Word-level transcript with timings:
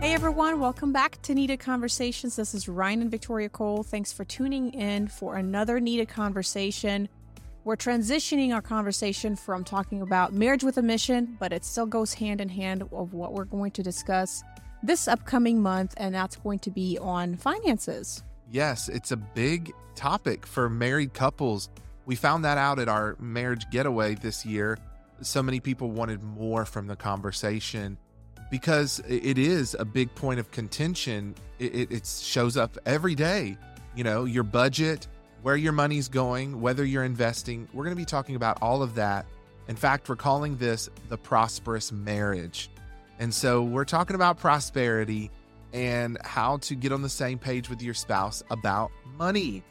Hey 0.00 0.14
everyone, 0.14 0.60
welcome 0.60 0.92
back 0.92 1.20
to 1.22 1.34
Needed 1.34 1.58
Conversations. 1.58 2.36
This 2.36 2.54
is 2.54 2.68
Ryan 2.68 3.02
and 3.02 3.10
Viktoriya 3.10 3.50
Cole. 3.50 3.82
Thanks 3.82 4.12
for 4.12 4.24
tuning 4.24 4.72
in 4.72 5.08
for 5.08 5.34
another 5.34 5.80
Needed 5.80 6.08
Conversation. 6.08 7.08
We're 7.64 7.74
transitioning 7.74 8.54
our 8.54 8.62
conversation 8.62 9.34
from 9.34 9.64
talking 9.64 10.00
about 10.00 10.32
marriage 10.32 10.62
with 10.62 10.78
a 10.78 10.82
mission, 10.82 11.36
but 11.40 11.52
it 11.52 11.64
still 11.64 11.84
goes 11.84 12.14
hand 12.14 12.40
in 12.40 12.48
hand 12.48 12.84
of 12.92 13.12
what 13.12 13.32
we're 13.32 13.44
going 13.44 13.72
to 13.72 13.82
discuss 13.82 14.44
this 14.84 15.08
upcoming 15.08 15.60
month, 15.60 15.94
and 15.96 16.14
that's 16.14 16.36
going 16.36 16.60
to 16.60 16.70
be 16.70 16.96
on 17.00 17.34
finances. 17.34 18.22
Yes, 18.52 18.88
it's 18.88 19.10
a 19.10 19.16
big 19.16 19.72
topic 19.96 20.46
for 20.46 20.70
married 20.70 21.12
couples. 21.12 21.70
We 22.06 22.14
found 22.14 22.44
that 22.44 22.56
out 22.56 22.78
at 22.78 22.88
our 22.88 23.16
marriage 23.18 23.68
getaway 23.72 24.14
this 24.14 24.46
year. 24.46 24.78
So 25.22 25.42
many 25.42 25.58
people 25.58 25.90
wanted 25.90 26.22
more 26.22 26.64
from 26.64 26.86
the 26.86 26.94
conversation 26.94 27.98
because 28.50 29.00
it 29.08 29.38
is 29.38 29.74
a 29.78 29.84
big 29.84 30.14
point 30.14 30.40
of 30.40 30.50
contention. 30.50 31.34
It, 31.58 31.92
it, 31.92 32.06
shows 32.06 32.56
up 32.56 32.78
every 32.86 33.14
day. 33.14 33.56
You 33.94 34.04
know, 34.04 34.24
your 34.24 34.44
budget, 34.44 35.06
where 35.42 35.56
your 35.56 35.72
money's 35.72 36.08
going, 36.08 36.60
whether 36.60 36.84
you're 36.84 37.04
investing. 37.04 37.68
We're 37.72 37.84
going 37.84 37.96
to 37.96 38.00
be 38.00 38.04
talking 38.04 38.36
about 38.36 38.58
all 38.62 38.82
of 38.82 38.94
that. 38.94 39.26
In 39.68 39.76
fact, 39.76 40.08
we're 40.08 40.16
calling 40.16 40.56
this 40.56 40.88
the 41.08 41.18
prosperous 41.18 41.92
marriage. 41.92 42.70
And 43.18 43.34
so 43.34 43.62
we're 43.62 43.84
talking 43.84 44.14
about 44.14 44.38
prosperity 44.38 45.30
and 45.72 46.16
how 46.24 46.58
to 46.58 46.74
get 46.74 46.92
on 46.92 47.02
the 47.02 47.08
same 47.08 47.38
page 47.38 47.68
with 47.68 47.82
your 47.82 47.94
spouse 47.94 48.42
about 48.50 48.90
money 49.16 49.62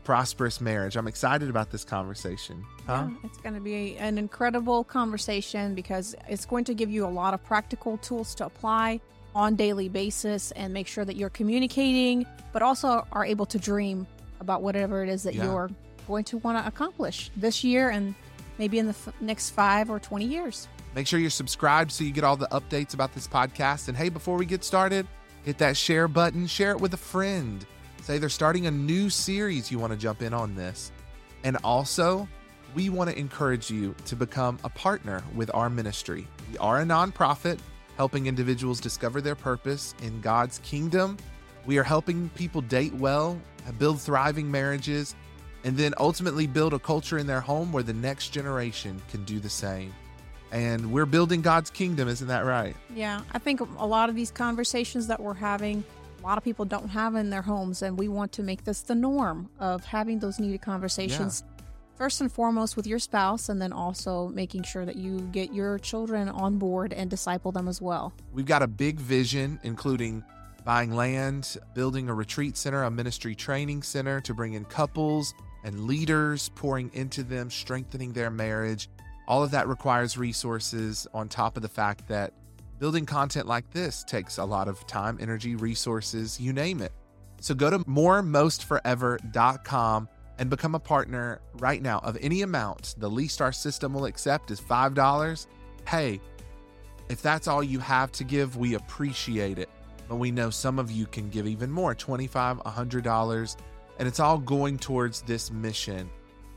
the 0.00 0.06
prosperous 0.06 0.60
marriage. 0.60 0.96
I'm 0.96 1.06
excited 1.06 1.50
about 1.50 1.70
this 1.70 1.84
conversation. 1.84 2.64
Huh? 2.86 3.08
Yeah, 3.08 3.16
it's 3.24 3.38
going 3.38 3.54
to 3.54 3.60
be 3.60 3.98
an 3.98 4.16
incredible 4.16 4.82
conversation 4.84 5.74
because 5.74 6.14
it's 6.28 6.46
going 6.46 6.64
to 6.64 6.74
give 6.74 6.90
you 6.90 7.04
a 7.04 7.08
lot 7.08 7.34
of 7.34 7.44
practical 7.44 7.98
tools 7.98 8.34
to 8.36 8.46
apply 8.46 9.00
on 9.34 9.56
daily 9.56 9.88
basis 9.88 10.52
and 10.52 10.72
make 10.72 10.86
sure 10.86 11.04
that 11.04 11.16
you're 11.16 11.30
communicating 11.30 12.26
but 12.52 12.62
also 12.62 13.06
are 13.12 13.24
able 13.24 13.46
to 13.46 13.58
dream 13.58 14.06
about 14.40 14.62
whatever 14.62 15.04
it 15.04 15.08
is 15.08 15.22
that 15.22 15.34
yeah. 15.34 15.44
you're 15.44 15.70
going 16.08 16.24
to 16.24 16.38
want 16.38 16.58
to 16.58 16.66
accomplish 16.66 17.30
this 17.36 17.62
year 17.62 17.90
and 17.90 18.14
maybe 18.58 18.78
in 18.78 18.86
the 18.86 18.96
f- 19.06 19.14
next 19.20 19.50
5 19.50 19.90
or 19.90 20.00
20 20.00 20.24
years. 20.24 20.66
Make 20.94 21.06
sure 21.06 21.20
you're 21.20 21.30
subscribed 21.30 21.92
so 21.92 22.02
you 22.02 22.10
get 22.10 22.24
all 22.24 22.36
the 22.36 22.48
updates 22.48 22.94
about 22.94 23.14
this 23.14 23.28
podcast 23.28 23.86
and 23.88 23.96
hey 23.96 24.08
before 24.08 24.36
we 24.36 24.46
get 24.46 24.64
started, 24.64 25.06
hit 25.44 25.58
that 25.58 25.76
share 25.76 26.08
button, 26.08 26.46
share 26.46 26.72
it 26.72 26.80
with 26.80 26.94
a 26.94 26.96
friend 26.96 27.66
say 28.02 28.18
they're 28.18 28.28
starting 28.28 28.66
a 28.66 28.70
new 28.70 29.10
series 29.10 29.70
you 29.70 29.78
want 29.78 29.92
to 29.92 29.98
jump 29.98 30.22
in 30.22 30.34
on 30.34 30.54
this. 30.54 30.92
And 31.44 31.56
also, 31.64 32.28
we 32.74 32.88
want 32.88 33.10
to 33.10 33.18
encourage 33.18 33.70
you 33.70 33.94
to 34.06 34.16
become 34.16 34.58
a 34.64 34.68
partner 34.68 35.22
with 35.34 35.50
our 35.54 35.70
ministry. 35.70 36.26
We 36.50 36.58
are 36.58 36.80
a 36.80 36.84
nonprofit 36.84 37.58
helping 37.96 38.26
individuals 38.26 38.80
discover 38.80 39.20
their 39.20 39.34
purpose 39.34 39.94
in 40.02 40.20
God's 40.20 40.58
kingdom. 40.60 41.16
We 41.66 41.78
are 41.78 41.82
helping 41.82 42.30
people 42.30 42.62
date 42.62 42.94
well, 42.94 43.38
build 43.78 44.00
thriving 44.00 44.50
marriages, 44.50 45.14
and 45.64 45.76
then 45.76 45.92
ultimately 45.98 46.46
build 46.46 46.72
a 46.72 46.78
culture 46.78 47.18
in 47.18 47.26
their 47.26 47.40
home 47.40 47.72
where 47.72 47.82
the 47.82 47.92
next 47.92 48.30
generation 48.30 49.00
can 49.10 49.24
do 49.24 49.38
the 49.38 49.50
same. 49.50 49.92
And 50.52 50.90
we're 50.90 51.06
building 51.06 51.42
God's 51.42 51.70
kingdom, 51.70 52.08
isn't 52.08 52.28
that 52.28 52.44
right? 52.44 52.74
Yeah, 52.94 53.20
I 53.32 53.38
think 53.38 53.60
a 53.60 53.86
lot 53.86 54.08
of 54.08 54.14
these 54.14 54.30
conversations 54.30 55.06
that 55.08 55.20
we're 55.20 55.34
having 55.34 55.84
a 56.22 56.26
lot 56.26 56.38
of 56.38 56.44
people 56.44 56.64
don't 56.64 56.88
have 56.88 57.14
in 57.14 57.30
their 57.30 57.42
homes, 57.42 57.82
and 57.82 57.98
we 57.98 58.08
want 58.08 58.32
to 58.32 58.42
make 58.42 58.64
this 58.64 58.82
the 58.82 58.94
norm 58.94 59.48
of 59.58 59.84
having 59.84 60.18
those 60.18 60.38
needed 60.38 60.60
conversations. 60.60 61.44
Yeah. 61.46 61.64
First 61.96 62.20
and 62.20 62.32
foremost 62.32 62.76
with 62.76 62.86
your 62.86 62.98
spouse, 62.98 63.48
and 63.48 63.60
then 63.60 63.72
also 63.72 64.28
making 64.28 64.62
sure 64.62 64.84
that 64.84 64.96
you 64.96 65.20
get 65.32 65.52
your 65.52 65.78
children 65.78 66.28
on 66.28 66.58
board 66.58 66.92
and 66.92 67.10
disciple 67.10 67.52
them 67.52 67.68
as 67.68 67.80
well. 67.80 68.12
We've 68.32 68.46
got 68.46 68.62
a 68.62 68.66
big 68.66 68.98
vision, 68.98 69.60
including 69.62 70.24
buying 70.64 70.92
land, 70.94 71.56
building 71.74 72.08
a 72.08 72.14
retreat 72.14 72.56
center, 72.56 72.84
a 72.84 72.90
ministry 72.90 73.34
training 73.34 73.82
center 73.82 74.20
to 74.22 74.34
bring 74.34 74.54
in 74.54 74.64
couples 74.64 75.34
and 75.64 75.86
leaders, 75.86 76.50
pouring 76.54 76.90
into 76.94 77.22
them, 77.22 77.50
strengthening 77.50 78.12
their 78.12 78.30
marriage. 78.30 78.88
All 79.28 79.42
of 79.42 79.50
that 79.50 79.68
requires 79.68 80.16
resources 80.16 81.06
on 81.12 81.28
top 81.28 81.56
of 81.56 81.62
the 81.62 81.68
fact 81.68 82.08
that 82.08 82.32
Building 82.80 83.06
content 83.06 83.46
like 83.46 83.70
this 83.70 84.02
takes 84.04 84.38
a 84.38 84.44
lot 84.44 84.66
of 84.66 84.86
time, 84.86 85.18
energy, 85.20 85.54
resources, 85.54 86.40
you 86.40 86.54
name 86.54 86.80
it. 86.80 86.92
So 87.42 87.54
go 87.54 87.68
to 87.68 87.80
moremostforever.com 87.80 90.08
and 90.38 90.48
become 90.48 90.74
a 90.74 90.80
partner 90.80 91.42
right 91.58 91.82
now 91.82 91.98
of 91.98 92.16
any 92.22 92.40
amount. 92.40 92.94
The 92.96 93.10
least 93.10 93.42
our 93.42 93.52
system 93.52 93.92
will 93.92 94.06
accept 94.06 94.50
is 94.50 94.62
$5. 94.62 95.46
Hey, 95.86 96.22
if 97.10 97.20
that's 97.20 97.48
all 97.48 97.62
you 97.62 97.80
have 97.80 98.12
to 98.12 98.24
give, 98.24 98.56
we 98.56 98.72
appreciate 98.72 99.58
it. 99.58 99.68
But 100.08 100.16
we 100.16 100.30
know 100.30 100.48
some 100.48 100.78
of 100.78 100.90
you 100.90 101.04
can 101.04 101.28
give 101.28 101.46
even 101.46 101.70
more 101.70 101.94
$25, 101.94 102.64
$100, 102.64 103.56
and 103.98 104.08
it's 104.08 104.20
all 104.20 104.38
going 104.38 104.78
towards 104.78 105.20
this 105.20 105.50
mission. 105.50 106.08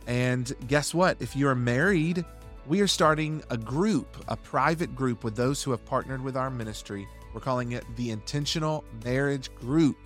And 0.07 0.53
guess 0.67 0.93
what? 0.93 1.17
If 1.19 1.35
you're 1.35 1.53
married, 1.53 2.23
we 2.65 2.79
are 2.79 2.87
starting 2.87 3.43
a 3.49 3.57
group, 3.57 4.17
a 4.27 4.37
private 4.37 4.95
group 4.95 5.23
with 5.23 5.35
those 5.35 5.61
who 5.61 5.71
have 5.71 5.83
partnered 5.85 6.23
with 6.23 6.37
our 6.37 6.49
ministry. 6.49 7.07
We're 7.33 7.41
calling 7.41 7.73
it 7.73 7.83
the 7.97 8.11
Intentional 8.11 8.85
Marriage 9.03 9.53
Group. 9.55 9.97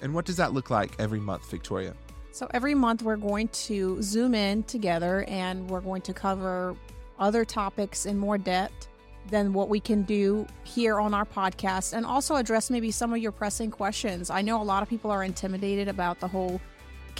And 0.00 0.12
what 0.14 0.24
does 0.24 0.36
that 0.36 0.52
look 0.52 0.70
like 0.70 0.98
every 0.98 1.20
month, 1.20 1.48
Viktoriya? 1.50 1.94
So, 2.32 2.48
every 2.52 2.74
month 2.74 3.02
we're 3.02 3.16
going 3.16 3.48
to 3.48 4.00
zoom 4.02 4.34
in 4.34 4.62
together 4.64 5.24
and 5.28 5.68
we're 5.68 5.80
going 5.80 6.02
to 6.02 6.12
cover 6.12 6.74
other 7.18 7.44
topics 7.44 8.06
in 8.06 8.18
more 8.18 8.38
depth 8.38 8.88
than 9.28 9.52
what 9.52 9.68
we 9.68 9.78
can 9.78 10.02
do 10.02 10.46
here 10.64 10.98
on 10.98 11.12
our 11.12 11.26
podcast 11.26 11.92
and 11.92 12.06
also 12.06 12.36
address 12.36 12.70
maybe 12.70 12.90
some 12.90 13.12
of 13.12 13.18
your 13.18 13.32
pressing 13.32 13.70
questions. 13.70 14.30
I 14.30 14.42
know 14.42 14.60
a 14.60 14.64
lot 14.64 14.82
of 14.82 14.88
people 14.88 15.10
are 15.10 15.22
intimidated 15.22 15.88
about 15.88 16.18
the 16.18 16.28
whole 16.28 16.60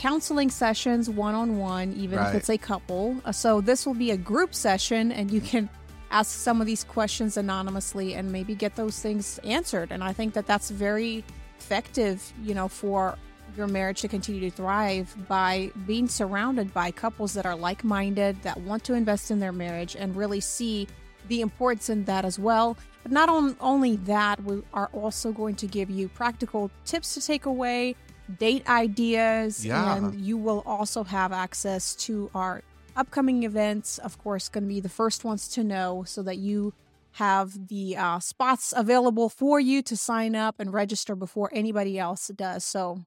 counseling 0.01 0.49
sessions 0.49 1.11
one 1.11 1.35
on 1.35 1.59
one, 1.59 1.93
even 1.93 2.19
right. 2.19 2.31
if 2.31 2.35
it's 2.35 2.49
a 2.49 2.57
couple. 2.57 3.21
Uh, 3.27 3.33
so 3.33 3.61
this 3.61 3.85
will 3.85 3.93
be 3.95 4.13
a 4.13 4.17
group 4.17 4.55
session, 4.55 5.13
and 5.13 5.31
you 5.31 5.43
can 5.43 5.69
ask 6.11 6.39
some 6.39 6.59
of 6.59 6.67
these 6.67 6.85
questions 6.85 7.37
anonymously 7.37 8.15
and 8.15 8.33
maybe 8.33 8.55
get 8.55 8.77
those 8.77 8.99
things 8.99 9.39
answered. 9.45 9.93
And 9.93 10.03
I 10.03 10.15
think 10.15 10.33
that 10.33 10.47
that's 10.47 10.71
very 10.71 11.23
effective, 11.59 12.33
you 12.43 12.55
know, 12.55 12.67
for 12.67 13.19
your 13.59 13.67
marriage 13.67 14.01
to 14.01 14.09
continue 14.09 14.41
to 14.41 14.51
thrive 14.51 15.15
by 15.29 15.71
being 15.87 16.09
surrounded 16.09 16.73
by 16.73 16.91
couples 16.91 17.35
that 17.35 17.45
are 17.45 17.55
like 17.55 17.85
minded, 17.85 18.43
that 18.43 18.59
want 18.61 18.83
to 18.85 18.95
invest 18.95 19.31
in 19.31 19.39
their 19.39 19.53
marriage 19.53 19.97
and 19.97 20.17
really 20.17 20.41
see 20.41 20.89
the 21.29 21.43
importance 21.43 21.91
in 21.91 22.05
that 22.07 22.25
as 22.25 22.39
well. 22.39 22.75
But 23.03 23.13
not 23.13 23.29
on, 23.29 23.55
only 23.61 23.97
that, 23.97 24.43
we 24.45 24.63
are 24.73 24.89
also 24.95 25.31
going 25.31 25.57
to 25.57 25.67
give 25.67 25.91
you 25.91 26.09
practical 26.09 26.71
tips 26.87 27.13
to 27.15 27.21
take 27.21 27.45
away, 27.45 27.97
date 28.39 28.69
ideas, 28.69 29.65
yeah. 29.65 29.97
and 29.97 30.21
you 30.21 30.37
will 30.37 30.63
also 30.67 31.05
have 31.05 31.33
access 31.33 31.95
to 31.97 32.31
our 32.35 32.63
upcoming 32.97 33.45
events. 33.45 33.99
Of 33.99 34.19
course, 34.19 34.49
going 34.49 34.65
to 34.65 34.69
be 34.69 34.81
the 34.81 34.89
first 34.89 35.25
ones 35.25 35.47
to 35.49 35.63
know 35.65 36.05
so 36.07 36.23
that 36.23 36.39
you 36.39 36.73
have 37.13 37.69
the 37.69 37.97
uh, 37.97 38.21
spots 38.21 38.73
available 38.77 39.29
for 39.29 39.59
you 39.59 39.83
to 39.83 39.97
sign 39.97 40.37
up 40.37 40.61
and 40.61 40.73
register 40.73 41.17
before 41.17 41.51
anybody 41.53 41.99
else 41.99 42.31
does. 42.35 42.65
So, 42.65 43.03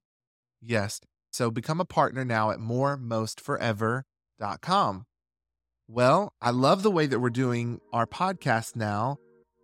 yes. 0.62 1.00
So 1.32 1.50
become 1.50 1.80
a 1.80 1.86
partner 1.86 2.26
now 2.26 2.52
at 2.52 2.60
moremostforever.com. 2.60 5.06
Well, 5.88 6.34
I 6.42 6.50
love 6.52 6.84
the 6.84 6.92
way 6.92 7.08
that 7.08 7.20
we're 7.20 7.30
doing 7.30 7.82
our 7.92 8.06
podcast 8.06 8.76
now 8.76 9.18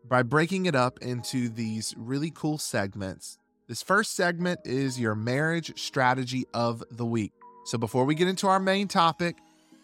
by 0.08 0.24
breaking 0.24 0.66
it 0.66 0.76
up 0.76 1.00
into 1.00 1.50
these 1.50 1.94
really 1.98 2.32
cool 2.32 2.58
segments 2.58 3.38
this 3.70 3.84
first 3.84 4.16
segment 4.16 4.62
is 4.66 5.00
your 5.00 5.14
marriage 5.14 5.80
strategy 5.80 6.44
of 6.56 6.84
the 6.90 7.06
week. 7.06 7.32
So 7.66 7.78
before 7.78 8.04
we 8.04 8.16
get 8.16 8.28
into 8.28 8.48
our 8.48 8.60
main 8.60 8.88
topic, 8.88 9.38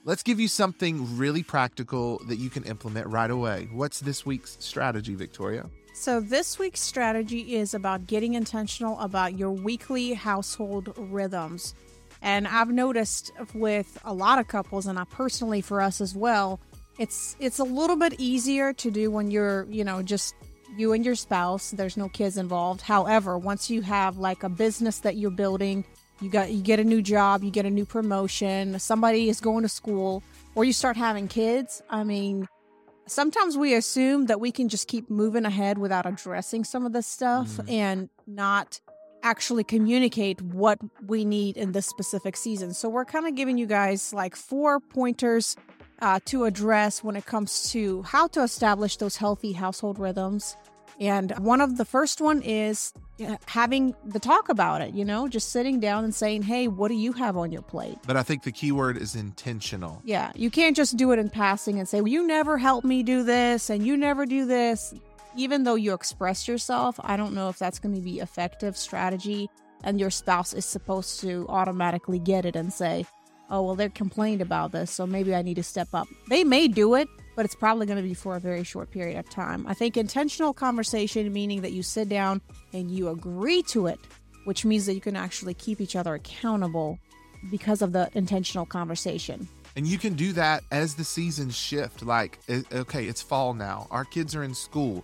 let's 0.05 0.23
give 0.23 0.39
you 0.39 0.47
something 0.47 1.15
really 1.17 1.43
practical 1.43 2.19
that 2.27 2.37
you 2.37 2.49
can 2.49 2.63
implement 2.63 3.05
right 3.05 3.29
away. 3.29 3.69
What's 3.71 3.99
this 3.99 4.25
week's 4.25 4.57
strategy, 4.59 5.15
Viktoriya? 5.15 5.69
So, 5.93 6.19
this 6.19 6.59
week's 6.59 6.81
strategy 6.81 7.55
is 7.55 7.73
about 7.73 8.05
getting 8.05 8.33
intentional 8.33 8.99
about 8.99 9.37
your 9.37 9.51
weekly 9.51 10.13
household 10.13 10.93
rhythms. 10.97 11.73
And 12.21 12.49
I've 12.49 12.69
noticed 12.69 13.31
with 13.53 13.97
a 14.03 14.13
lot 14.13 14.39
of 14.39 14.47
couples, 14.49 14.87
and 14.87 14.99
I 14.99 15.05
personally 15.05 15.61
for 15.61 15.79
us 15.79 16.01
as 16.01 16.13
well, 16.13 16.59
it's 16.97 17.37
it's 17.39 17.59
a 17.59 17.63
little 17.63 17.95
bit 17.95 18.15
easier 18.17 18.73
to 18.73 18.91
do 18.91 19.09
when 19.09 19.31
you're, 19.31 19.67
you 19.69 19.85
know, 19.85 20.01
just 20.01 20.35
you 20.77 20.93
and 20.93 21.05
your 21.05 21.15
spouse. 21.15 21.71
There's 21.71 21.97
no 21.97 22.09
kids 22.09 22.37
involved. 22.37 22.81
However, 22.81 23.37
once 23.37 23.69
you 23.69 23.81
have 23.81 24.17
like 24.17 24.43
a 24.43 24.49
business 24.49 24.99
that 24.99 25.15
you're 25.15 25.31
building, 25.31 25.85
you 26.21 26.29
got 26.29 26.51
you 26.51 26.61
get 26.61 26.79
a 26.79 26.83
new 26.83 27.01
job, 27.01 27.43
you 27.43 27.51
get 27.51 27.65
a 27.65 27.69
new 27.69 27.85
promotion, 27.85 28.79
somebody 28.79 29.29
is 29.29 29.41
going 29.41 29.63
to 29.63 29.69
school, 29.69 30.23
or 30.55 30.63
you 30.63 30.73
start 30.73 30.95
having 30.97 31.27
kids. 31.27 31.81
I 31.89 32.03
mean, 32.03 32.47
sometimes 33.07 33.57
we 33.57 33.75
assume 33.75 34.27
that 34.27 34.39
we 34.39 34.51
can 34.51 34.69
just 34.69 34.87
keep 34.87 35.09
moving 35.09 35.45
ahead 35.45 35.77
without 35.77 36.05
addressing 36.05 36.63
some 36.63 36.85
of 36.85 36.93
this 36.93 37.07
stuff 37.07 37.47
mm. 37.57 37.71
and 37.71 38.09
not 38.27 38.79
actually 39.23 39.63
communicate 39.63 40.41
what 40.41 40.77
we 41.07 41.25
need 41.25 41.57
in 41.57 41.71
this 41.71 41.87
specific 41.87 42.37
season. 42.37 42.73
So 42.73 42.87
we're 42.89 43.05
kind 43.05 43.27
of 43.27 43.35
giving 43.35 43.57
you 43.57 43.65
guys 43.65 44.13
like 44.13 44.35
four 44.35 44.79
pointers 44.79 45.55
uh, 45.99 46.19
to 46.25 46.45
address 46.45 47.03
when 47.03 47.15
it 47.15 47.25
comes 47.25 47.71
to 47.71 48.03
how 48.03 48.27
to 48.27 48.43
establish 48.43 48.97
those 48.97 49.17
healthy 49.17 49.53
household 49.53 49.97
rhythms 49.97 50.55
And 50.99 51.31
one 51.39 51.61
of 51.61 51.77
the 51.77 51.85
first 51.85 52.21
one 52.21 52.41
is 52.41 52.93
uh, 53.19 53.35
having 53.45 53.95
the 54.05 54.19
talk 54.19 54.49
about 54.49 54.81
it, 54.81 54.93
you 54.93 55.03
know, 55.03 55.27
just 55.27 55.49
sitting 55.49 55.79
down 55.79 56.03
and 56.03 56.15
saying, 56.15 56.43
"Hey, 56.43 56.67
what 56.67 56.87
do 56.87 56.95
you 56.95 57.13
have 57.13 57.37
on 57.37 57.51
your 57.51 57.61
plate?" 57.61 57.97
But 58.07 58.17
I 58.17 58.23
think 58.23 58.43
the 58.43 58.51
key 58.51 58.71
word 58.71 58.97
is 58.97 59.15
intentional. 59.15 60.01
Yeah, 60.05 60.31
you 60.35 60.49
can't 60.49 60.75
just 60.75 60.97
do 60.97 61.11
it 61.11 61.19
in 61.19 61.29
passing 61.29 61.79
and 61.79 61.87
say, 61.87 62.01
"Well, 62.01 62.09
you 62.09 62.25
never 62.25 62.57
help 62.57 62.85
me 62.85 63.03
do 63.03 63.23
this 63.23 63.69
and 63.69 63.85
you 63.85 63.97
never 63.97 64.25
do 64.25 64.45
this." 64.45 64.93
Even 65.35 65.63
though 65.63 65.75
you 65.75 65.93
express 65.93 66.47
yourself, 66.47 66.97
I 67.03 67.17
don't 67.17 67.33
know 67.33 67.49
if 67.49 67.59
that's 67.59 67.77
going 67.77 67.93
to 67.95 68.01
be 68.01 68.19
effective 68.19 68.77
strategy 68.77 69.49
and 69.83 69.99
your 69.99 70.09
spouse 70.09 70.53
is 70.53 70.65
supposed 70.65 71.19
to 71.21 71.45
automatically 71.49 72.19
get 72.19 72.45
it 72.45 72.55
and 72.55 72.71
say, 72.71 73.05
"Oh, 73.49 73.61
well, 73.63 73.75
they're 73.75 73.89
complained 73.89 74.41
about 74.41 74.71
this, 74.71 74.91
so 74.91 75.05
maybe 75.05 75.35
I 75.35 75.41
need 75.41 75.55
to 75.55 75.63
step 75.63 75.89
up." 75.93 76.07
They 76.29 76.43
may 76.43 76.67
do 76.67 76.95
it, 76.95 77.07
but 77.35 77.45
it's 77.45 77.55
probably 77.55 77.85
going 77.85 77.97
to 77.97 78.03
be 78.03 78.13
for 78.13 78.35
a 78.35 78.39
very 78.39 78.63
short 78.63 78.91
period 78.91 79.17
of 79.17 79.29
time. 79.29 79.65
I 79.67 79.73
think 79.73 79.97
intentional 79.97 80.53
conversation, 80.53 81.31
meaning 81.31 81.61
that 81.61 81.73
you 81.73 81.83
sit 81.83 82.09
down 82.09 82.41
and 82.73 82.89
you 82.89 83.09
agree 83.09 83.61
to 83.63 83.87
it, 83.87 83.99
which 84.45 84.65
means 84.65 84.85
that 84.85 84.93
you 84.93 85.01
can 85.01 85.15
actually 85.15 85.53
keep 85.53 85.81
each 85.81 85.95
other 85.95 86.15
accountable 86.15 86.99
because 87.51 87.81
of 87.81 87.91
the 87.91 88.09
intentional 88.13 88.65
conversation. 88.65 89.47
And 89.75 89.85
you 89.85 89.97
can 89.97 90.13
do 90.13 90.31
that 90.33 90.63
as 90.71 90.95
the 90.95 91.03
seasons 91.03 91.55
shift. 91.55 92.01
Like, 92.01 92.39
eh, 92.47 92.61
okay, 92.71 93.05
it's 93.05 93.21
fall 93.21 93.53
now. 93.53 93.87
Our 93.91 94.05
kids 94.05 94.33
are 94.35 94.43
in 94.43 94.53
school. 94.53 95.03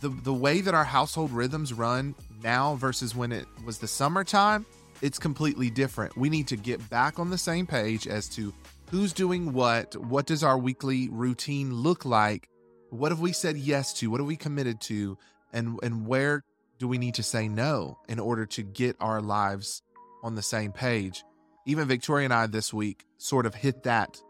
The, 0.00 0.10
the 0.10 0.32
way 0.32 0.60
that 0.60 0.74
our 0.74 0.84
household 0.84 1.32
rhythms 1.32 1.72
run 1.72 2.14
now 2.42 2.76
versus 2.76 3.16
when 3.16 3.32
it 3.32 3.46
was 3.64 3.78
the 3.78 3.88
summertime, 3.88 4.64
it's 5.02 5.18
completely 5.18 5.70
different. 5.70 6.16
We 6.16 6.28
need 6.28 6.46
to 6.48 6.56
get 6.56 6.88
back 6.88 7.18
on 7.18 7.30
the 7.30 7.38
same 7.38 7.66
page 7.66 8.06
as 8.06 8.28
to 8.30 8.54
who's 8.90 9.12
doing 9.12 9.52
what, 9.52 9.96
what 9.96 10.26
does 10.26 10.42
our 10.42 10.58
weekly 10.58 11.08
routine 11.08 11.72
look 11.72 12.04
like, 12.04 12.48
what 12.90 13.12
have 13.12 13.20
we 13.20 13.32
said 13.32 13.56
yes 13.56 13.92
to, 13.94 14.10
what 14.10 14.20
have 14.20 14.26
we 14.26 14.36
committed 14.36 14.80
to, 14.82 15.18
and 15.52 15.78
and 15.82 16.06
where 16.06 16.44
do 16.78 16.86
we 16.86 16.98
need 16.98 17.14
to 17.14 17.22
say 17.22 17.48
no 17.48 17.98
in 18.08 18.18
order 18.18 18.46
to 18.46 18.62
get 18.62 18.96
our 19.00 19.20
lives 19.20 19.82
on 20.22 20.34
the 20.34 20.42
same 20.42 20.72
page. 20.72 21.24
Even 21.66 21.88
Viktoriya 21.88 22.24
and 22.24 22.34
I 22.34 22.46
this 22.46 22.72
week 22.72 23.04
sort 23.18 23.46
of 23.46 23.54
hit 23.54 23.82
that 23.82 24.20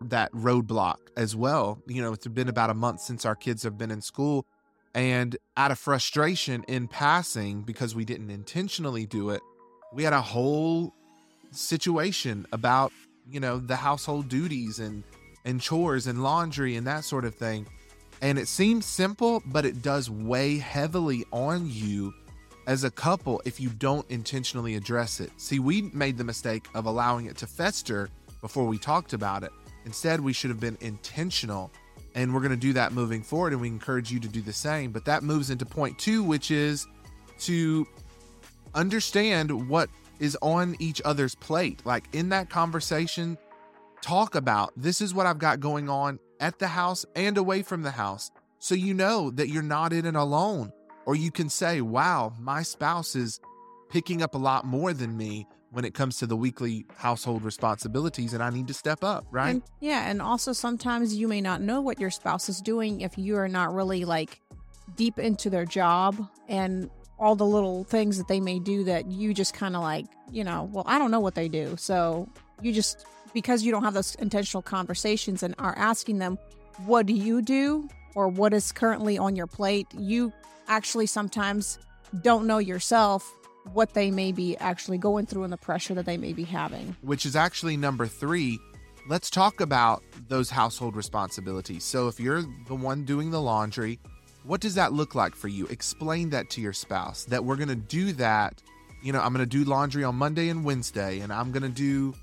that 0.00 0.30
roadblock 0.32 0.98
as 1.16 1.34
well. 1.34 1.82
You 1.86 2.02
know, 2.02 2.12
it's 2.12 2.26
been 2.26 2.48
about 2.48 2.70
a 2.70 2.74
month 2.74 3.00
since 3.00 3.24
our 3.24 3.34
kids 3.34 3.62
have 3.62 3.78
been 3.78 3.90
in 3.90 4.02
school 4.02 4.46
and 4.96 5.36
out 5.58 5.70
of 5.70 5.78
frustration 5.78 6.64
in 6.68 6.88
passing 6.88 7.60
because 7.60 7.94
we 7.94 8.06
didn't 8.06 8.30
intentionally 8.30 9.04
do 9.04 9.28
it, 9.28 9.42
we 9.92 10.02
had 10.02 10.14
a 10.14 10.22
whole 10.22 10.94
situation 11.50 12.46
about 12.50 12.92
you 13.30 13.40
know 13.40 13.58
the 13.58 13.76
household 13.76 14.28
duties 14.28 14.78
and 14.78 15.02
and 15.44 15.60
chores 15.60 16.06
and 16.06 16.22
laundry 16.22 16.76
and 16.76 16.86
that 16.86 17.04
sort 17.04 17.24
of 17.24 17.34
thing. 17.34 17.66
And 18.22 18.38
it 18.38 18.48
seems 18.48 18.86
simple 18.86 19.42
but 19.46 19.64
it 19.64 19.82
does 19.82 20.10
weigh 20.10 20.58
heavily 20.58 21.24
on 21.32 21.68
you 21.70 22.14
as 22.66 22.82
a 22.82 22.90
couple 22.90 23.40
if 23.44 23.60
you 23.60 23.68
don't 23.70 24.08
intentionally 24.10 24.74
address 24.74 25.20
it. 25.20 25.30
See 25.36 25.58
we 25.58 25.82
made 25.82 26.16
the 26.16 26.24
mistake 26.24 26.66
of 26.74 26.86
allowing 26.86 27.26
it 27.26 27.36
to 27.38 27.46
fester 27.46 28.08
before 28.40 28.66
we 28.66 28.78
talked 28.78 29.12
about 29.12 29.42
it. 29.42 29.52
Instead 29.84 30.20
we 30.20 30.32
should 30.32 30.50
have 30.50 30.60
been 30.60 30.78
intentional 30.80 31.70
and 32.14 32.32
we're 32.32 32.40
going 32.40 32.50
to 32.50 32.56
do 32.56 32.72
that 32.72 32.92
moving 32.92 33.22
forward 33.22 33.52
and 33.52 33.60
we 33.60 33.68
encourage 33.68 34.10
you 34.10 34.18
to 34.20 34.28
do 34.28 34.40
the 34.40 34.52
same. 34.52 34.90
But 34.90 35.04
that 35.04 35.22
moves 35.22 35.50
into 35.50 35.66
point 35.66 35.98
two 35.98 36.22
which 36.22 36.50
is 36.50 36.86
to 37.40 37.86
understand 38.74 39.68
what 39.68 39.90
is 40.20 40.36
on 40.42 40.76
each 40.78 41.00
other's 41.04 41.34
plate. 41.34 41.82
Like 41.84 42.08
in 42.12 42.28
that 42.30 42.50
conversation, 42.50 43.38
talk 44.02 44.34
about 44.34 44.72
this 44.76 45.00
is 45.00 45.14
what 45.14 45.26
I've 45.26 45.38
got 45.38 45.60
going 45.60 45.88
on 45.88 46.18
at 46.40 46.58
the 46.58 46.68
house 46.68 47.04
and 47.14 47.38
away 47.38 47.62
from 47.62 47.82
the 47.82 47.90
house. 47.90 48.30
So 48.58 48.74
you 48.74 48.94
know 48.94 49.30
that 49.32 49.48
you're 49.48 49.62
not 49.62 49.92
in 49.92 50.06
it 50.06 50.16
alone. 50.16 50.72
Or 51.06 51.14
you 51.14 51.30
can 51.30 51.48
say, 51.48 51.80
wow, 51.80 52.32
my 52.38 52.62
spouse 52.62 53.14
is 53.14 53.40
picking 53.90 54.22
up 54.22 54.34
a 54.34 54.38
lot 54.38 54.64
more 54.64 54.92
than 54.92 55.16
me 55.16 55.46
when 55.70 55.84
it 55.84 55.94
comes 55.94 56.16
to 56.18 56.26
the 56.26 56.36
weekly 56.36 56.86
household 56.96 57.42
responsibilities 57.42 58.32
and 58.32 58.42
I 58.42 58.50
need 58.50 58.66
to 58.68 58.74
step 58.74 59.04
up, 59.04 59.26
right? 59.30 59.50
And, 59.50 59.62
yeah, 59.80 60.08
and 60.10 60.22
also 60.22 60.52
sometimes 60.52 61.14
you 61.14 61.28
may 61.28 61.40
not 61.40 61.60
know 61.60 61.80
what 61.80 62.00
your 62.00 62.10
spouse 62.10 62.48
is 62.48 62.60
doing 62.60 63.02
if 63.02 63.18
you 63.18 63.36
are 63.36 63.48
not 63.48 63.74
really 63.74 64.04
like 64.04 64.40
deep 64.96 65.18
into 65.18 65.50
their 65.50 65.64
job 65.64 66.16
and 66.48 66.90
all 67.18 67.34
the 67.36 67.46
little 67.46 67.84
things 67.84 68.18
that 68.18 68.28
they 68.28 68.40
may 68.40 68.58
do 68.58 68.84
that 68.84 69.10
you 69.10 69.32
just 69.32 69.54
kind 69.54 69.74
of 69.74 69.82
like, 69.82 70.06
you 70.30 70.44
know, 70.44 70.68
well, 70.72 70.84
I 70.86 70.98
don't 70.98 71.10
know 71.10 71.20
what 71.20 71.34
they 71.34 71.48
do. 71.48 71.76
So 71.78 72.28
you 72.60 72.72
just, 72.72 73.06
because 73.32 73.62
you 73.62 73.72
don't 73.72 73.82
have 73.82 73.94
those 73.94 74.14
intentional 74.16 74.62
conversations 74.62 75.42
and 75.42 75.54
are 75.58 75.76
asking 75.76 76.18
them, 76.18 76.38
what 76.84 77.06
do 77.06 77.12
you 77.12 77.42
do? 77.42 77.88
Or 78.14 78.28
what 78.28 78.52
is 78.52 78.72
currently 78.72 79.18
on 79.18 79.36
your 79.36 79.46
plate? 79.46 79.86
You 79.96 80.32
actually 80.68 81.06
sometimes 81.06 81.78
don't 82.22 82.46
know 82.46 82.58
yourself 82.58 83.30
what 83.72 83.94
they 83.94 84.10
may 84.10 84.32
be 84.32 84.56
actually 84.58 84.98
going 84.98 85.26
through 85.26 85.42
and 85.42 85.52
the 85.52 85.58
pressure 85.58 85.94
that 85.94 86.06
they 86.06 86.16
may 86.16 86.32
be 86.32 86.44
having. 86.44 86.96
Which 87.02 87.26
is 87.26 87.34
actually 87.34 87.76
number 87.76 88.06
three. 88.06 88.58
Let's 89.08 89.30
talk 89.30 89.60
about 89.60 90.02
those 90.28 90.50
household 90.50 90.96
responsibilities. 90.96 91.84
So 91.84 92.08
if 92.08 92.18
you're 92.18 92.42
the 92.66 92.74
one 92.74 93.04
doing 93.04 93.30
the 93.30 93.40
laundry, 93.40 93.98
what 94.46 94.60
does 94.60 94.76
that 94.76 94.92
look 94.92 95.14
like 95.14 95.34
for 95.34 95.48
you? 95.48 95.66
Explain 95.66 96.30
that 96.30 96.50
to 96.50 96.60
your 96.60 96.72
spouse 96.72 97.24
that 97.24 97.44
we're 97.44 97.56
going 97.56 97.68
to 97.68 97.74
do 97.74 98.12
that. 98.12 98.62
You 99.02 99.12
know, 99.12 99.20
I'm 99.20 99.32
going 99.32 99.46
to 99.46 99.46
do 99.46 99.64
laundry 99.64 100.04
on 100.04 100.14
Monday 100.16 100.48
and 100.48 100.64
Wednesday, 100.64 101.20
and 101.20 101.32
I'm 101.32 101.52
going 101.52 101.62
to 101.62 101.68
do. 101.68 102.14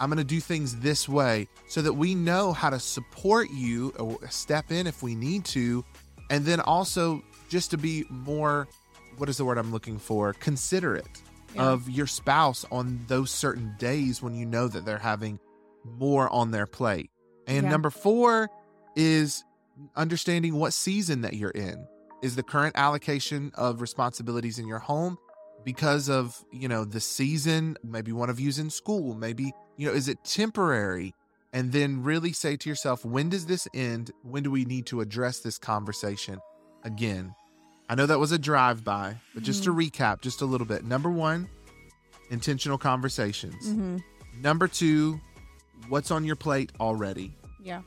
I'm 0.00 0.08
going 0.08 0.18
to 0.18 0.24
do 0.24 0.40
things 0.40 0.76
this 0.76 1.08
way 1.08 1.46
so 1.68 1.80
that 1.82 1.92
we 1.92 2.14
know 2.14 2.52
how 2.52 2.70
to 2.70 2.80
support 2.80 3.50
you 3.50 3.92
or 4.00 4.18
step 4.30 4.72
in 4.72 4.88
if 4.88 5.00
we 5.00 5.14
need 5.14 5.44
to. 5.46 5.84
And 6.28 6.44
then 6.44 6.58
also 6.60 7.22
just 7.48 7.70
to 7.70 7.76
be 7.76 8.04
more, 8.10 8.66
what 9.18 9.28
is 9.28 9.36
the 9.36 9.44
word 9.44 9.58
I'm 9.58 9.70
looking 9.70 9.98
for? 9.98 10.32
Considerate 10.32 11.22
yeah. 11.54 11.66
of 11.66 11.88
your 11.88 12.08
spouse 12.08 12.64
on 12.72 12.98
those 13.06 13.30
certain 13.30 13.76
days 13.78 14.20
when 14.20 14.34
you 14.34 14.44
know 14.44 14.66
that 14.66 14.84
they're 14.84 14.98
having 14.98 15.38
more 15.84 16.28
on 16.30 16.50
their 16.50 16.66
plate. 16.66 17.10
And 17.46 17.64
yeah. 17.64 17.70
number 17.70 17.90
four 17.90 18.50
is 18.96 19.44
understanding 19.96 20.56
what 20.56 20.72
season 20.72 21.22
that 21.22 21.34
you're 21.34 21.50
in. 21.50 21.86
Is 22.22 22.36
the 22.36 22.42
current 22.42 22.76
allocation 22.76 23.50
of 23.56 23.80
responsibilities 23.80 24.60
in 24.60 24.68
your 24.68 24.78
home 24.78 25.18
because 25.64 26.08
of, 26.08 26.44
you 26.52 26.68
know, 26.68 26.84
the 26.84 27.00
season? 27.00 27.76
Maybe 27.82 28.12
one 28.12 28.30
of 28.30 28.38
you's 28.38 28.60
in 28.60 28.70
school. 28.70 29.14
Maybe, 29.14 29.52
you 29.76 29.88
know, 29.88 29.92
is 29.92 30.06
it 30.06 30.22
temporary? 30.22 31.14
And 31.52 31.72
then 31.72 32.02
really 32.02 32.32
say 32.32 32.56
to 32.56 32.68
yourself, 32.68 33.04
when 33.04 33.28
does 33.28 33.46
this 33.46 33.66
end? 33.74 34.12
When 34.22 34.44
do 34.44 34.50
we 34.50 34.64
need 34.64 34.86
to 34.86 35.00
address 35.00 35.40
this 35.40 35.58
conversation 35.58 36.38
again? 36.84 37.34
I 37.88 37.96
know 37.96 38.06
that 38.06 38.20
was 38.20 38.32
a 38.32 38.38
drive 38.38 38.84
by, 38.84 39.16
but 39.34 39.42
just 39.42 39.64
mm-hmm. 39.64 39.78
to 39.78 39.90
recap 39.90 40.20
just 40.22 40.40
a 40.40 40.46
little 40.46 40.66
bit. 40.66 40.84
Number 40.84 41.10
one, 41.10 41.48
intentional 42.30 42.78
conversations. 42.78 43.68
Mm-hmm. 43.68 43.98
Number 44.40 44.68
two, 44.68 45.20
what's 45.88 46.10
on 46.10 46.24
your 46.24 46.36
plate 46.36 46.72
already? 46.80 47.36
Yeah. 47.62 47.82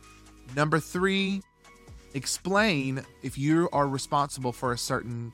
Number 0.56 0.80
three, 0.80 1.42
explain 2.15 3.05
if 3.22 3.38
you 3.38 3.69
are 3.74 3.88
responsible 3.88 4.51
for 4.51 4.72
a 4.72 4.77
certain 4.77 5.31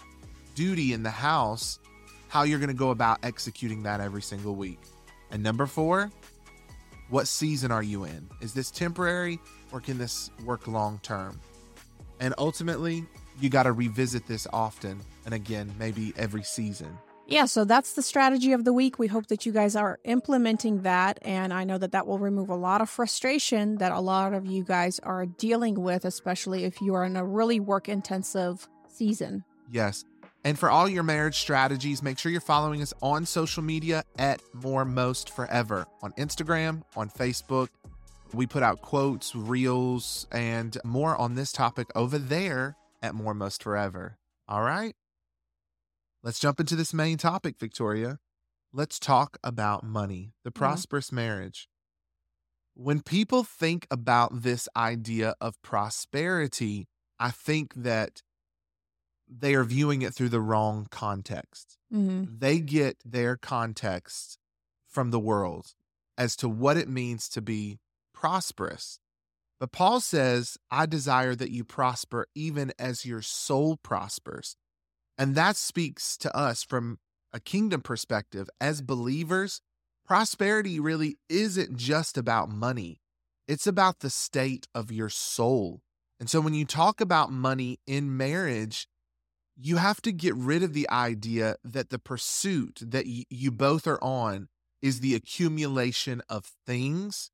duty 0.55 0.91
in 0.91 1.03
the 1.03 1.11
house, 1.11 1.79
how 2.27 2.43
you're 2.43 2.59
going 2.59 2.69
to 2.69 2.73
go 2.73 2.89
about 2.89 3.19
executing 3.23 3.83
that 3.83 4.01
every 4.01 4.21
single 4.21 4.55
week. 4.55 4.79
And 5.29 5.41
number 5.41 5.67
four, 5.67 6.11
what 7.09 7.27
season 7.27 7.71
are 7.71 7.83
you 7.83 8.03
in? 8.05 8.27
Is 8.41 8.53
this 8.53 8.71
temporary 8.71 9.39
or 9.71 9.79
can 9.79 9.97
this 9.97 10.31
work 10.43 10.67
long 10.67 11.00
term? 11.03 11.39
And 12.19 12.33
ultimately, 12.38 13.05
you 13.39 13.50
got 13.50 13.63
to 13.63 13.71
revisit 13.71 14.27
this 14.27 14.47
often 14.51 15.00
and 15.25 15.33
again, 15.33 15.73
maybe 15.77 16.13
every 16.17 16.43
season 16.43 16.97
yeah, 17.31 17.45
so 17.45 17.63
that's 17.63 17.93
the 17.93 18.01
strategy 18.01 18.51
of 18.51 18.65
the 18.65 18.73
week. 18.73 19.00
We 19.00 19.07
hope 19.07 19.27
that 19.27 19.45
you 19.45 19.51
guys 19.51 19.75
are 19.75 20.00
implementing 20.03 20.81
that. 20.81 21.19
And 21.21 21.53
I 21.53 21.63
know 21.63 21.77
that 21.77 21.93
that 21.93 22.05
will 22.05 22.19
remove 22.19 22.50
a 22.50 22.55
lot 22.55 22.81
of 22.81 22.89
frustration 22.89 23.77
that 23.77 23.91
a 23.91 24.00
lot 24.00 24.33
of 24.33 24.45
you 24.45 24.63
guys 24.63 25.00
are 25.00 25.25
dealing 25.25 25.81
with, 25.81 26.05
especially 26.05 26.65
if 26.65 26.81
you 26.81 26.93
are 26.93 27.05
in 27.05 27.15
a 27.15 27.25
really 27.25 27.59
work 27.59 27.88
intensive 27.88 28.67
season. 28.88 29.43
Yes. 29.71 30.03
And 30.43 30.57
for 30.59 30.69
all 30.69 30.89
your 30.89 31.03
marriage 31.03 31.38
strategies, 31.38 32.01
make 32.01 32.17
sure 32.17 32.31
you're 32.31 32.41
following 32.41 32.81
us 32.81 32.93
on 33.01 33.25
social 33.25 33.63
media 33.63 34.03
at 34.17 34.41
More 34.53 34.85
Most 34.85 35.29
Forever 35.29 35.85
on 36.01 36.11
Instagram, 36.13 36.83
on 36.95 37.09
Facebook. 37.09 37.69
We 38.33 38.47
put 38.47 38.63
out 38.63 38.81
quotes, 38.81 39.35
reels, 39.35 40.27
and 40.31 40.77
more 40.83 41.15
on 41.15 41.35
this 41.35 41.51
topic 41.51 41.88
over 41.95 42.17
there 42.17 42.75
at 43.03 43.13
More 43.13 43.33
Most 43.33 43.61
Forever. 43.61 44.17
All 44.47 44.63
right. 44.63 44.95
Let's 46.24 46.40
jump 46.40 46.60
into 46.60 46.75
this 46.75 46.94
main 46.94 47.18
topic, 47.18 47.58
Viktoriya. 47.58 48.18
Let's 48.72 49.00
talk 49.00 49.38
about 49.44 49.84
money, 49.84 50.34
the 50.44 50.51
prosperous 50.51 51.08
mm-hmm. 51.08 51.16
marriage. 51.16 51.68
When 52.74 53.01
people 53.01 53.44
think 53.44 53.88
about 53.92 54.44
this 54.44 54.70
idea 54.75 55.36
of 55.42 55.62
prosperity, 55.62 56.88
I 57.20 57.32
think 57.32 57.74
that 57.75 58.22
they 59.28 59.56
are 59.56 59.63
viewing 59.63 60.01
it 60.01 60.13
through 60.13 60.30
the 60.30 60.42
wrong 60.42 60.88
context. 60.92 61.78
Mm-hmm. 61.94 62.38
They 62.38 62.60
get 62.60 62.98
their 63.04 63.36
context 63.36 64.38
from 64.88 65.12
the 65.12 65.20
world 65.20 65.74
as 66.18 66.36
to 66.38 66.50
what 66.50 66.78
it 66.78 66.88
means 66.88 67.30
to 67.30 67.42
be 67.42 67.80
prosperous. 68.13 69.00
But 69.60 69.72
Paul 69.72 70.00
says, 70.00 70.58
I 70.70 70.86
desire 70.86 71.36
that 71.36 71.51
you 71.51 71.63
prosper 71.63 72.28
even 72.36 72.72
as 72.78 73.06
your 73.06 73.22
soul 73.22 73.78
prospers. 73.78 74.56
And 75.18 75.36
that 75.36 75.56
speaks 75.56 76.18
to 76.18 76.36
us 76.36 76.63
from 76.63 77.00
a 77.34 77.39
kingdom 77.39 77.82
perspective. 77.82 78.50
As 78.60 78.82
believers, 78.82 79.62
prosperity 80.06 80.80
really 80.80 81.18
isn't 81.30 81.77
just 81.77 82.18
about 82.18 82.50
money, 82.50 83.01
it's 83.48 83.68
about 83.68 84.00
the 84.00 84.10
state 84.10 84.68
of 84.74 84.91
your 84.91 85.10
soul. 85.10 85.82
And 86.20 86.30
so 86.30 86.39
when 86.39 86.53
you 86.53 86.65
talk 86.65 87.01
about 87.01 87.32
money 87.32 87.80
in 87.88 88.15
marriage, 88.15 88.88
you 89.58 89.77
have 89.77 90.01
to 90.03 90.12
get 90.12 90.36
rid 90.36 90.63
of 90.63 90.74
the 90.74 90.89
idea 90.89 91.56
that 91.63 91.89
the 91.89 92.00
pursuit 92.00 92.80
that 92.82 93.06
y- 93.06 93.25
you 93.30 93.51
both 93.51 93.88
are 93.88 94.01
on 94.03 94.48
is 94.82 95.00
the 95.00 95.15
accumulation 95.15 96.22
of 96.30 96.51
things 96.65 97.32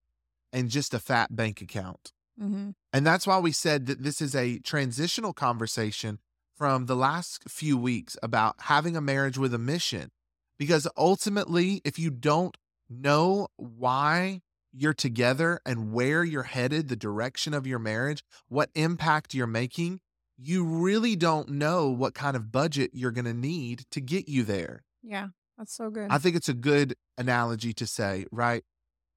and 0.51 0.69
just 0.69 0.93
a 0.93 1.00
fat 1.00 1.36
bank 1.36 1.62
account. 1.62 2.12
Mm-hmm. 2.41 2.72
And 2.93 3.05
that's 3.05 3.27
why 3.27 3.39
we 3.39 3.51
said 3.51 3.88
that 3.88 4.03
this 4.03 4.22
is 4.22 4.36
a 4.36 4.60
transitional 4.60 5.34
conversation 5.34 6.19
from 6.57 6.87
the 6.87 6.95
last 6.95 7.43
few 7.47 7.77
weeks 7.77 8.17
about 8.23 8.55
having 8.61 8.97
a 8.97 9.01
marriage 9.01 9.37
with 9.37 9.53
a 9.53 9.59
mission. 9.59 10.09
Because 10.57 10.87
ultimately, 10.97 11.81
if 11.85 11.99
you 11.99 12.09
don't 12.09 12.57
know 12.89 13.47
why 13.57 14.41
you're 14.73 14.93
together 14.93 15.59
and 15.65 15.93
where 15.93 16.23
you're 16.23 16.43
headed, 16.43 16.87
the 16.87 16.95
direction 16.95 17.53
of 17.53 17.67
your 17.67 17.79
marriage, 17.79 18.23
what 18.47 18.69
impact 18.73 19.33
you're 19.33 19.45
making, 19.45 19.99
you 20.37 20.63
really 20.63 21.15
don't 21.15 21.49
know 21.49 21.89
what 21.89 22.15
kind 22.15 22.35
of 22.35 22.51
budget 22.51 22.91
you're 22.93 23.11
going 23.11 23.25
to 23.25 23.33
need 23.33 23.83
to 23.91 24.01
get 24.01 24.27
you 24.27 24.43
there. 24.43 24.83
Yeah, 25.03 25.27
that's 25.57 25.73
so 25.73 25.89
good. 25.89 26.07
I 26.09 26.17
think 26.17 26.35
it's 26.35 26.49
a 26.49 26.53
good 26.53 26.95
analogy 27.17 27.73
to 27.73 27.85
say, 27.85 28.25
right? 28.31 28.63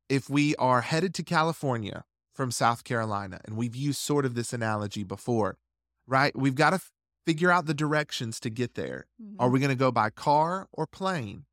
If 0.09 0.28
we 0.28 0.54
are 0.56 0.80
headed 0.82 1.14
to 1.14 1.23
California 1.23 2.04
from 2.35 2.50
South 2.50 2.85
Carolina, 2.85 3.40
and 3.44 3.56
we've 3.56 3.76
used 3.76 4.00
sort 4.00 4.25
of 4.25 4.35
this 4.35 4.52
analogy 4.52 5.04
before, 5.04 5.56
right? 6.06 6.37
We've 6.37 6.54
got 6.54 6.70
to 6.70 6.80
figure 7.27 7.50
out 7.50 7.67
the 7.67 7.75
directions 7.75 8.41
to 8.41 8.50
get 8.50 8.75
there. 8.75 9.07
Mhm. 9.23 9.37
Are 9.39 9.49
we 9.50 9.61
going 9.61 9.71
to 9.71 9.77
go 9.77 9.91
by 9.93 10.11
car 10.11 10.69
or 10.73 10.87
plane? 10.87 11.47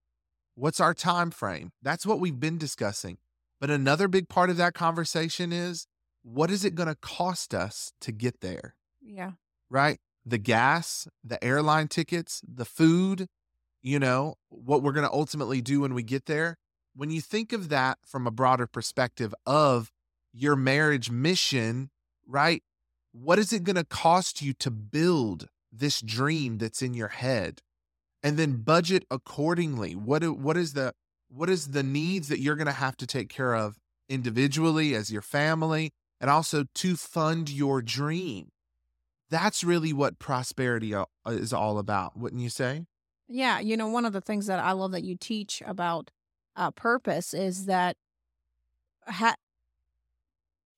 What's 0.56 0.80
our 0.80 0.94
time 0.94 1.30
frame? 1.32 1.72
That's 1.82 2.06
what 2.06 2.20
we've 2.20 2.40
been 2.40 2.58
discussing. 2.58 3.18
But 3.60 3.70
another 3.70 4.08
big 4.08 4.30
part 4.30 4.50
of 4.50 4.58
that 4.58 4.74
conversation 4.74 5.52
is 5.52 5.88
what 6.24 6.50
is 6.52 6.66
it 6.66 6.76
going 6.76 6.90
to 6.90 6.96
cost 6.96 7.54
us 7.54 7.92
to 8.02 8.12
get 8.12 8.42
there? 8.42 8.76
yeah. 9.02 9.32
right? 9.70 10.00
The 10.26 10.38
gas, 10.38 11.08
the 11.24 11.42
airline 11.44 11.88
tickets, 11.88 12.42
the 12.46 12.66
food, 12.66 13.28
you 13.82 14.00
know, 14.00 14.36
what 14.50 14.84
we're 14.84 14.92
going 14.92 15.08
to 15.08 15.14
ultimately 15.14 15.62
do 15.62 15.82
when 15.82 15.94
we 15.94 16.04
get 16.04 16.26
there. 16.26 16.58
When 16.96 17.10
you 17.10 17.22
think 17.22 17.54
of 17.54 17.70
that 17.70 18.00
from 18.06 18.28
a 18.28 18.32
broader 18.32 18.68
perspective 18.68 19.34
of 19.46 19.92
your 20.34 20.56
marriage 20.58 21.10
mission, 21.10 21.90
right? 22.26 22.64
What 23.14 23.40
is 23.40 23.54
it 23.54 23.64
going 23.64 23.78
to 23.78 23.86
cost 23.86 24.42
you 24.42 24.54
to 24.56 24.70
build 24.72 25.48
this 25.72 26.02
dream 26.02 26.58
that's 26.58 26.82
in 26.82 26.94
your 26.94 27.10
head? 27.10 27.62
And 28.24 28.38
then 28.38 28.64
budget 28.64 29.06
accordingly. 29.12 29.96
What 29.96 30.24
what 30.40 30.58
is 30.58 30.74
the 30.74 30.94
what 31.30 31.50
is 31.50 31.72
the 31.72 31.84
needs 31.84 32.30
that 32.30 32.40
you're 32.40 32.56
going 32.56 32.68
to 32.68 32.72
have 32.74 32.98
to 32.98 33.08
take 33.08 33.30
care 33.30 33.56
of 33.56 33.78
individually 34.10 34.96
as 34.96 35.12
your 35.12 35.22
family 35.22 35.92
and 36.22 36.30
also 36.30 36.66
to 36.76 36.96
fund 36.96 37.50
your 37.50 37.82
dream? 37.82 38.50
that's 39.30 39.64
really 39.64 39.92
what 39.94 40.20
prosperity 40.20 40.94
is 41.28 41.54
all 41.54 41.80
about, 41.80 42.18
wouldn't 42.18 42.42
you 42.42 42.50
say? 42.50 42.86
Yeah, 43.28 43.60
you 43.60 43.76
know, 43.76 43.88
one 43.88 44.06
of 44.06 44.14
the 44.14 44.22
things 44.22 44.46
that 44.48 44.60
I 44.60 44.72
love 44.72 44.92
that 44.92 45.04
you 45.04 45.16
teach 45.16 45.62
about 45.66 46.12
uh, 46.56 46.72
purpose 46.72 47.34
is 47.34 47.66
that 47.66 47.98
ha- 49.08 49.36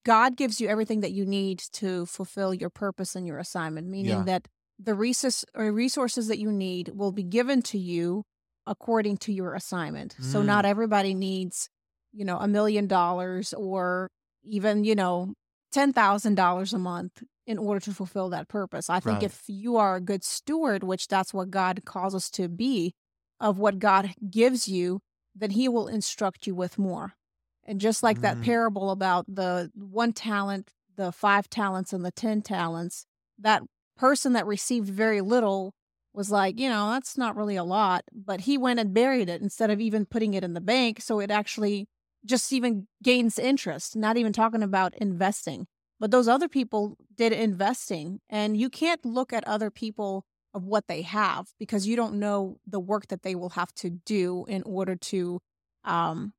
God 0.06 0.36
gives 0.38 0.60
you 0.62 0.68
everything 0.68 1.02
that 1.02 1.12
you 1.12 1.26
need 1.26 1.60
to 1.74 2.06
fulfill 2.06 2.54
your 2.54 2.70
purpose 2.70 3.16
and 3.16 3.28
your 3.28 3.38
assignment, 3.38 3.88
meaning 3.88 4.20
Yeah. 4.20 4.26
that 4.26 4.48
the 4.82 4.94
resource 4.96 5.44
or 5.56 5.72
resources 5.72 6.28
that 6.28 6.40
you 6.40 6.52
need 6.52 6.90
will 6.96 7.12
be 7.12 7.24
given 7.24 7.62
to 7.64 7.78
you 7.78 8.24
according 8.66 9.18
to 9.18 9.34
your 9.34 9.54
assignment. 9.54 10.16
So 10.22 10.42
Mm. 10.42 10.46
not 10.46 10.66
everybody 10.66 11.14
needs, 11.14 11.70
you 12.14 12.24
know, 12.26 12.38
a 12.38 12.48
million 12.48 12.88
dollars 12.88 13.54
or 13.54 14.10
even, 14.44 14.84
you 14.86 14.96
know, 14.96 15.34
$10,000 15.72 16.74
a 16.74 16.80
month 16.80 17.24
in 17.46 17.58
order 17.58 17.80
to 17.80 17.94
fulfill 17.94 18.30
that 18.30 18.48
purpose. 18.48 18.90
I 18.90 19.00
think 19.00 19.22
Right. 19.22 19.26
if 19.32 19.44
you 19.48 19.76
are 19.78 19.96
a 19.96 20.02
good 20.02 20.24
steward, 20.24 20.84
which 20.84 21.08
that's 21.08 21.34
what 21.34 21.50
God 21.52 21.84
calls 21.86 22.16
us 22.16 22.30
to 22.32 22.48
be, 22.48 22.94
of 23.40 23.58
what 23.60 23.80
God 23.80 24.14
gives 24.30 24.68
you, 24.68 25.02
then 25.36 25.52
He 25.52 25.68
will 25.68 25.88
instruct 25.88 26.48
you 26.48 26.56
with 26.56 26.78
more. 26.78 27.16
And 27.64 27.80
just 27.82 28.02
like 28.04 28.22
that 28.22 28.38
Mm. 28.38 28.42
parable 28.42 28.92
about 28.92 29.26
the 29.28 29.72
one 29.76 30.14
talent, 30.14 30.74
the 30.96 31.12
five 31.12 31.50
talents, 31.50 31.94
and 31.94 32.04
the 32.06 32.12
10 32.12 32.42
talents, 32.42 33.06
that 33.40 33.64
person 34.00 34.34
that 34.34 34.48
received 34.48 34.88
very 34.88 35.22
little 35.22 35.74
was 36.14 36.32
like, 36.32 36.60
you 36.60 36.70
know, 36.70 36.92
that's 36.92 37.18
not 37.18 37.36
really 37.36 37.56
a 37.56 37.64
lot. 37.64 38.04
But 38.14 38.42
he 38.42 38.58
went 38.58 38.80
and 38.80 38.94
buried 38.94 39.30
it 39.30 39.42
instead 39.42 39.70
of 39.70 39.80
even 39.80 40.06
putting 40.06 40.34
it 40.34 40.44
in 40.44 40.54
the 40.54 40.62
bank. 40.62 41.02
So 41.02 41.20
it 41.20 41.30
actually 41.30 41.88
just 42.26 42.52
even 42.52 42.88
gains 43.04 43.38
interest, 43.38 43.96
not 43.96 44.18
even 44.18 44.34
talking 44.34 44.64
about 44.64 44.96
investing. 44.96 45.68
But 46.00 46.12
those 46.12 46.28
other 46.28 46.48
people 46.48 46.98
did 47.16 47.34
investing. 47.34 48.22
And 48.30 48.58
you 48.58 48.70
can't 48.70 49.06
look 49.06 49.34
at 49.34 49.48
other 49.48 49.70
people 49.70 50.26
of 50.54 50.64
what 50.66 50.88
they 50.88 51.04
have 51.04 51.48
because 51.60 51.86
you 51.86 51.96
don't 51.96 52.16
know 52.16 52.58
the 52.66 52.80
work 52.80 53.08
that 53.08 53.22
they 53.22 53.36
will 53.36 53.50
have 53.50 53.74
to 53.76 53.90
do 53.90 54.46
in 54.48 54.64
order 54.64 54.96
to 54.96 55.40
um, 55.84 56.34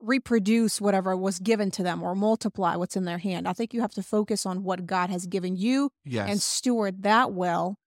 reproduce 0.00 0.80
whatever 0.80 1.16
was 1.16 1.38
given 1.38 1.70
to 1.72 1.82
them 1.82 2.02
or 2.02 2.14
multiply 2.14 2.76
what's 2.76 2.96
in 2.96 3.04
their 3.04 3.18
hand. 3.18 3.48
I 3.48 3.52
think 3.52 3.72
you 3.72 3.80
have 3.80 3.94
to 3.94 4.02
focus 4.02 4.44
on 4.46 4.62
what 4.62 4.86
God 4.86 5.10
has 5.10 5.26
given 5.26 5.56
you 5.56 5.90
Yes. 6.04 6.28
and 6.30 6.40
steward 6.40 7.02
that 7.02 7.32
well 7.32 7.78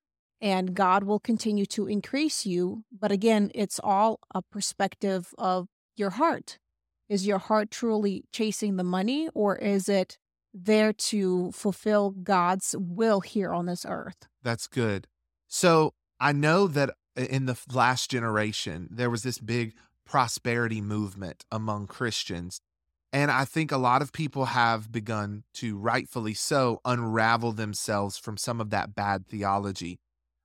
and 0.42 0.74
God 0.74 1.04
will 1.04 1.20
continue 1.20 1.66
to 1.68 1.88
increase 1.88 2.46
you 2.46 2.84
but 2.98 3.12
again 3.12 3.52
it's 3.54 3.80
all 3.84 4.20
a 4.34 4.42
perspective 4.42 5.34
of 5.38 5.68
your 5.98 6.12
heart 6.12 6.58
is 7.10 7.28
your 7.28 7.40
heart 7.40 7.70
truly 7.72 8.24
chasing 8.32 8.78
the 8.78 8.84
money 8.84 9.28
or 9.34 9.58
is 9.58 9.90
it 9.90 10.18
there 10.54 10.94
to 10.94 11.52
fulfill 11.52 12.12
God's 12.12 12.74
will 12.80 13.20
here 13.22 13.54
on 13.54 13.66
this 13.66 13.86
earth 13.88 14.28
That's 14.42 14.68
good. 14.68 15.08
So 15.48 15.94
I 16.20 16.32
know 16.32 16.68
that 16.68 16.90
uh, 17.18 17.22
in 17.24 17.46
the 17.46 17.58
last 17.74 18.10
generation, 18.10 18.88
there 18.92 19.10
was 19.10 19.24
this 19.24 19.40
big 19.40 19.74
prosperity 20.10 20.82
movement 20.82 21.46
among 21.52 21.86
Christians. 21.86 22.62
And 23.14 23.30
I 23.30 23.46
think 23.46 23.72
a 23.72 23.78
lot 23.78 24.02
of 24.02 24.12
people 24.12 24.46
have 24.46 24.92
begun 24.92 25.44
to, 25.56 25.78
rightfully 25.78 26.34
so, 26.34 26.82
unravel 26.84 27.52
themselves 27.52 28.18
from 28.18 28.36
some 28.36 28.60
of 28.60 28.72
that 28.72 28.96
bad 28.96 29.28
theology. 29.28 30.00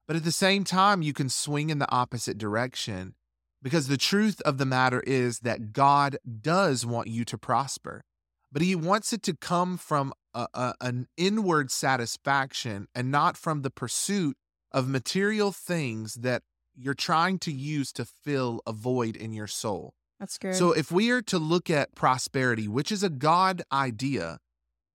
But 0.06 0.16
at 0.16 0.25
the 0.25 0.33
same 0.33 0.64
time, 0.64 1.00
you 1.00 1.14
can 1.14 1.30
swing 1.30 1.71
in 1.71 1.78
the 1.78 1.90
opposite 1.90 2.37
direction 2.37 3.14
because 3.62 3.88
the 3.88 3.97
truth 3.97 4.42
of 4.42 4.59
the 4.59 4.66
matter 4.66 5.00
is 5.00 5.40
that 5.40 5.73
God 5.73 6.18
does 6.42 6.85
want 6.85 7.09
you 7.09 7.25
to 7.25 7.38
prosper, 7.38 8.04
but 8.52 8.61
He 8.61 8.76
wants 8.76 9.14
it 9.14 9.23
to 9.23 9.35
come 9.35 9.78
from 9.78 10.12
a, 10.35 10.47
a- 10.52 10.75
an 10.83 11.06
inward 11.16 11.71
satisfaction 11.71 12.87
and 12.94 13.11
not 13.11 13.38
from 13.38 13.62
the 13.62 13.71
pursuit 13.71 14.37
of 14.73 14.88
material 14.88 15.52
things 15.52 16.16
that 16.16 16.42
you're 16.76 16.95
trying 16.95 17.38
to 17.40 17.52
use 17.52 17.93
to 17.93 18.04
fill 18.04 18.61
a 18.66 18.73
void 18.73 19.16
in 19.16 19.33
your 19.33 19.47
soul. 19.47 19.95
that's 20.19 20.38
good 20.38 20.54
So, 20.54 20.73
if 20.73 20.90
we 20.90 21.11
are 21.11 21.23
to 21.23 21.38
look 21.38 21.71
at 21.71 21.95
prosperity, 21.95 22.69
which 22.69 22.90
is 22.90 23.02
a 23.02 23.11
God 23.11 23.62
idea, 23.73 24.38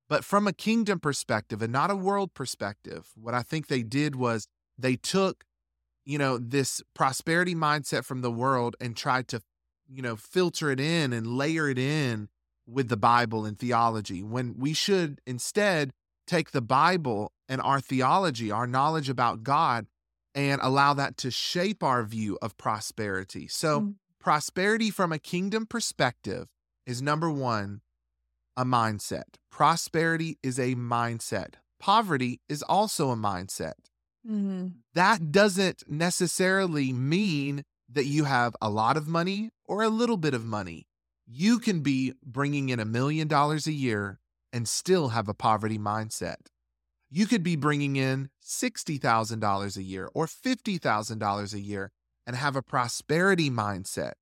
but 0.08 0.26
from 0.26 0.48
a 0.48 0.54
kingdom 0.54 1.00
perspective 1.00 1.62
and 1.62 1.72
not 1.72 1.92
a 1.92 1.96
world 1.96 2.34
perspective, 2.34 3.10
what 3.16 3.34
I 3.34 3.44
think 3.44 3.68
they 3.68 3.84
did 3.84 4.16
was 4.16 4.48
they 4.78 4.96
took, 4.96 5.46
you 6.06 6.18
know, 6.18 6.38
this 6.38 6.82
prosperity 6.96 7.54
mindset 7.54 8.06
from 8.06 8.22
the 8.22 8.32
world 8.32 8.76
and 8.82 8.98
tried 8.98 9.28
to, 9.30 9.42
you 9.88 10.02
know, 10.02 10.16
filter 10.16 10.72
it 10.72 10.80
in 10.80 11.14
and 11.14 11.28
layer 11.28 11.70
it 11.70 11.78
in 11.78 12.30
with 12.68 12.90
the 12.90 12.98
Bible 12.98 13.46
and 13.46 13.58
theology 13.58 14.24
when 14.24 14.56
we 14.58 14.74
should 14.74 15.22
instead 15.26 15.92
take 16.28 16.52
the 16.52 16.62
Bible 16.62 17.32
and 17.48 17.60
our 17.62 17.82
theology, 17.82 18.52
our 18.52 18.68
knowledge 18.68 19.10
about 19.10 19.44
God, 19.44 19.88
and 20.40 20.62
allow 20.64 20.94
that 20.94 21.18
to 21.18 21.30
shape 21.30 21.84
our 21.84 22.04
view 22.06 22.38
of 22.42 22.56
prosperity. 22.58 23.48
So, 23.50 23.82
Mm. 23.82 23.96
prosperity 24.20 24.90
from 24.90 25.12
a 25.12 25.20
kingdom 25.20 25.66
perspective 25.66 26.48
is 26.86 27.02
number 27.02 27.30
one, 27.30 27.82
a 28.56 28.64
mindset. 28.64 29.36
Prosperity 29.52 30.38
is 30.42 30.58
a 30.58 30.76
mindset. 30.76 31.56
Poverty 31.80 32.40
is 32.48 32.64
also 32.64 33.12
a 33.12 33.18
mindset. 33.18 33.74
Mhm. 34.26 34.76
That 34.94 35.32
doesn't 35.32 35.84
necessarily 35.90 36.94
mean 36.94 37.64
that 37.90 38.06
you 38.06 38.24
have 38.26 38.56
a 38.62 38.70
lot 38.70 38.96
of 38.96 39.08
money 39.08 39.50
or 39.66 39.84
a 39.84 39.90
little 39.90 40.18
bit 40.18 40.34
of 40.34 40.46
money. 40.46 40.88
You 41.26 41.60
can 41.60 41.82
be 41.82 42.14
bringing 42.24 42.70
in 42.70 42.80
a 42.80 42.86
million 42.86 43.28
dollars 43.28 43.68
a 43.68 43.74
year 43.74 44.20
and 44.54 44.68
still 44.68 45.10
have 45.10 45.28
a 45.28 45.34
poverty 45.34 45.78
mindset. 45.78 46.48
You 47.10 47.26
could 47.26 47.44
be 47.44 47.56
bringing 47.56 47.96
in 47.96 48.30
$60,000 48.46 49.78
a 49.78 49.84
year 49.84 50.10
or 50.14 50.28
$50,000 50.28 51.54
a 51.54 51.60
year 51.60 51.92
and 52.28 52.36
have 52.36 52.56
a 52.56 52.62
prosperity 52.62 53.50
mindset. 53.50 54.14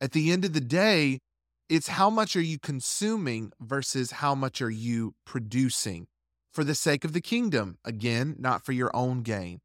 At 0.00 0.12
the 0.12 0.30
end 0.30 0.44
of 0.44 0.52
the 0.52 0.60
day, 0.60 1.20
It's 1.68 1.88
how 1.88 2.10
much 2.10 2.36
are 2.36 2.42
you 2.42 2.60
consuming 2.60 3.52
versus 3.60 4.12
how 4.12 4.36
much 4.36 4.62
are 4.62 4.70
you 4.70 5.14
producing 5.24 6.06
for 6.52 6.62
the 6.62 6.76
sake 6.76 7.04
of 7.04 7.12
the 7.12 7.20
kingdom? 7.20 7.78
Again, 7.84 8.36
not 8.38 8.64
for 8.64 8.70
your 8.70 8.94
own 8.94 9.22
gain. 9.22 9.58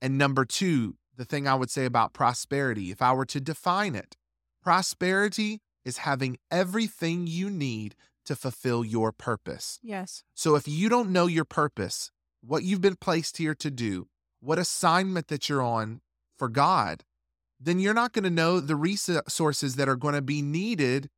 And 0.00 0.16
number 0.16 0.46
two, 0.46 0.96
the 1.14 1.26
thing 1.26 1.46
I 1.46 1.54
would 1.54 1.70
say 1.70 1.84
about 1.84 2.14
prosperity, 2.14 2.90
if 2.90 3.02
I 3.02 3.12
were 3.12 3.26
to 3.26 3.40
define 3.40 3.94
it, 3.94 4.16
prosperity 4.62 5.60
is 5.84 5.98
having 5.98 6.38
everything 6.50 7.26
you 7.26 7.50
need 7.50 7.96
to 8.26 8.36
fulfill 8.36 8.84
your 8.84 9.12
purpose. 9.12 9.78
Yes. 9.82 10.24
So 10.34 10.54
if 10.54 10.68
you 10.68 10.88
don't 10.88 11.10
know 11.10 11.26
your 11.26 11.44
purpose, 11.44 12.10
what 12.40 12.64
you've 12.64 12.80
been 12.80 12.96
placed 12.96 13.36
here 13.36 13.54
to 13.56 13.70
do, 13.70 14.08
what 14.40 14.58
assignment 14.58 15.28
that 15.28 15.48
you're 15.48 15.62
on 15.62 16.00
for 16.36 16.48
God, 16.48 17.04
then 17.60 17.78
you're 17.78 17.94
not 17.94 18.12
going 18.12 18.24
to 18.24 18.30
know 18.30 18.58
the 18.58 18.76
resources 18.76 19.76
that 19.76 19.88
are 19.88 19.96
going 19.96 20.14
to 20.14 20.22
be 20.22 20.42
needed 20.42 21.08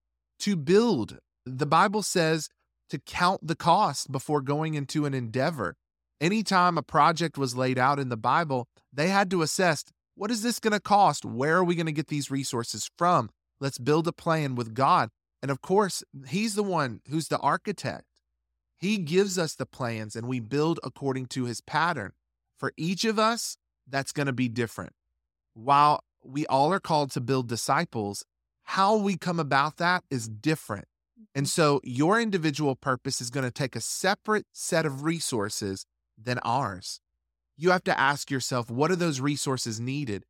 to 0.41 0.57
build. 0.57 1.19
The 1.47 1.67
Bible 1.67 2.03
says 2.03 2.49
to 2.91 2.99
count 2.99 3.47
the 3.47 3.57
cost 3.57 4.13
before 4.13 4.43
going 4.43 4.75
into 4.75 5.07
an 5.07 5.15
endeavor. 5.15 5.77
Anytime 6.21 6.77
a 6.77 6.83
project 6.83 7.39
was 7.39 7.57
laid 7.57 7.79
out 7.79 7.99
in 7.99 8.09
the 8.09 8.17
Bible, 8.17 8.69
they 8.93 9.09
had 9.09 9.31
to 9.31 9.43
assess 9.43 9.85
what 10.17 10.31
is 10.31 10.43
this 10.43 10.61
going 10.61 10.73
to 10.73 10.81
cost? 10.81 11.25
Where 11.25 11.57
are 11.57 11.65
we 11.65 11.75
going 11.75 11.87
to 11.87 11.93
get 11.93 12.07
these 12.07 12.31
resources 12.31 12.89
from? 12.97 13.31
Let's 13.59 13.79
build 13.79 14.07
a 14.07 14.13
plan 14.13 14.55
with 14.55 14.75
God. 14.75 15.09
And 15.45 15.51
of 15.51 15.61
course, 15.61 16.03
He's 16.27 16.55
the 16.55 16.63
one 16.63 17.03
who's 17.11 17.29
the 17.29 17.39
architect. 17.39 18.07
He 18.79 18.97
gives 18.97 19.39
us 19.39 19.55
the 19.55 19.67
plans 19.67 20.17
and 20.17 20.27
we 20.27 20.41
build 20.41 20.81
according 20.83 21.27
to 21.27 21.45
His 21.45 21.61
pattern. 21.61 22.13
For 22.57 22.73
each 22.79 23.05
of 23.05 23.19
us, 23.19 23.59
that's 23.87 24.11
going 24.11 24.27
to 24.27 24.33
be 24.33 24.49
different. 24.49 24.95
While 25.53 26.03
we 26.25 26.47
all 26.47 26.73
are 26.73 26.81
called 26.81 27.11
to 27.11 27.21
build 27.21 27.47
disciples, 27.47 28.25
how 28.63 28.97
we 28.97 29.19
come 29.19 29.39
about 29.39 29.77
that 29.77 30.03
is 30.11 30.29
different. 30.29 30.87
And 31.35 31.45
mm-hmm. 31.45 31.51
so 31.51 31.83
your 31.85 32.19
individual 32.19 32.75
purpose 32.75 33.21
is 33.21 33.29
going 33.29 33.45
to 33.45 33.51
take 33.51 33.77
a 33.77 33.83
separate 33.83 34.47
set 34.55 34.87
of 34.87 35.03
resources 35.03 35.85
than 36.17 36.39
ours. 36.39 37.03
You 37.59 37.71
have 37.73 37.85
to 37.85 38.01
ask 38.01 38.31
yourself, 38.31 38.71
what 38.71 38.91
are 38.91 38.97
those 38.97 39.21
resources 39.21 39.79
needed? 39.79 40.25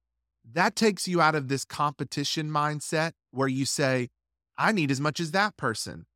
That 0.45 0.75
takes 0.75 1.07
you 1.07 1.21
out 1.21 1.37
of 1.37 1.47
this 1.47 1.65
competition 1.65 2.51
mindset 2.51 3.13
where 3.31 3.47
you 3.47 3.65
say, 3.65 4.09
I 4.57 4.73
need 4.73 4.91
as 4.91 5.01
much 5.01 5.21
as 5.21 5.33
that 5.33 5.57
person. 5.57 6.07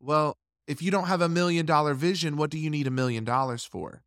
Well, 0.00 0.36
if 0.66 0.80
you 0.82 0.90
don't 0.90 1.06
have 1.06 1.20
a 1.20 1.28
million 1.28 1.66
dollar 1.66 1.94
vision, 1.94 2.36
what 2.36 2.50
do 2.50 2.58
you 2.58 2.70
need 2.70 2.86
a 2.86 2.90
million 2.90 3.24
dollars 3.24 3.64
for? 3.64 4.02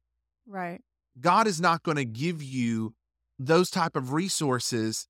Right. 0.48 0.82
God 1.20 1.48
is 1.48 1.62
not 1.62 1.84
going 1.84 1.98
to 1.98 2.06
give 2.06 2.44
you 2.44 2.94
those 3.40 3.70
type 3.70 3.96
of 3.96 4.14
resources. 4.14 5.08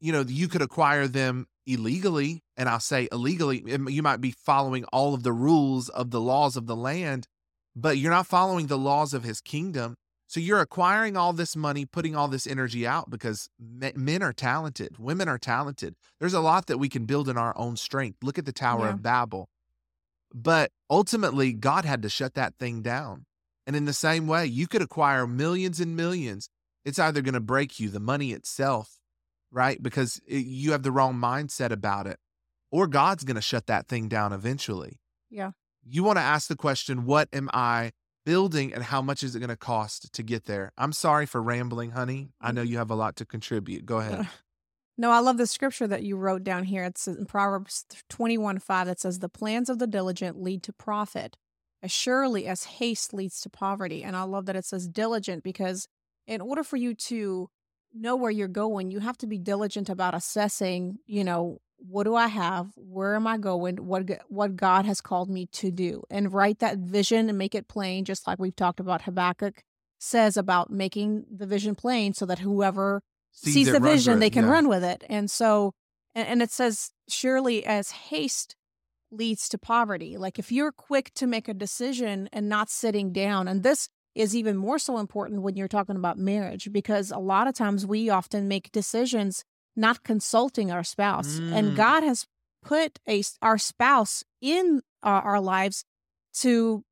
You 0.00 0.12
know, 0.12 0.24
you 0.26 0.48
could 0.48 0.62
acquire 0.62 1.06
them 1.06 1.46
illegally, 1.66 2.42
and 2.56 2.68
I'll 2.68 2.80
say 2.80 3.08
illegally, 3.12 3.62
you 3.66 4.02
might 4.02 4.20
be 4.20 4.32
following 4.32 4.84
all 4.92 5.14
of 5.14 5.22
the 5.22 5.32
rules 5.32 5.88
of 5.88 6.10
the 6.10 6.20
laws 6.20 6.56
of 6.56 6.66
the 6.66 6.76
land, 6.76 7.26
but 7.76 7.98
you're 7.98 8.10
not 8.10 8.26
following 8.26 8.66
the 8.66 8.78
laws 8.78 9.14
of 9.14 9.24
his 9.24 9.40
kingdom. 9.40 9.96
So 10.30 10.38
you're 10.38 10.60
acquiring 10.60 11.16
all 11.16 11.32
this 11.32 11.56
money, 11.56 11.84
putting 11.84 12.14
all 12.14 12.28
this 12.28 12.46
energy 12.46 12.86
out 12.86 13.10
because 13.10 13.48
men 13.58 14.22
are 14.22 14.32
talented, 14.32 14.96
women 14.96 15.28
are 15.28 15.38
talented. 15.38 15.96
There's 16.20 16.34
a 16.34 16.40
lot 16.40 16.66
that 16.66 16.78
we 16.78 16.88
can 16.88 17.04
build 17.04 17.28
in 17.28 17.36
our 17.36 17.52
own 17.58 17.76
strength. 17.76 18.22
Look 18.22 18.38
at 18.38 18.44
the 18.44 18.52
Tower 18.52 18.84
yeah. 18.84 18.90
of 18.90 19.02
Babel. 19.02 19.48
But 20.32 20.70
ultimately, 20.88 21.52
God 21.52 21.84
had 21.84 22.02
to 22.02 22.08
shut 22.08 22.34
that 22.34 22.54
thing 22.60 22.80
down. 22.80 23.26
And 23.66 23.74
in 23.74 23.86
the 23.86 23.92
same 23.92 24.28
way, 24.28 24.46
you 24.46 24.68
could 24.68 24.82
acquire 24.82 25.26
millions 25.26 25.80
and 25.80 25.96
millions. 25.96 26.48
It's 26.84 27.00
either 27.00 27.22
going 27.22 27.34
to 27.34 27.40
break 27.40 27.80
you, 27.80 27.88
the 27.88 27.98
money 27.98 28.30
itself, 28.30 29.00
right? 29.50 29.82
Because 29.82 30.20
it, 30.28 30.46
you 30.46 30.70
have 30.70 30.84
the 30.84 30.92
wrong 30.92 31.16
mindset 31.16 31.72
about 31.72 32.06
it, 32.06 32.20
or 32.70 32.86
God's 32.86 33.24
going 33.24 33.34
to 33.34 33.42
shut 33.42 33.66
that 33.66 33.88
thing 33.88 34.06
down 34.06 34.32
eventually. 34.32 35.00
Yeah. 35.28 35.50
You 35.84 36.04
want 36.04 36.18
to 36.18 36.22
ask 36.22 36.46
the 36.46 36.54
question, 36.54 37.04
what 37.04 37.28
am 37.32 37.50
I 37.52 37.90
building 38.30 38.72
and 38.72 38.84
how 38.84 39.02
much 39.02 39.24
is 39.24 39.34
it 39.34 39.40
going 39.40 39.48
to 39.48 39.56
cost 39.56 40.12
to 40.12 40.22
get 40.22 40.44
there? 40.44 40.72
I'm 40.78 40.92
sorry 40.92 41.26
for 41.26 41.42
rambling, 41.42 41.90
honey. 41.90 42.28
I 42.40 42.52
know 42.52 42.62
mm-hmm. 42.62 42.70
you 42.70 42.78
have 42.78 42.92
a 42.92 42.94
lot 42.94 43.16
to 43.16 43.26
contribute. 43.26 43.84
Go 43.84 43.98
ahead. 43.98 44.20
Uh, 44.20 44.24
no, 44.96 45.10
I 45.10 45.18
love 45.18 45.36
the 45.36 45.48
scripture 45.48 45.88
that 45.88 46.04
you 46.04 46.16
wrote 46.16 46.44
down 46.44 46.62
here. 46.62 46.84
It's 46.84 47.08
in 47.08 47.26
Proverbs 47.26 47.86
21 48.08 48.60
5 48.60 48.86
that 48.86 49.00
says, 49.00 49.18
The 49.18 49.28
plans 49.28 49.68
of 49.68 49.80
the 49.80 49.88
diligent 49.88 50.40
lead 50.40 50.62
to 50.62 50.72
profit, 50.72 51.36
as 51.82 51.90
surely 51.90 52.46
as 52.46 52.64
haste 52.64 53.12
leads 53.12 53.40
to 53.40 53.50
poverty. 53.50 54.04
And 54.04 54.14
I 54.14 54.22
love 54.22 54.46
that 54.46 54.54
it 54.54 54.64
says 54.64 54.86
diligent 54.86 55.42
because 55.42 55.88
in 56.28 56.40
order 56.40 56.62
for 56.62 56.76
you 56.76 56.94
to 56.94 57.50
know 57.92 58.14
where 58.14 58.30
you're 58.30 58.46
going, 58.46 58.92
you 58.92 59.00
have 59.00 59.18
to 59.18 59.26
be 59.26 59.38
diligent 59.38 59.88
about 59.88 60.14
assessing, 60.14 60.98
you 61.04 61.24
know, 61.24 61.58
what 61.80 62.04
do 62.04 62.14
I 62.14 62.28
have? 62.28 62.68
Where 62.76 63.14
am 63.16 63.26
I 63.26 63.38
going? 63.38 63.76
What 63.76 64.08
what 64.28 64.56
God 64.56 64.84
has 64.84 65.00
called 65.00 65.30
me 65.30 65.46
to 65.52 65.70
do, 65.70 66.02
and 66.10 66.32
write 66.32 66.58
that 66.60 66.78
vision 66.78 67.28
and 67.28 67.38
make 67.38 67.54
it 67.54 67.68
plain, 67.68 68.04
just 68.04 68.26
like 68.26 68.38
we've 68.38 68.56
talked 68.56 68.80
about. 68.80 69.02
Habakkuk 69.02 69.62
says 69.98 70.36
about 70.36 70.70
making 70.70 71.24
the 71.34 71.46
vision 71.46 71.74
plain, 71.74 72.14
so 72.14 72.26
that 72.26 72.40
whoever 72.40 73.02
sees, 73.32 73.54
sees 73.54 73.72
the 73.72 73.80
vision, 73.80 74.18
they 74.18 74.30
can 74.30 74.44
yeah. 74.44 74.52
run 74.52 74.68
with 74.68 74.84
it. 74.84 75.04
And 75.08 75.30
so, 75.30 75.74
and, 76.14 76.26
and 76.26 76.42
it 76.42 76.50
says, 76.50 76.92
surely 77.08 77.64
as 77.64 77.90
haste 77.90 78.56
leads 79.10 79.48
to 79.48 79.58
poverty. 79.58 80.16
Like 80.16 80.38
if 80.38 80.52
you're 80.52 80.72
quick 80.72 81.12
to 81.14 81.26
make 81.26 81.48
a 81.48 81.54
decision 81.54 82.28
and 82.32 82.48
not 82.48 82.70
sitting 82.70 83.12
down, 83.12 83.48
and 83.48 83.62
this 83.62 83.88
is 84.14 84.34
even 84.34 84.56
more 84.56 84.78
so 84.78 84.98
important 84.98 85.42
when 85.42 85.56
you're 85.56 85.68
talking 85.68 85.96
about 85.96 86.18
marriage 86.18 86.70
because 86.72 87.10
a 87.10 87.18
lot 87.18 87.46
of 87.46 87.54
times 87.54 87.86
we 87.86 88.10
often 88.10 88.48
make 88.48 88.72
decisions 88.72 89.44
not 89.76 90.04
consulting 90.04 90.70
our 90.70 90.84
spouse. 90.84 91.38
Mm. 91.38 91.52
And 91.52 91.76
God 91.76 92.02
has 92.02 92.26
put 92.62 92.98
a 93.08 93.22
our 93.40 93.58
spouse 93.58 94.24
in 94.40 94.82
our, 95.02 95.22
our 95.22 95.40
lives 95.40 95.84
to 96.32 96.84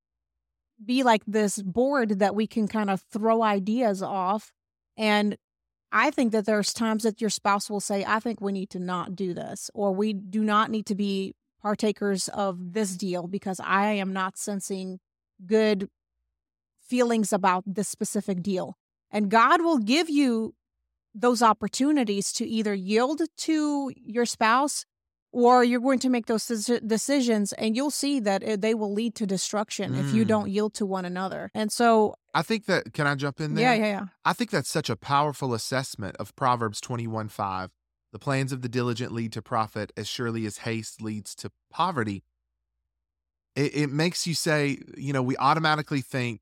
be 0.84 1.02
like 1.02 1.22
this 1.26 1.60
board 1.60 2.20
that 2.20 2.34
we 2.34 2.46
can 2.46 2.68
kind 2.68 2.90
of 2.90 3.02
throw 3.12 3.42
ideas 3.42 4.02
off. 4.02 4.52
And 4.96 5.36
I 5.90 6.10
think 6.10 6.32
that 6.32 6.46
there's 6.46 6.72
times 6.72 7.02
that 7.02 7.20
your 7.20 7.30
spouse 7.30 7.70
will 7.70 7.80
say, 7.80 8.04
I 8.06 8.20
think 8.20 8.40
we 8.40 8.52
need 8.52 8.70
to 8.70 8.78
not 8.78 9.16
do 9.16 9.32
this, 9.34 9.70
or 9.74 9.92
we 9.92 10.12
do 10.12 10.44
not 10.44 10.70
need 10.70 10.86
to 10.86 10.94
be 10.94 11.34
partakers 11.62 12.28
of 12.28 12.72
this 12.72 12.96
deal 12.96 13.26
because 13.26 13.60
I 13.64 13.92
am 13.92 14.12
not 14.12 14.38
sensing 14.38 15.00
good 15.46 15.88
feelings 16.80 17.32
about 17.32 17.64
this 17.66 17.88
specific 17.88 18.42
deal. 18.42 18.76
And 19.10 19.30
God 19.30 19.62
will 19.62 19.78
give 19.78 20.08
you 20.08 20.54
those 21.20 21.42
opportunities 21.42 22.32
to 22.34 22.46
either 22.46 22.74
yield 22.74 23.22
to 23.36 23.92
your 23.96 24.26
spouse 24.26 24.84
or 25.32 25.62
you're 25.62 25.80
going 25.80 25.98
to 25.98 26.08
make 26.08 26.26
those 26.26 26.46
decisions 26.46 27.52
and 27.54 27.76
you'll 27.76 27.90
see 27.90 28.20
that 28.20 28.42
eh, 28.42 28.56
they 28.58 28.74
will 28.74 28.92
lead 28.92 29.14
to 29.16 29.26
destruction 29.26 29.92
mm. 29.94 30.00
if 30.00 30.14
you 30.14 30.24
don't 30.24 30.48
mm. 30.48 30.52
yield 30.52 30.74
to 30.74 30.86
one 30.86 31.04
another. 31.04 31.50
And 31.54 31.70
so 31.70 32.14
I 32.34 32.42
think 32.42 32.66
that 32.66 32.92
can 32.94 33.06
I 33.06 33.14
jump 33.14 33.40
in 33.40 33.54
there? 33.54 33.76
Yeah, 33.76 33.84
yeah, 33.84 33.92
yeah. 33.92 34.06
I 34.24 34.32
think 34.32 34.50
that's 34.50 34.70
such 34.70 34.88
a 34.88 34.96
powerful 34.96 35.54
assessment 35.54 36.16
of 36.16 36.34
Proverbs 36.34 36.80
21:5. 36.80 37.70
The 38.10 38.18
plans 38.18 38.52
of 38.52 38.62
the 38.62 38.70
diligent 38.70 39.12
lead 39.12 39.32
to 39.32 39.42
profit 39.42 39.92
as 39.96 40.08
surely 40.08 40.46
as 40.46 40.58
haste 40.58 41.02
leads 41.02 41.34
to 41.36 41.50
poverty. 41.70 42.24
It, 43.54 43.76
it 43.76 43.90
makes 43.90 44.26
you 44.26 44.32
say, 44.32 44.78
you 44.96 45.12
know, 45.12 45.22
we 45.22 45.36
automatically 45.36 46.00
think 46.00 46.40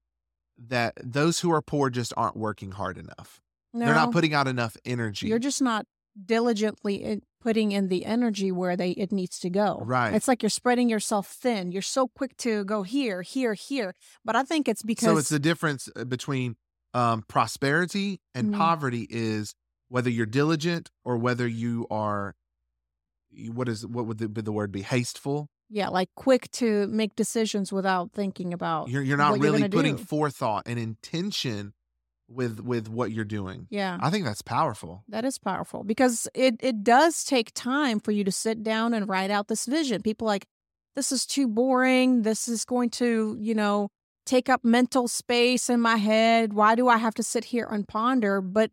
that 0.68 0.94
those 1.02 1.40
who 1.40 1.52
are 1.52 1.60
poor 1.60 1.90
just 1.90 2.12
aren't 2.16 2.36
working 2.36 2.70
hard 2.72 2.98
enough. 2.98 3.42
No, 3.76 3.86
They're 3.86 3.94
not 3.94 4.12
putting 4.12 4.34
out 4.34 4.48
enough 4.48 4.76
energy. 4.84 5.28
You're 5.28 5.38
just 5.38 5.60
not 5.60 5.86
diligently 6.24 7.20
putting 7.42 7.72
in 7.72 7.88
the 7.88 8.06
energy 8.06 8.50
where 8.50 8.76
they 8.76 8.90
it 8.92 9.12
needs 9.12 9.38
to 9.40 9.50
go. 9.50 9.82
Right. 9.84 10.14
It's 10.14 10.26
like 10.26 10.42
you're 10.42 10.50
spreading 10.50 10.88
yourself 10.88 11.28
thin. 11.28 11.72
You're 11.72 11.82
so 11.82 12.08
quick 12.08 12.36
to 12.38 12.64
go 12.64 12.82
here, 12.82 13.22
here, 13.22 13.54
here. 13.54 13.94
But 14.24 14.34
I 14.34 14.42
think 14.42 14.66
it's 14.68 14.82
because 14.82 15.06
So 15.06 15.18
it's 15.18 15.28
the 15.28 15.38
difference 15.38 15.88
uh, 15.94 16.04
between 16.04 16.56
um, 16.94 17.22
prosperity 17.28 18.20
and 18.34 18.48
mm-hmm. 18.48 18.60
poverty 18.60 19.06
is 19.10 19.54
whether 19.88 20.10
you're 20.10 20.26
diligent 20.26 20.90
or 21.04 21.18
whether 21.18 21.46
you 21.46 21.86
are 21.90 22.34
what 23.52 23.68
is 23.68 23.86
what 23.86 24.06
would 24.06 24.18
the, 24.18 24.28
the 24.28 24.52
word 24.52 24.72
be 24.72 24.82
hasteful 24.82 25.50
yeah, 25.68 25.88
like 25.88 26.10
quick 26.14 26.50
to 26.52 26.86
make 26.86 27.16
decisions 27.16 27.72
without 27.72 28.12
thinking 28.12 28.54
about. 28.54 28.88
You're 28.88 29.02
you're 29.02 29.16
not 29.16 29.40
really 29.40 29.60
you're 29.60 29.68
putting 29.68 29.96
do. 29.96 30.04
forethought 30.04 30.62
and 30.66 30.78
intention 30.78 31.72
with 32.28 32.60
with 32.60 32.88
what 32.88 33.12
you're 33.12 33.24
doing. 33.24 33.66
Yeah. 33.70 33.98
I 34.00 34.10
think 34.10 34.24
that's 34.24 34.42
powerful. 34.42 35.04
That 35.08 35.24
is 35.24 35.38
powerful 35.38 35.84
because 35.84 36.28
it 36.34 36.56
it 36.60 36.82
does 36.82 37.24
take 37.24 37.52
time 37.54 38.00
for 38.00 38.10
you 38.12 38.24
to 38.24 38.32
sit 38.32 38.62
down 38.62 38.94
and 38.94 39.08
write 39.08 39.30
out 39.30 39.48
this 39.48 39.66
vision. 39.66 40.02
People 40.02 40.26
like 40.26 40.46
this 40.94 41.12
is 41.12 41.26
too 41.26 41.46
boring. 41.46 42.22
This 42.22 42.48
is 42.48 42.64
going 42.64 42.90
to, 42.90 43.36
you 43.38 43.54
know, 43.54 43.88
take 44.24 44.48
up 44.48 44.64
mental 44.64 45.08
space 45.08 45.68
in 45.68 45.80
my 45.80 45.96
head. 45.96 46.52
Why 46.52 46.74
do 46.74 46.88
I 46.88 46.96
have 46.96 47.14
to 47.14 47.22
sit 47.22 47.44
here 47.44 47.68
and 47.70 47.86
ponder? 47.86 48.40
But 48.40 48.72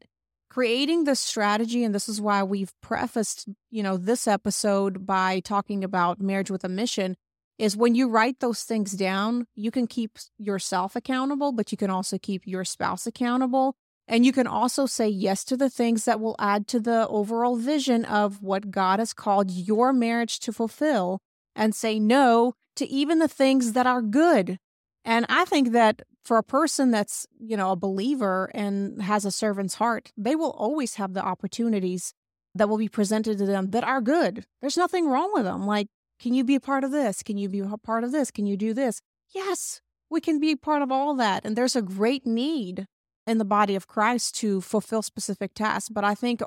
creating 0.50 1.04
this 1.04 1.20
strategy 1.20 1.84
and 1.84 1.94
this 1.94 2.08
is 2.08 2.22
why 2.22 2.44
we've 2.44 2.72
prefaced, 2.82 3.48
you 3.72 3.84
know, 3.84 3.98
this 3.98 4.28
episode 4.28 5.06
by 5.06 5.40
talking 5.40 5.84
about 5.84 6.22
marriage 6.22 6.52
with 6.52 6.64
a 6.64 6.70
mission 6.70 7.16
is 7.58 7.78
when 7.78 7.96
you 7.96 8.10
write 8.10 8.40
those 8.40 8.64
things 8.64 8.94
down, 8.94 9.46
you 9.56 9.72
can 9.72 9.88
keep 9.88 10.18
yourself 10.38 10.96
accountable, 10.96 11.52
but 11.52 11.72
you 11.72 11.78
can 11.78 11.90
also 11.90 12.18
keep 12.18 12.42
your 12.46 12.66
spouse 12.66 13.06
accountable. 13.06 13.76
And 14.08 14.26
you 14.26 14.34
can 14.34 14.48
also 14.48 14.86
say 14.86 15.08
yes 15.08 15.46
to 15.46 15.56
the 15.56 15.70
things 15.70 16.06
that 16.06 16.20
will 16.20 16.36
add 16.38 16.68
to 16.70 16.80
the 16.80 17.08
overall 17.08 17.56
vision 17.56 18.04
of 18.06 18.42
what 18.42 18.70
God 18.70 19.00
has 19.00 19.14
called 19.14 19.50
your 19.50 19.94
marriage 19.94 20.40
to 20.42 20.52
fulfill. 20.52 21.22
and 21.56 21.76
say 21.76 22.00
no 22.00 22.54
to 22.76 22.88
even 22.88 23.20
the 23.20 23.28
things 23.28 23.74
that 23.74 23.88
are 23.88 24.02
good. 24.02 24.58
And 25.06 25.26
I 25.30 25.46
think 25.46 25.72
that 25.74 26.02
for 26.24 26.38
a 26.38 26.44
person 26.44 26.92
that's, 26.92 27.28
you 27.40 27.58
know, 27.58 27.72
a 27.72 27.76
believer 27.76 28.50
and 28.54 29.02
has 29.02 29.26
a 29.26 29.32
servant's 29.32 29.76
heart, 29.76 30.12
they 30.18 30.36
will 30.36 30.52
always 30.52 30.96
have 30.96 31.14
the 31.14 31.24
opportunities 31.24 32.14
that 32.56 32.70
will 32.70 32.78
be 32.78 32.88
presented 32.88 33.38
to 33.38 33.46
them 33.46 33.72
that 33.72 33.84
are 33.84 34.02
good. 34.02 34.46
There's 34.62 34.78
nothing 34.78 35.08
wrong 35.08 35.32
with 35.34 35.44
them. 35.44 35.66
Like, 35.66 35.88
can 36.20 36.34
you 36.34 36.44
be 36.44 36.56
a 36.56 36.60
part 36.60 36.84
of 36.84 36.92
this? 36.92 37.24
Can 37.24 37.38
you 37.38 37.50
be 37.50 37.60
a 37.60 37.78
part 37.78 38.04
of 38.04 38.12
this? 38.12 38.32
Can 38.32 38.46
you 38.46 38.58
do 38.58 38.74
this? 38.74 39.02
Yes, 39.34 39.82
we 40.10 40.22
can 40.22 40.40
be 40.40 40.56
part 40.56 40.82
of 40.82 40.92
all 40.92 41.16
that. 41.16 41.44
And 41.46 41.56
there's 41.56 41.76
a 41.76 41.82
great 41.82 42.26
need 42.26 42.86
in 43.26 43.38
the 43.38 43.46
body 43.46 43.76
of 43.76 43.88
Christ 43.88 44.36
to 44.36 44.62
fulfill 44.62 45.02
specific 45.02 45.54
tasks. 45.54 45.90
But 45.90 46.04
I 46.04 46.16
think 46.16 46.42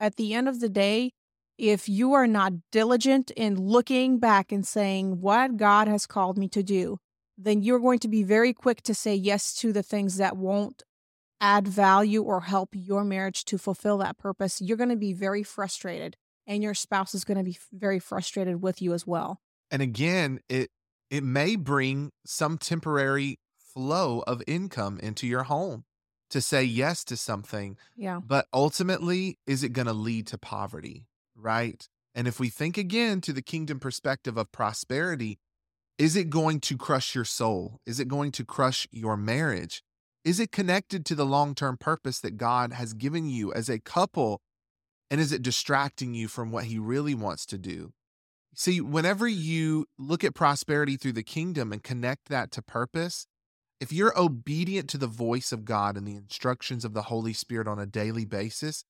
at 0.00 0.16
the 0.16 0.34
end 0.34 0.48
of 0.48 0.60
the 0.60 0.68
day, 0.68 1.12
if 1.56 1.88
you 1.88 2.12
are 2.12 2.26
not 2.26 2.52
diligent 2.72 3.30
in 3.30 3.56
looking 3.56 4.18
back 4.18 4.50
and 4.50 4.66
saying 4.66 5.20
what 5.20 5.56
God 5.56 5.86
has 5.86 6.06
called 6.06 6.36
me 6.36 6.48
to 6.48 6.62
do, 6.62 6.98
then 7.38 7.62
you're 7.62 7.78
going 7.78 8.00
to 8.00 8.08
be 8.08 8.22
very 8.22 8.52
quick 8.52 8.82
to 8.82 8.94
say 8.94 9.14
yes 9.14 9.54
to 9.54 9.72
the 9.72 9.82
things 9.82 10.16
that 10.16 10.36
won't 10.36 10.82
add 11.40 11.68
value 11.68 12.22
or 12.22 12.42
help 12.42 12.70
your 12.72 13.04
marriage 13.04 13.44
to 13.44 13.58
fulfill 13.58 13.98
that 13.98 14.18
purpose. 14.18 14.60
You're 14.60 14.76
going 14.76 14.90
to 14.90 14.96
be 14.96 15.12
very 15.12 15.42
frustrated, 15.42 16.16
and 16.46 16.62
your 16.62 16.74
spouse 16.74 17.14
is 17.14 17.24
going 17.24 17.38
to 17.38 17.44
be 17.44 17.58
very 17.72 17.98
frustrated 17.98 18.62
with 18.62 18.82
you 18.82 18.92
as 18.92 19.06
well. 19.06 19.40
And 19.70 19.82
again, 19.82 20.40
it 20.48 20.70
it 21.10 21.22
may 21.22 21.56
bring 21.56 22.10
some 22.24 22.58
temporary 22.58 23.38
flow 23.58 24.22
of 24.26 24.42
income 24.46 24.98
into 25.00 25.26
your 25.26 25.44
home 25.44 25.84
to 26.30 26.40
say 26.40 26.64
yes 26.64 27.04
to 27.04 27.16
something. 27.16 27.76
Yeah. 27.96 28.20
But 28.24 28.46
ultimately, 28.52 29.38
is 29.46 29.62
it 29.62 29.72
going 29.72 29.86
to 29.86 29.92
lead 29.92 30.26
to 30.28 30.38
poverty? 30.38 31.06
Right. 31.36 31.88
And 32.14 32.26
if 32.26 32.40
we 32.40 32.48
think 32.48 32.78
again 32.78 33.20
to 33.22 33.32
the 33.32 33.42
kingdom 33.42 33.80
perspective 33.80 34.36
of 34.36 34.52
prosperity, 34.52 35.38
is 35.98 36.16
it 36.16 36.30
going 36.30 36.60
to 36.60 36.76
crush 36.76 37.14
your 37.14 37.24
soul? 37.24 37.80
Is 37.86 38.00
it 38.00 38.08
going 38.08 38.32
to 38.32 38.44
crush 38.44 38.88
your 38.90 39.16
marriage? 39.16 39.82
Is 40.24 40.40
it 40.40 40.52
connected 40.52 41.04
to 41.06 41.14
the 41.14 41.26
long 41.26 41.54
term 41.54 41.76
purpose 41.76 42.20
that 42.20 42.36
God 42.36 42.72
has 42.72 42.94
given 42.94 43.28
you 43.28 43.52
as 43.52 43.68
a 43.68 43.78
couple? 43.78 44.40
And 45.10 45.20
is 45.20 45.32
it 45.32 45.42
distracting 45.42 46.14
you 46.14 46.28
from 46.28 46.50
what 46.50 46.64
He 46.64 46.78
really 46.78 47.14
wants 47.14 47.46
to 47.46 47.58
do? 47.58 47.92
See, 48.54 48.80
whenever 48.80 49.26
you 49.26 49.86
look 49.98 50.22
at 50.22 50.34
prosperity 50.34 50.96
through 50.96 51.12
the 51.12 51.22
kingdom 51.22 51.72
and 51.72 51.82
connect 51.82 52.28
that 52.28 52.50
to 52.52 52.62
purpose, 52.62 53.26
if 53.80 53.92
you're 53.92 54.18
obedient 54.18 54.88
to 54.90 54.98
the 54.98 55.06
voice 55.06 55.50
of 55.52 55.64
God 55.64 55.96
and 55.96 56.06
the 56.06 56.16
instructions 56.16 56.84
of 56.84 56.94
the 56.94 57.02
Holy 57.02 57.32
Spirit 57.32 57.66
on 57.66 57.78
a 57.78 57.86
daily 57.86 58.24
basis, 58.24 58.84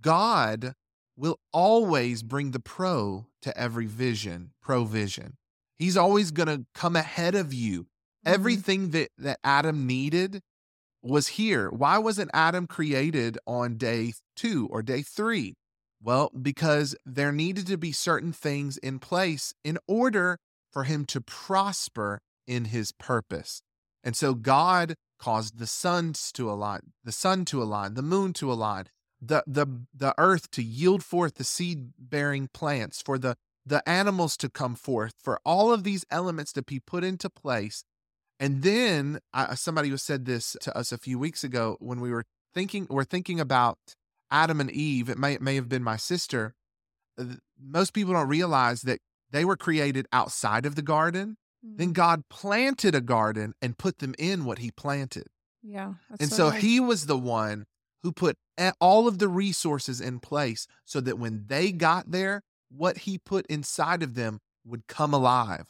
God 0.00 0.74
will 1.16 1.38
always 1.52 2.22
bring 2.22 2.52
the 2.52 2.60
pro 2.60 3.26
to 3.42 3.56
every 3.58 3.86
vision, 3.86 4.52
provision. 4.62 5.36
He's 5.76 5.96
always 5.96 6.30
going 6.30 6.48
to 6.48 6.64
come 6.74 6.96
ahead 6.96 7.34
of 7.34 7.52
you. 7.52 7.82
Mm-hmm. 7.82 8.34
Everything 8.34 8.90
that, 8.90 9.10
that 9.18 9.40
Adam 9.42 9.86
needed 9.86 10.42
was 11.02 11.28
here. 11.28 11.70
Why 11.70 11.98
wasn't 11.98 12.30
Adam 12.32 12.66
created 12.66 13.38
on 13.46 13.76
day 13.76 14.14
two 14.36 14.68
or 14.70 14.82
day 14.82 15.02
three? 15.02 15.54
Well, 16.02 16.30
because 16.40 16.96
there 17.06 17.32
needed 17.32 17.66
to 17.68 17.76
be 17.76 17.92
certain 17.92 18.32
things 18.32 18.76
in 18.78 18.98
place 18.98 19.54
in 19.62 19.78
order 19.86 20.38
for 20.70 20.84
him 20.84 21.04
to 21.06 21.20
prosper 21.20 22.20
in 22.46 22.66
his 22.66 22.92
purpose. 22.92 23.62
And 24.02 24.16
so 24.16 24.34
God 24.34 24.94
caused 25.18 25.58
the 25.58 25.66
suns 25.66 26.32
to 26.32 26.50
align, 26.50 26.92
the 27.04 27.12
sun 27.12 27.44
to 27.46 27.62
align, 27.62 27.94
the 27.94 28.02
moon 28.02 28.32
to 28.34 28.52
align, 28.52 28.86
the 29.20 29.44
the 29.46 29.66
the 29.94 30.14
earth 30.18 30.50
to 30.50 30.62
yield 30.62 31.04
forth 31.04 31.34
the 31.34 31.44
seed 31.44 31.92
bearing 31.98 32.48
plants, 32.52 33.00
for 33.00 33.18
the 33.18 33.36
the 33.64 33.88
animals 33.88 34.36
to 34.38 34.48
come 34.48 34.74
forth, 34.74 35.14
for 35.22 35.40
all 35.44 35.72
of 35.72 35.84
these 35.84 36.04
elements 36.10 36.52
to 36.54 36.62
be 36.62 36.80
put 36.80 37.04
into 37.04 37.30
place. 37.30 37.84
And 38.40 38.62
then 38.62 39.20
uh, 39.32 39.54
somebody 39.54 39.88
who 39.88 39.96
said 39.96 40.24
this 40.24 40.56
to 40.62 40.76
us 40.76 40.92
a 40.92 40.98
few 40.98 41.18
weeks 41.18 41.44
ago 41.44 41.76
when 41.80 42.00
we 42.00 42.10
were 42.10 42.24
thinking 42.54 42.86
we're 42.90 43.04
thinking 43.04 43.40
about 43.40 43.78
Adam 44.30 44.60
and 44.60 44.70
Eve. 44.70 45.08
It 45.08 45.18
may 45.18 45.34
it 45.34 45.42
may 45.42 45.54
have 45.54 45.68
been 45.68 45.82
my 45.82 45.96
sister. 45.96 46.54
Most 47.60 47.92
people 47.92 48.14
don't 48.14 48.28
realize 48.28 48.82
that 48.82 49.00
they 49.30 49.44
were 49.44 49.56
created 49.56 50.06
outside 50.12 50.66
of 50.66 50.74
the 50.74 50.82
garden. 50.82 51.36
Mm-hmm. 51.64 51.76
Then 51.76 51.92
God 51.92 52.24
planted 52.28 52.94
a 52.94 53.00
garden 53.00 53.54
and 53.62 53.78
put 53.78 53.98
them 53.98 54.14
in 54.18 54.44
what 54.44 54.58
He 54.58 54.70
planted. 54.70 55.28
Yeah, 55.62 55.94
and 56.18 56.32
so, 56.32 56.50
nice. 56.50 56.60
He 56.60 56.80
was 56.80 57.06
the 57.06 57.18
one 57.18 57.66
who 58.02 58.10
put 58.10 58.36
all 58.80 59.06
of 59.06 59.18
the 59.18 59.28
resources 59.28 60.00
in 60.00 60.18
place 60.18 60.66
so 60.84 61.00
that 61.00 61.18
when 61.18 61.44
they 61.46 61.72
got 61.72 62.10
there, 62.10 62.42
what 62.68 62.98
he 62.98 63.18
put 63.18 63.46
inside 63.46 64.02
of 64.02 64.14
them 64.14 64.40
would 64.64 64.86
come 64.86 65.14
alive. 65.14 65.68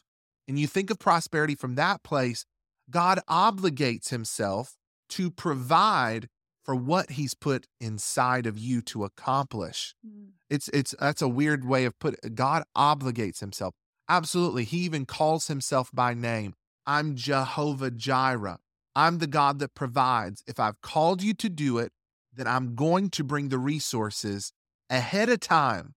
And 0.49 0.59
you 0.59 0.67
think 0.67 0.91
of 0.91 0.99
prosperity 0.99 1.55
from 1.55 1.77
that 1.77 2.03
place, 2.03 2.45
God 2.93 3.21
obligates 3.29 4.11
himself 4.11 4.77
to 5.09 5.31
provide 5.31 6.29
for 6.65 6.77
what 6.77 7.11
he's 7.11 7.35
put 7.35 7.67
inside 7.81 8.47
of 8.47 8.57
you 8.57 8.81
to 8.83 9.03
accomplish. 9.03 9.97
Mm. 10.07 10.29
It's 10.49 10.69
it's 10.69 10.95
that's 11.01 11.23
a 11.23 11.29
weird 11.29 11.65
way 11.65 11.85
of 11.85 11.99
put 11.99 12.15
it. 12.23 12.35
God 12.37 12.63
obligates 12.77 13.41
himself. 13.41 13.75
Absolutely. 14.09 14.65
He 14.65 14.79
even 14.79 15.07
calls 15.07 15.49
himself 15.49 15.91
by 15.93 16.15
name. 16.15 16.55
I'm 16.87 17.17
Jehovah 17.17 17.91
Jireh. 17.91 18.59
I'm 18.95 19.19
the 19.19 19.27
God 19.27 19.59
that 19.61 19.75
provides. 19.75 20.45
If 20.47 20.61
I've 20.61 20.81
called 20.83 21.23
you 21.23 21.35
to 21.35 21.49
do 21.49 21.79
it, 21.79 21.93
then 22.35 22.47
I'm 22.47 22.75
going 22.75 23.11
to 23.11 23.25
bring 23.25 23.49
the 23.49 23.59
resources 23.59 24.53
ahead 24.91 25.29
of 25.29 25.41
time 25.41 25.95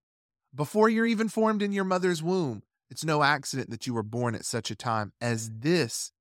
before 0.53 0.87
you're 0.87 1.05
even 1.05 1.27
formed 1.27 1.61
in 1.61 1.73
your 1.73 1.83
mother's 1.83 2.23
womb. 2.23 2.63
It's 2.89 3.03
no 3.03 3.23
accident 3.23 3.69
that 3.71 3.85
you 3.85 3.93
were 3.93 4.03
born 4.03 4.35
at 4.35 4.45
such 4.45 4.71
a 4.71 4.75
time 4.75 5.11
as 5.19 5.49
this. 5.59 6.11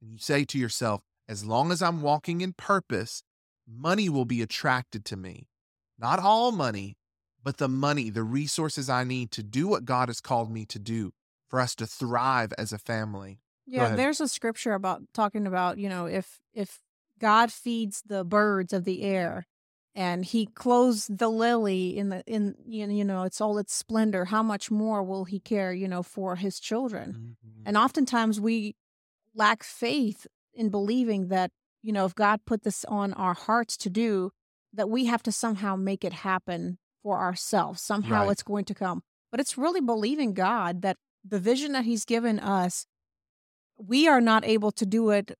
And 0.00 0.12
you 0.12 0.18
say 0.18 0.44
to 0.44 0.58
yourself, 0.58 1.02
as 1.28 1.44
long 1.44 1.72
as 1.72 1.82
I'm 1.82 2.02
walking 2.02 2.40
in 2.40 2.52
purpose, 2.52 3.22
money 3.66 4.08
will 4.08 4.24
be 4.24 4.42
attracted 4.42 5.04
to 5.06 5.16
me. 5.16 5.48
Not 5.98 6.18
all 6.18 6.52
money, 6.52 6.96
but 7.42 7.58
the 7.58 7.68
money, 7.68 8.10
the 8.10 8.22
resources 8.22 8.90
I 8.90 9.04
need 9.04 9.30
to 9.32 9.42
do 9.42 9.68
what 9.68 9.84
God 9.84 10.08
has 10.08 10.20
called 10.20 10.50
me 10.50 10.66
to 10.66 10.78
do 10.78 11.12
for 11.48 11.60
us 11.60 11.74
to 11.76 11.86
thrive 11.86 12.52
as 12.58 12.72
a 12.72 12.78
family. 12.78 13.40
Yeah, 13.66 13.94
there's 13.94 14.20
a 14.20 14.28
scripture 14.28 14.74
about 14.74 15.02
talking 15.14 15.46
about, 15.46 15.78
you 15.78 15.88
know, 15.88 16.04
if 16.06 16.40
if 16.52 16.80
God 17.18 17.50
feeds 17.50 18.02
the 18.06 18.24
birds 18.24 18.72
of 18.74 18.84
the 18.84 19.02
air 19.02 19.46
and 19.94 20.24
he 20.24 20.46
clothes 20.46 21.06
the 21.08 21.28
lily 21.28 21.96
in 21.96 22.08
the 22.08 22.22
in 22.26 22.54
you 22.66 23.04
know 23.04 23.22
it's 23.22 23.40
all 23.40 23.58
its 23.58 23.74
splendor 23.74 24.26
how 24.26 24.42
much 24.42 24.70
more 24.70 25.02
will 25.02 25.24
he 25.24 25.38
care 25.38 25.72
you 25.72 25.86
know 25.86 26.02
for 26.02 26.36
his 26.36 26.58
children 26.58 27.12
mm-hmm. 27.12 27.62
and 27.64 27.76
oftentimes 27.76 28.40
we 28.40 28.74
lack 29.34 29.62
faith 29.62 30.26
in 30.52 30.68
believing 30.68 31.28
that 31.28 31.50
you 31.82 31.92
know 31.92 32.04
if 32.04 32.14
god 32.14 32.40
put 32.46 32.62
this 32.62 32.84
on 32.86 33.12
our 33.14 33.34
hearts 33.34 33.76
to 33.76 33.90
do 33.90 34.30
that 34.72 34.88
we 34.88 35.04
have 35.06 35.22
to 35.22 35.32
somehow 35.32 35.76
make 35.76 36.04
it 36.04 36.12
happen 36.12 36.78
for 37.02 37.18
ourselves 37.18 37.82
somehow 37.82 38.22
right. 38.22 38.32
it's 38.32 38.42
going 38.42 38.64
to 38.64 38.74
come 38.74 39.02
but 39.30 39.40
it's 39.40 39.58
really 39.58 39.80
believing 39.80 40.32
god 40.34 40.82
that 40.82 40.96
the 41.24 41.38
vision 41.38 41.72
that 41.72 41.84
he's 41.84 42.04
given 42.04 42.38
us 42.38 42.86
we 43.76 44.06
are 44.06 44.20
not 44.20 44.44
able 44.44 44.70
to 44.70 44.86
do 44.86 45.10
it 45.10 45.36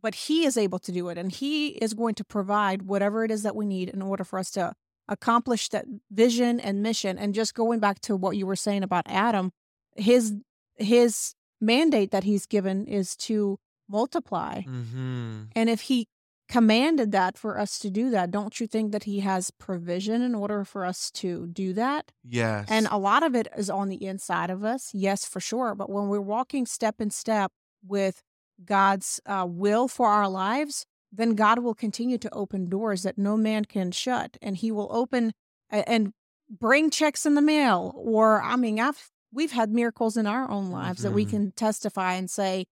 but 0.00 0.14
he 0.14 0.44
is 0.44 0.56
able 0.56 0.78
to 0.78 0.92
do 0.92 1.08
it 1.08 1.18
and 1.18 1.32
he 1.32 1.68
is 1.68 1.94
going 1.94 2.14
to 2.14 2.24
provide 2.24 2.82
whatever 2.82 3.24
it 3.24 3.30
is 3.30 3.42
that 3.42 3.56
we 3.56 3.66
need 3.66 3.88
in 3.88 4.02
order 4.02 4.24
for 4.24 4.38
us 4.38 4.50
to 4.50 4.72
accomplish 5.08 5.68
that 5.68 5.84
vision 6.10 6.60
and 6.60 6.82
mission 6.82 7.18
and 7.18 7.34
just 7.34 7.54
going 7.54 7.80
back 7.80 8.00
to 8.00 8.16
what 8.16 8.36
you 8.36 8.46
were 8.46 8.56
saying 8.56 8.82
about 8.82 9.04
adam 9.06 9.52
his 9.96 10.34
his 10.76 11.34
mandate 11.60 12.10
that 12.10 12.24
he's 12.24 12.46
given 12.46 12.86
is 12.86 13.16
to 13.16 13.58
multiply 13.88 14.62
mm-hmm. 14.62 15.42
and 15.54 15.68
if 15.68 15.82
he 15.82 16.06
commanded 16.48 17.12
that 17.12 17.38
for 17.38 17.58
us 17.58 17.78
to 17.78 17.90
do 17.90 18.10
that 18.10 18.30
don't 18.30 18.58
you 18.58 18.66
think 18.66 18.92
that 18.92 19.04
he 19.04 19.20
has 19.20 19.50
provision 19.52 20.22
in 20.22 20.34
order 20.34 20.64
for 20.64 20.84
us 20.84 21.10
to 21.10 21.46
do 21.48 21.72
that 21.72 22.10
yes 22.24 22.66
and 22.68 22.88
a 22.90 22.98
lot 22.98 23.22
of 23.22 23.34
it 23.34 23.46
is 23.56 23.70
on 23.70 23.88
the 23.88 24.04
inside 24.04 24.50
of 24.50 24.64
us 24.64 24.90
yes 24.92 25.24
for 25.24 25.40
sure 25.40 25.74
but 25.74 25.90
when 25.90 26.08
we're 26.08 26.20
walking 26.20 26.66
step 26.66 27.00
in 27.00 27.10
step 27.10 27.52
with 27.86 28.22
God's 28.64 29.20
uh, 29.26 29.46
will 29.48 29.88
for 29.88 30.08
our 30.08 30.28
lives, 30.28 30.86
then 31.12 31.34
God 31.34 31.60
will 31.60 31.74
continue 31.74 32.18
to 32.18 32.34
open 32.34 32.68
doors 32.68 33.02
that 33.02 33.18
no 33.18 33.36
man 33.36 33.64
can 33.64 33.90
shut. 33.90 34.36
And 34.42 34.56
He 34.56 34.70
will 34.70 34.88
open 34.90 35.32
and 35.68 36.12
bring 36.48 36.90
checks 36.90 37.26
in 37.26 37.34
the 37.34 37.42
mail. 37.42 37.92
Or, 37.96 38.42
I 38.42 38.56
mean, 38.56 38.78
I've, 38.78 39.10
we've 39.32 39.52
had 39.52 39.70
miracles 39.70 40.16
in 40.16 40.26
our 40.26 40.50
own 40.50 40.70
lives 40.70 41.00
mm-hmm. 41.00 41.08
that 41.08 41.14
we 41.14 41.24
mm-hmm. 41.24 41.30
can 41.30 41.52
testify 41.52 42.14
and 42.14 42.30
say, 42.30 42.66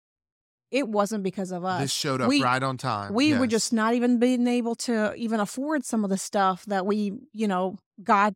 it 0.71 0.87
wasn't 0.87 1.23
because 1.25 1.51
of 1.51 1.64
us. 1.64 1.81
This 1.81 1.92
showed 1.92 2.21
up 2.21 2.29
we, 2.29 2.42
right 2.42 2.62
on 2.62 2.77
time. 2.77 3.14
We 3.14 3.31
yes. 3.31 3.40
were 3.40 3.47
just 3.47 3.73
not 3.73 3.94
even 3.94 4.18
being 4.18 4.47
able 4.47 4.75
to 4.77 5.14
even 5.14 5.40
afford 5.40 5.85
some 5.85 6.05
of 6.05 6.11
the 6.11 6.18
stuff 6.18 6.66
that 6.66 6.85
we, 6.85 7.14
you 7.33 7.49
know, 7.49 7.79
God 8.03 8.35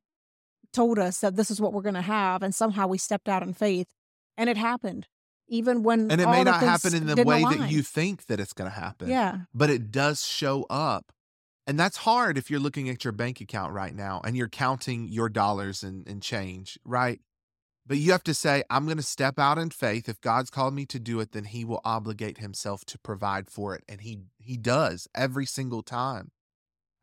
told 0.72 0.98
us 0.98 1.20
that 1.20 1.36
this 1.36 1.50
is 1.50 1.60
what 1.60 1.74
we're 1.74 1.82
going 1.82 1.94
to 1.94 2.00
have. 2.00 2.42
And 2.42 2.54
somehow 2.54 2.86
we 2.86 2.96
stepped 2.96 3.28
out 3.28 3.42
in 3.42 3.52
faith 3.52 3.88
and 4.36 4.48
it 4.48 4.56
happened 4.56 5.06
even 5.48 5.82
when 5.82 6.10
and 6.10 6.20
it 6.20 6.28
may 6.28 6.42
not 6.42 6.60
happen 6.60 6.94
in 6.94 7.06
the 7.06 7.22
way 7.24 7.42
align. 7.42 7.58
that 7.58 7.70
you 7.70 7.82
think 7.82 8.26
that 8.26 8.40
it's 8.40 8.52
going 8.52 8.70
to 8.70 8.74
happen 8.74 9.08
yeah 9.08 9.40
but 9.54 9.70
it 9.70 9.90
does 9.90 10.24
show 10.24 10.64
up 10.70 11.12
and 11.66 11.78
that's 11.78 11.98
hard 11.98 12.38
if 12.38 12.50
you're 12.50 12.60
looking 12.60 12.88
at 12.88 13.04
your 13.04 13.12
bank 13.12 13.40
account 13.40 13.72
right 13.72 13.94
now 13.94 14.20
and 14.24 14.36
you're 14.36 14.48
counting 14.48 15.08
your 15.08 15.28
dollars 15.28 15.82
and, 15.82 16.06
and 16.08 16.22
change 16.22 16.78
right 16.84 17.20
But 17.86 17.98
you 17.98 18.12
have 18.12 18.22
to 18.24 18.34
say, 18.34 18.62
I'm 18.70 18.84
going 18.84 18.96
to 18.96 19.02
step 19.02 19.38
out 19.38 19.58
in 19.58 19.70
faith. 19.70 20.08
If 20.08 20.20
God's 20.20 20.50
called 20.50 20.74
me 20.74 20.86
to 20.86 21.00
do 21.00 21.18
it, 21.20 21.32
then 21.32 21.44
he 21.44 21.64
will 21.64 21.80
obligate 21.84 22.38
himself 22.38 22.84
to 22.86 22.98
provide 22.98 23.50
for 23.50 23.74
it. 23.74 23.82
And 23.88 24.02
he 24.02 24.20
he 24.38 24.56
does 24.56 25.08
every 25.14 25.46
single 25.46 25.82
time. 25.82 26.30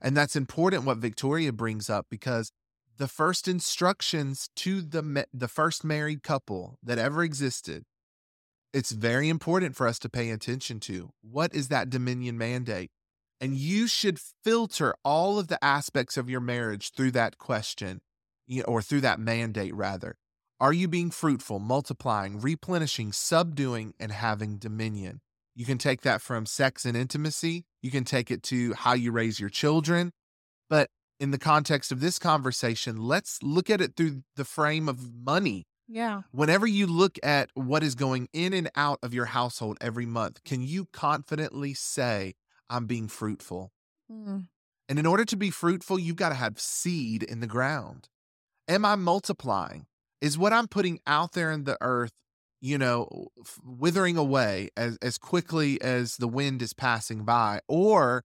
And 0.02 0.16
that's 0.16 0.38
important 0.38 0.86
what 0.86 1.02
Viktoriya 1.02 1.54
brings 1.54 1.90
up 1.90 2.08
because 2.10 2.52
the 2.98 3.10
first 3.10 3.48
instructions 3.48 4.50
to 4.58 4.82
the 4.82 5.26
the 5.34 5.50
first 5.50 5.84
married 5.84 6.24
couple 6.24 6.78
that 6.82 6.98
ever 6.98 7.24
existed 7.24 7.84
it's 8.74 8.92
very 8.92 9.30
important 9.30 9.76
for 9.76 9.88
us 9.88 10.00
to 10.00 10.10
pay 10.10 10.30
attention 10.30 10.80
to. 10.82 11.12
What 11.22 11.54
is 11.54 11.70
that 11.70 11.90
dominion 11.90 12.38
mandate? 12.38 12.92
And 13.42 13.56
you 13.56 13.88
should 13.88 14.20
filter 14.20 14.94
all 15.04 15.40
of 15.40 15.48
the 15.48 15.64
aspects 15.64 16.18
of 16.18 16.30
your 16.30 16.42
marriage 16.42 16.92
through 16.92 17.12
that 17.12 17.38
question 17.38 18.02
or 18.66 18.82
through 18.82 19.02
that 19.02 19.20
mandate, 19.20 19.74
rather. 19.74 20.18
Are 20.62 20.74
you 20.74 20.90
being 20.90 21.10
fruitful, 21.10 21.60
multiplying, 21.60 22.42
replenishing, 22.42 23.14
subduing, 23.14 23.94
and 23.98 24.12
having 24.12 24.58
dominion? 24.58 25.22
You 25.56 25.66
can 25.66 25.78
take 25.78 26.02
that 26.02 26.22
from 26.22 26.46
sex 26.46 26.84
and 26.84 26.98
intimacy. 26.98 27.66
You 27.82 27.92
can 27.92 28.04
take 28.04 28.30
it 28.30 28.44
to 28.44 28.74
how 28.74 28.94
you 28.94 29.12
raise 29.12 29.40
your 29.40 29.50
children. 29.50 30.12
But 30.70 30.90
in 31.18 31.32
the 31.32 31.38
context 31.38 31.94
of 31.94 32.02
this 32.02 32.20
conversation, 32.20 32.98
let's 32.98 33.40
look 33.42 33.70
at 33.70 33.80
it 33.80 33.96
through 33.96 34.24
the 34.36 34.44
frame 34.44 34.90
of 34.90 35.14
money. 35.14 35.66
Yeah. 35.88 36.24
Whenever 36.32 36.68
you 36.68 36.88
look 36.88 37.18
at 37.24 37.50
what 37.54 37.82
is 37.82 37.96
going 37.96 38.28
in 38.34 38.54
and 38.54 38.70
out 38.76 39.00
of 39.02 39.14
your 39.14 39.26
household 39.26 39.78
every 39.80 40.06
month, 40.06 40.44
can 40.44 40.62
you 40.62 40.88
confidently 40.92 41.74
say, 41.74 42.36
I'm 42.70 42.86
being 42.86 43.08
fruitful? 43.08 43.72
Mm. 44.12 44.48
And 44.88 45.00
in 45.00 45.06
order 45.06 45.24
to 45.24 45.38
be 45.38 45.52
fruitful, 45.52 46.00
you've 46.00 46.16
got 46.16 46.30
to 46.30 46.36
have 46.36 46.60
seed 46.60 47.24
in 47.24 47.40
the 47.40 47.48
ground. 47.48 48.10
Am 48.68 48.86
I 48.86 48.96
multiplying? 48.96 49.88
Is 50.22 50.38
what 50.38 50.54
I'm 50.54 50.68
putting 50.68 51.00
out 51.08 51.34
there 51.34 51.52
in 51.52 51.64
the 51.64 51.78
earth, 51.82 52.12
you 52.62 52.78
know, 52.78 53.28
withering 53.64 54.18
away 54.18 54.70
as, 54.76 54.98
as 55.02 55.18
quickly 55.18 55.82
as 55.82 56.18
the 56.18 56.28
wind 56.28 56.62
is 56.62 56.74
passing 56.74 57.24
by? 57.24 57.62
Or 57.68 58.24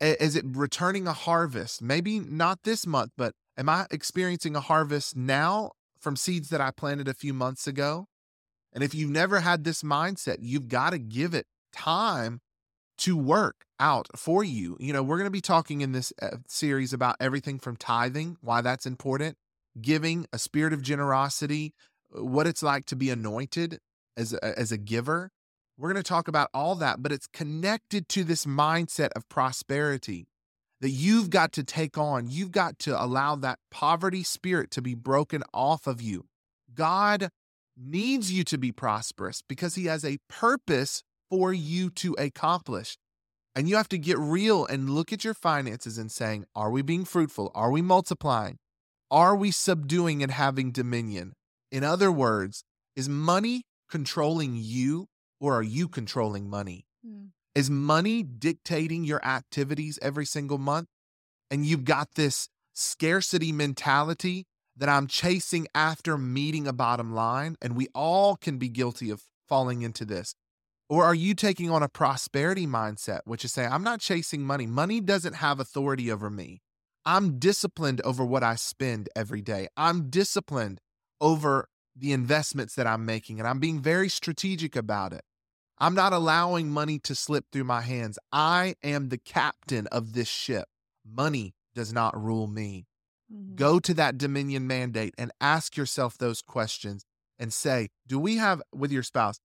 is 0.00 0.36
it 0.36 0.44
returning 0.46 1.06
a 1.06 1.12
harvest? 1.12 1.82
Maybe 1.82 2.20
not 2.20 2.62
this 2.64 2.86
month, 2.86 3.12
but 3.16 3.34
am 3.56 3.68
I 3.68 3.86
experiencing 3.90 4.56
a 4.56 4.60
harvest 4.60 5.16
now 5.16 5.72
from 5.98 6.16
seeds 6.16 6.50
that 6.50 6.60
I 6.60 6.70
planted 6.70 7.08
a 7.08 7.14
few 7.14 7.32
months 7.32 7.66
ago? 7.66 8.06
And 8.72 8.82
if 8.82 8.94
you've 8.94 9.10
never 9.10 9.40
had 9.40 9.64
this 9.64 9.82
mindset, 9.82 10.38
you've 10.40 10.68
got 10.68 10.90
to 10.90 10.98
give 10.98 11.32
it 11.32 11.46
time 11.72 12.40
to 12.98 13.16
work 13.16 13.64
out 13.80 14.08
for 14.16 14.44
you. 14.44 14.76
You 14.80 14.92
know, 14.92 15.02
we're 15.02 15.16
going 15.16 15.26
to 15.26 15.30
be 15.30 15.40
talking 15.40 15.80
in 15.80 15.92
this 15.92 16.12
uh, 16.20 16.36
series 16.48 16.92
about 16.92 17.16
everything 17.20 17.58
from 17.58 17.76
tithing, 17.76 18.36
why 18.40 18.60
that's 18.60 18.86
important, 18.86 19.36
giving, 19.80 20.26
a 20.32 20.38
spirit 20.38 20.72
of 20.72 20.82
generosity, 20.82 21.74
uh, 22.16 22.24
what 22.24 22.46
it's 22.46 22.62
like 22.62 22.86
to 22.86 22.96
be 22.96 23.10
anointed 23.10 23.78
as 24.16 24.32
a, 24.32 24.58
as 24.58 24.72
a 24.72 24.78
giver. 24.78 25.30
We're 25.76 25.92
going 25.92 26.02
to 26.02 26.08
talk 26.08 26.28
about 26.28 26.50
all 26.54 26.76
that, 26.76 27.02
but 27.02 27.10
it's 27.10 27.26
connected 27.26 28.08
to 28.10 28.24
this 28.24 28.46
mindset 28.46 29.10
of 29.16 29.28
prosperity 29.28 30.28
that 30.80 30.90
you've 30.90 31.30
got 31.30 31.52
to 31.52 31.64
take 31.64 31.98
on. 31.98 32.28
You've 32.28 32.52
got 32.52 32.78
to 32.80 33.02
allow 33.02 33.36
that 33.36 33.58
poverty 33.70 34.22
spirit 34.22 34.70
to 34.72 34.82
be 34.82 34.94
broken 34.94 35.42
off 35.52 35.86
of 35.86 36.00
you. 36.00 36.26
God 36.72 37.30
needs 37.76 38.30
you 38.30 38.44
to 38.44 38.58
be 38.58 38.70
prosperous 38.70 39.42
because 39.48 39.74
he 39.74 39.86
has 39.86 40.04
a 40.04 40.18
purpose 40.28 41.02
for 41.28 41.52
you 41.52 41.90
to 41.90 42.14
accomplish. 42.18 42.96
And 43.56 43.68
you 43.68 43.76
have 43.76 43.88
to 43.88 43.98
get 43.98 44.18
real 44.18 44.66
and 44.66 44.90
look 44.90 45.12
at 45.12 45.24
your 45.24 45.34
finances 45.34 45.96
and 45.96 46.10
saying, 46.10 46.44
are 46.54 46.70
we 46.70 46.82
being 46.82 47.04
fruitful? 47.04 47.50
Are 47.54 47.70
we 47.70 47.82
multiplying? 47.82 48.58
Are 49.10 49.36
we 49.36 49.50
subduing 49.50 50.22
and 50.22 50.32
having 50.32 50.72
dominion? 50.72 51.34
In 51.70 51.84
other 51.84 52.10
words, 52.10 52.64
is 52.96 53.08
money 53.08 53.64
controlling 53.90 54.56
you 54.56 55.06
or 55.40 55.54
are 55.54 55.62
you 55.62 55.88
controlling 55.88 56.48
money? 56.48 56.86
Mm. 57.06 57.30
Is 57.54 57.70
money 57.70 58.22
dictating 58.22 59.04
your 59.04 59.24
activities 59.24 59.98
every 60.02 60.24
single 60.24 60.58
month? 60.58 60.88
And 61.50 61.64
you've 61.64 61.84
got 61.84 62.14
this 62.14 62.48
scarcity 62.72 63.52
mentality 63.52 64.46
that 64.76 64.88
I'm 64.88 65.06
chasing 65.06 65.68
after 65.74 66.18
meeting 66.18 66.66
a 66.66 66.72
bottom 66.72 67.14
line. 67.14 67.56
And 67.62 67.76
we 67.76 67.88
all 67.94 68.36
can 68.36 68.58
be 68.58 68.68
guilty 68.68 69.10
of 69.10 69.22
falling 69.48 69.82
into 69.82 70.04
this. 70.04 70.34
Or 70.88 71.04
are 71.04 71.14
you 71.14 71.34
taking 71.34 71.70
on 71.70 71.82
a 71.82 71.88
prosperity 71.88 72.66
mindset, 72.66 73.20
which 73.24 73.44
is 73.44 73.52
saying, 73.52 73.70
I'm 73.72 73.84
not 73.84 74.00
chasing 74.00 74.42
money. 74.42 74.66
Money 74.66 75.00
doesn't 75.00 75.34
have 75.34 75.60
authority 75.60 76.10
over 76.10 76.28
me. 76.28 76.60
I'm 77.06 77.38
disciplined 77.38 78.00
over 78.02 78.24
what 78.24 78.42
I 78.42 78.54
spend 78.54 79.08
every 79.14 79.42
day. 79.42 79.68
I'm 79.76 80.08
disciplined 80.10 80.80
over 81.20 81.68
the 81.96 82.12
investments 82.12 82.74
that 82.74 82.86
I'm 82.86 83.04
making, 83.04 83.38
and 83.38 83.48
I'm 83.48 83.60
being 83.60 83.80
very 83.80 84.08
strategic 84.08 84.74
about 84.74 85.12
it. 85.12 85.22
I'm 85.78 85.94
not 85.94 86.12
allowing 86.12 86.70
money 86.70 86.98
to 87.00 87.14
slip 87.14 87.46
through 87.52 87.64
my 87.64 87.82
hands. 87.82 88.18
I 88.32 88.74
am 88.82 89.08
the 89.08 89.18
captain 89.18 89.86
of 89.88 90.12
this 90.12 90.28
ship. 90.28 90.66
Money 91.04 91.54
does 91.74 91.92
not 91.92 92.20
rule 92.20 92.46
me. 92.46 92.86
Mm-hmm. 93.32 93.56
Go 93.56 93.80
to 93.80 93.94
that 93.94 94.16
dominion 94.16 94.66
mandate 94.66 95.14
and 95.18 95.32
ask 95.40 95.76
yourself 95.76 96.16
those 96.16 96.42
questions 96.42 97.04
and 97.38 97.52
say, 97.52 97.88
do 98.06 98.18
we 98.18 98.36
have, 98.36 98.62
with 98.72 98.92
your 98.92 99.02
spouse, 99.02 99.40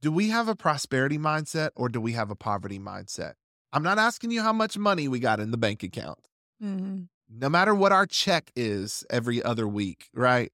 do 0.00 0.12
we 0.12 0.28
have 0.28 0.48
a 0.48 0.54
prosperity 0.54 1.18
mindset 1.18 1.70
or 1.74 1.88
do 1.88 2.00
we 2.00 2.12
have 2.12 2.30
a 2.30 2.36
poverty 2.36 2.78
mindset? 2.78 3.32
I'm 3.72 3.82
not 3.82 3.98
asking 3.98 4.30
you 4.30 4.42
how 4.42 4.52
much 4.52 4.76
money 4.76 5.08
we 5.08 5.18
got 5.18 5.40
in 5.40 5.50
the 5.50 5.56
bank 5.56 5.82
account. 5.82 6.18
Mm-hmm. 6.62 7.02
No 7.30 7.48
matter 7.48 7.74
what 7.74 7.92
our 7.92 8.06
check 8.06 8.50
is 8.54 9.04
every 9.10 9.42
other 9.42 9.66
week, 9.66 10.08
right? 10.14 10.52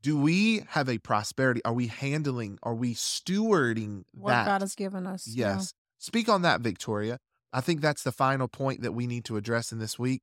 Do 0.00 0.18
we 0.18 0.62
have 0.68 0.88
a 0.88 0.98
prosperity? 0.98 1.60
Are 1.64 1.72
we 1.72 1.88
handling, 1.88 2.58
are 2.62 2.74
we 2.74 2.94
stewarding 2.94 4.04
what 4.12 4.30
that? 4.30 4.46
God 4.46 4.60
has 4.60 4.74
given 4.74 5.06
us? 5.06 5.26
Yes. 5.26 5.34
Yeah. 5.36 5.60
Speak 5.98 6.28
on 6.28 6.42
that, 6.42 6.62
Viktoriya. 6.62 7.18
I 7.52 7.60
think 7.60 7.80
that's 7.80 8.04
the 8.04 8.12
final 8.12 8.46
point 8.46 8.82
that 8.82 8.92
we 8.92 9.06
need 9.06 9.24
to 9.24 9.36
address 9.36 9.72
in 9.72 9.78
this 9.78 9.98
week 9.98 10.22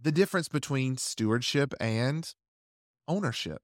the 0.00 0.10
difference 0.10 0.48
between 0.48 0.96
stewardship 0.96 1.74
and 1.80 2.34
ownership. 3.06 3.62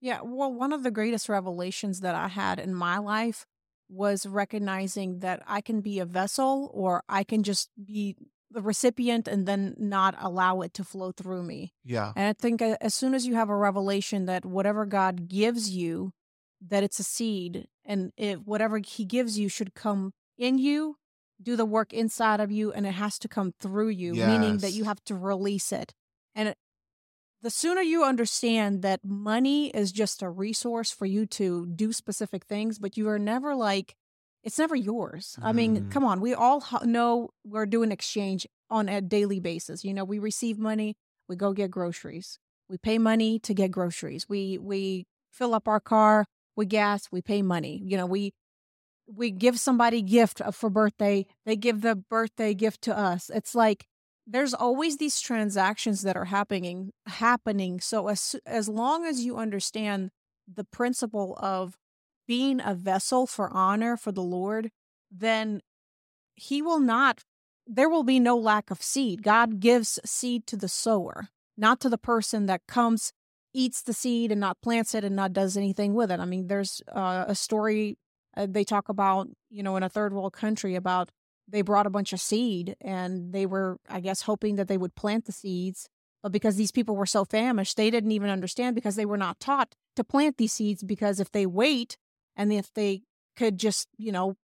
Yeah. 0.00 0.20
Well, 0.22 0.52
one 0.52 0.72
of 0.72 0.82
the 0.82 0.90
greatest 0.90 1.28
revelations 1.28 2.00
that 2.00 2.14
I 2.14 2.28
had 2.28 2.58
in 2.58 2.74
my 2.74 2.98
life 2.98 3.46
was 3.88 4.26
recognizing 4.26 5.20
that 5.20 5.42
I 5.46 5.60
can 5.60 5.80
be 5.80 6.00
a 6.00 6.04
vessel 6.04 6.70
or 6.74 7.02
I 7.08 7.22
can 7.22 7.42
just 7.42 7.70
be 7.82 8.16
the 8.56 8.62
recipient 8.62 9.28
and 9.28 9.46
then 9.46 9.74
not 9.76 10.14
allow 10.18 10.62
it 10.62 10.72
to 10.72 10.82
flow 10.82 11.12
through 11.12 11.42
me. 11.42 11.74
Yeah. 11.84 12.14
And 12.16 12.26
I 12.28 12.32
think 12.32 12.62
uh, 12.62 12.78
as 12.80 12.94
soon 12.94 13.12
as 13.12 13.26
you 13.26 13.34
have 13.34 13.50
a 13.50 13.56
revelation 13.56 14.24
that 14.26 14.46
whatever 14.46 14.86
God 14.86 15.28
gives 15.28 15.68
you, 15.68 16.12
that 16.66 16.82
it's 16.82 16.98
a 16.98 17.04
seed 17.04 17.68
and 17.84 18.12
it, 18.16 18.46
whatever 18.46 18.78
he 18.78 19.04
gives 19.04 19.38
you 19.38 19.50
should 19.50 19.74
come 19.74 20.14
in 20.38 20.56
you, 20.56 20.96
do 21.40 21.54
the 21.54 21.66
work 21.66 21.92
inside 21.92 22.40
of 22.40 22.50
you, 22.50 22.72
and 22.72 22.86
it 22.86 22.92
has 22.92 23.18
to 23.18 23.28
come 23.28 23.52
through 23.60 23.90
you, 23.90 24.14
yes. 24.14 24.26
meaning 24.26 24.56
that 24.58 24.72
you 24.72 24.84
have 24.84 25.04
to 25.04 25.14
release 25.14 25.70
it. 25.70 25.92
And 26.34 26.48
it, 26.48 26.56
the 27.42 27.50
sooner 27.50 27.82
you 27.82 28.04
understand 28.04 28.80
that 28.80 29.04
money 29.04 29.68
is 29.68 29.92
just 29.92 30.22
a 30.22 30.30
resource 30.30 30.90
for 30.90 31.04
you 31.04 31.26
to 31.26 31.66
do 31.66 31.92
specific 31.92 32.46
things, 32.46 32.78
but 32.78 32.96
you 32.96 33.06
are 33.10 33.18
never 33.18 33.54
like 33.54 33.96
it's 34.46 34.58
never 34.58 34.76
yours. 34.76 35.38
I 35.42 35.52
mean, 35.52 35.76
mm. 35.76 35.90
come 35.90 36.04
on, 36.04 36.20
we 36.20 36.32
all 36.32 36.64
know 36.84 37.28
we're 37.44 37.66
doing 37.66 37.92
exchange 37.92 38.46
on 38.70 38.88
a 38.88 39.02
daily 39.02 39.40
basis. 39.40 39.84
You 39.84 39.92
know, 39.92 40.04
we 40.04 40.18
receive 40.18 40.58
money, 40.58 40.96
we 41.28 41.36
go 41.36 41.52
get 41.52 41.70
groceries. 41.70 42.38
We 42.70 42.78
pay 42.78 42.98
money 42.98 43.38
to 43.40 43.52
get 43.52 43.70
groceries. 43.70 44.26
We 44.28 44.56
we 44.58 45.06
fill 45.30 45.54
up 45.54 45.68
our 45.68 45.80
car 45.80 46.24
we 46.56 46.66
gas, 46.66 47.08
we 47.12 47.22
pay 47.22 47.42
money. 47.42 47.80
You 47.84 47.96
know, 47.96 48.06
we 48.06 48.32
we 49.06 49.30
give 49.30 49.58
somebody 49.60 50.02
gift 50.02 50.40
uh, 50.40 50.50
for 50.50 50.70
birthday, 50.70 51.26
they 51.44 51.54
give 51.54 51.82
the 51.82 51.94
birthday 51.94 52.54
gift 52.54 52.82
to 52.82 52.98
us. 52.98 53.30
It's 53.32 53.54
like 53.54 53.86
there's 54.26 54.54
always 54.54 54.96
these 54.96 55.20
transactions 55.20 56.02
that 56.02 56.16
are 56.16 56.24
happening 56.24 56.92
happening. 57.06 57.80
So 57.80 58.08
as 58.08 58.34
as 58.46 58.68
long 58.68 59.04
as 59.04 59.24
you 59.24 59.36
understand 59.36 60.10
the 60.52 60.64
principle 60.64 61.36
of 61.40 61.76
being 62.26 62.60
a 62.64 62.74
vessel 62.74 63.26
for 63.26 63.50
honor 63.52 63.96
for 63.96 64.12
the 64.12 64.22
Lord, 64.22 64.70
then 65.10 65.60
he 66.34 66.60
will 66.62 66.80
not, 66.80 67.22
there 67.66 67.88
will 67.88 68.04
be 68.04 68.20
no 68.20 68.36
lack 68.36 68.70
of 68.70 68.82
seed. 68.82 69.22
God 69.22 69.60
gives 69.60 69.98
seed 70.04 70.46
to 70.48 70.56
the 70.56 70.68
sower, 70.68 71.28
not 71.56 71.80
to 71.80 71.88
the 71.88 71.98
person 71.98 72.46
that 72.46 72.66
comes, 72.66 73.12
eats 73.54 73.82
the 73.82 73.92
seed 73.92 74.30
and 74.30 74.40
not 74.40 74.60
plants 74.60 74.94
it 74.94 75.04
and 75.04 75.16
not 75.16 75.32
does 75.32 75.56
anything 75.56 75.94
with 75.94 76.10
it. 76.10 76.20
I 76.20 76.24
mean, 76.26 76.48
there's 76.48 76.82
uh, 76.92 77.24
a 77.26 77.34
story 77.34 77.96
uh, 78.36 78.46
they 78.48 78.64
talk 78.64 78.88
about, 78.88 79.28
you 79.50 79.62
know, 79.62 79.76
in 79.76 79.82
a 79.82 79.88
third 79.88 80.12
world 80.12 80.34
country 80.34 80.74
about 80.74 81.10
they 81.48 81.62
brought 81.62 81.86
a 81.86 81.90
bunch 81.90 82.12
of 82.12 82.20
seed 82.20 82.76
and 82.80 83.32
they 83.32 83.46
were, 83.46 83.78
I 83.88 84.00
guess, 84.00 84.22
hoping 84.22 84.56
that 84.56 84.68
they 84.68 84.76
would 84.76 84.94
plant 84.94 85.24
the 85.24 85.32
seeds. 85.32 85.88
But 86.22 86.32
because 86.32 86.56
these 86.56 86.72
people 86.72 86.96
were 86.96 87.06
so 87.06 87.24
famished, 87.24 87.76
they 87.76 87.90
didn't 87.90 88.10
even 88.10 88.30
understand 88.30 88.74
because 88.74 88.96
they 88.96 89.06
were 89.06 89.16
not 89.16 89.38
taught 89.38 89.74
to 89.94 90.04
plant 90.04 90.36
these 90.36 90.52
seeds. 90.52 90.82
Because 90.82 91.20
if 91.20 91.30
they 91.30 91.46
wait 91.46 91.96
and 92.36 92.52
if 92.52 92.72
they 92.74 93.02
could 93.36 93.58
just, 93.58 93.88
you 93.96 94.12
know, 94.12 94.36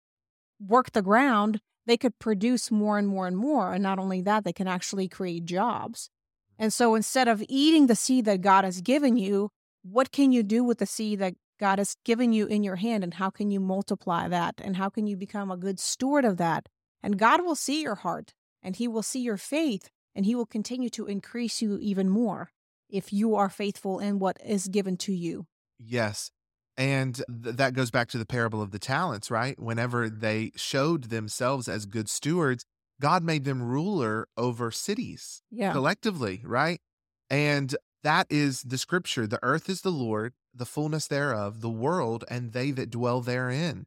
work 0.61 0.93
the 0.93 1.03
ground, 1.03 1.61
they 1.87 1.97
could 1.97 2.19
produce 2.19 2.71
more 2.71 2.99
and 2.99 3.09
more 3.09 3.27
and 3.27 3.37
more. 3.37 3.73
And 3.73 3.83
not 3.83 3.99
only 3.99 4.21
that, 4.23 4.45
they 4.45 4.53
can 4.53 4.69
actually 4.69 5.09
create 5.09 5.45
jobs. 5.45 6.11
And 6.59 6.73
so 6.73 6.95
instead 6.95 7.29
of 7.29 7.43
eating 7.49 7.87
the 7.87 7.97
seed 7.97 8.25
that 8.27 8.41
God 8.41 8.65
has 8.65 8.81
given 8.81 9.17
you, 9.17 9.51
what 9.83 10.13
can 10.13 10.33
you 10.33 10.43
do 10.43 10.63
with 10.63 10.79
the 10.79 10.87
seed 10.87 11.19
that 11.19 11.35
God 11.59 11.79
has 11.79 11.97
given 12.05 12.33
you 12.33 12.47
in 12.47 12.63
your 12.63 12.77
hand 12.77 13.03
and 13.03 13.15
how 13.15 13.31
can 13.31 13.51
you 13.51 13.61
multiply 13.61 14.29
that 14.29 14.61
and 14.63 14.77
how 14.77 14.89
can 14.89 15.07
you 15.07 15.17
become 15.17 15.51
a 15.51 15.57
good 15.57 15.81
steward 15.81 16.25
of 16.25 16.37
that? 16.37 16.69
And 17.03 17.19
God 17.19 17.45
will 17.45 17.57
see 17.57 17.83
your 17.83 17.97
heart 17.97 18.33
and 18.63 18.77
he 18.77 18.87
will 18.87 19.03
see 19.03 19.21
your 19.21 19.37
faith 19.37 19.91
and 20.15 20.25
he 20.25 20.35
will 20.35 20.47
continue 20.47 20.91
to 20.91 21.07
increase 21.07 21.63
you 21.63 21.79
even 21.81 22.09
more 22.09 22.51
if 22.89 23.13
you 23.13 23.35
are 23.35 23.49
faithful 23.49 23.99
in 23.99 24.19
what 24.19 24.39
is 24.45 24.69
given 24.69 24.97
to 24.99 25.13
you. 25.13 25.47
Yes. 25.79 26.31
And 26.77 27.17
th- 27.17 27.57
that 27.57 27.75
goes 27.75 27.91
back 27.91 28.09
to 28.09 28.19
the 28.19 28.27
parable 28.27 28.63
of 28.63 28.71
the 28.71 28.79
talents, 28.79 29.31
right? 29.31 29.59
Whenever 29.59 30.09
they 30.09 30.53
showed 30.57 31.05
themselves 31.05 31.69
as 31.69 31.85
good 31.87 32.09
stewards, 32.09 32.65
God 33.01 33.23
made 33.23 33.45
them 33.45 33.63
ruler 33.63 34.27
over 34.37 34.71
cities 34.71 35.43
Yeah. 35.51 35.73
collectively, 35.73 36.41
right? 36.45 36.81
And 37.29 37.75
that 38.03 38.27
is 38.31 38.63
the 38.63 38.79
scripture. 38.79 39.27
The 39.27 39.39
earth 39.43 39.69
is 39.69 39.83
the 39.83 39.91
Lord, 39.93 40.35
the 40.55 40.65
fullness 40.67 41.07
thereof, 41.07 41.61
the 41.61 41.71
world, 41.71 42.25
and 42.29 42.53
they 42.53 42.71
that 42.73 42.91
dwell 42.91 43.21
therein. 43.21 43.87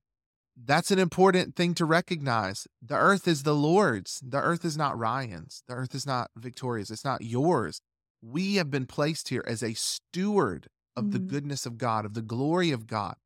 That's 0.57 0.89
an 0.91 0.99
important 0.99 1.55
thing 1.55 1.73
to 1.75 1.85
recognize. 1.85 2.65
The 2.81 2.95
earth 2.95 3.27
is 3.27 3.43
the 3.43 3.55
Lord's. 3.55 4.21
The 4.25 4.39
earth 4.41 4.63
is 4.63 4.77
not 4.77 4.97
Ryan's. 4.97 5.63
The 5.67 5.73
earth 5.73 5.93
is 5.93 6.05
not 6.05 6.31
Viktoriya's. 6.37 6.91
It's 6.91 7.03
not 7.03 7.21
yours. 7.21 7.81
We 8.21 8.55
have 8.55 8.71
been 8.71 8.85
placed 8.85 9.27
here 9.29 9.43
as 9.45 9.61
a 9.61 9.73
steward 9.73 10.67
of 10.95 11.11
the 11.11 11.19
Mhm. 11.19 11.27
goodness 11.27 11.65
of 11.65 11.77
God, 11.77 12.05
of 12.05 12.13
the 12.13 12.21
glory 12.21 12.71
of 12.71 12.87
God, 12.87 13.17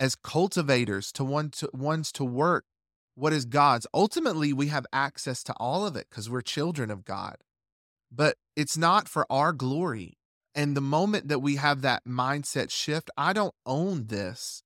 as 0.00 0.14
cultivators 0.14 1.12
to 1.12 1.24
one 1.24 1.50
to 1.50 1.70
ones 1.72 2.12
to 2.12 2.24
work 2.24 2.66
what 3.14 3.32
is 3.32 3.44
God's. 3.44 3.86
Ultimately, 3.92 4.52
we 4.52 4.68
have 4.68 4.86
access 4.92 5.42
to 5.44 5.52
all 5.54 5.86
of 5.86 5.96
it 5.96 6.08
because 6.08 6.30
we're 6.30 6.40
children 6.42 6.90
of 6.90 7.04
God. 7.04 7.36
But 8.10 8.36
it's 8.56 8.76
not 8.76 9.08
for 9.08 9.30
our 9.30 9.52
glory. 9.52 10.18
And 10.54 10.76
the 10.76 10.82
moment 10.82 11.28
that 11.28 11.38
we 11.40 11.56
have 11.56 11.80
that 11.82 12.04
mindset 12.04 12.70
shift, 12.70 13.10
I 13.16 13.32
don't 13.32 13.54
own 13.64 14.06
this, 14.08 14.62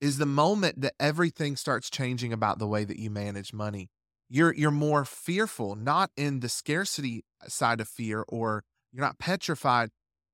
is 0.00 0.18
the 0.18 0.26
moment 0.26 0.80
that 0.80 0.94
everything 0.98 1.56
starts 1.56 1.90
changing 1.90 2.32
about 2.32 2.58
the 2.58 2.66
way 2.66 2.84
that 2.84 2.98
you 2.98 3.10
manage 3.10 3.52
money. 3.52 3.90
You're 4.28 4.54
you're 4.54 4.70
more 4.70 5.04
fearful, 5.04 5.74
not 5.74 6.10
in 6.16 6.40
the 6.40 6.48
scarcity 6.48 7.24
side 7.48 7.80
of 7.80 7.88
fear, 7.88 8.24
or 8.28 8.64
you're 8.92 9.04
not 9.04 9.18
petrified, 9.18 9.90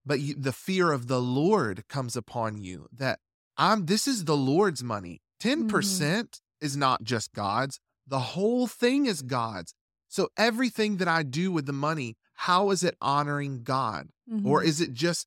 but 0.06 0.20
you, 0.20 0.34
the 0.34 0.52
fear 0.52 0.92
of 0.92 1.08
the 1.08 1.20
Lord 1.20 1.86
comes 1.88 2.16
upon 2.16 2.58
you. 2.58 2.86
That 2.92 3.18
I'm 3.56 3.86
this 3.86 4.06
is 4.06 4.24
the 4.24 4.36
Lord's 4.36 4.82
money. 4.82 5.20
10% 5.42 6.40
is 6.60 6.76
not 6.76 7.02
just 7.02 7.32
God's. 7.34 7.80
The 8.06 8.20
whole 8.20 8.66
thing 8.66 9.06
is 9.06 9.22
God's. 9.22 9.74
So 10.08 10.28
everything 10.36 10.96
that 10.98 11.08
I 11.08 11.22
do 11.24 11.50
with 11.50 11.66
the 11.66 11.72
money, 11.72 12.16
how 12.34 12.70
is 12.70 12.82
it 12.82 12.96
honoring 13.00 13.62
God? 13.64 14.08
Or 14.44 14.62
Mhm. 14.62 14.66
is 14.66 14.80
it 14.80 14.92
just 14.92 15.26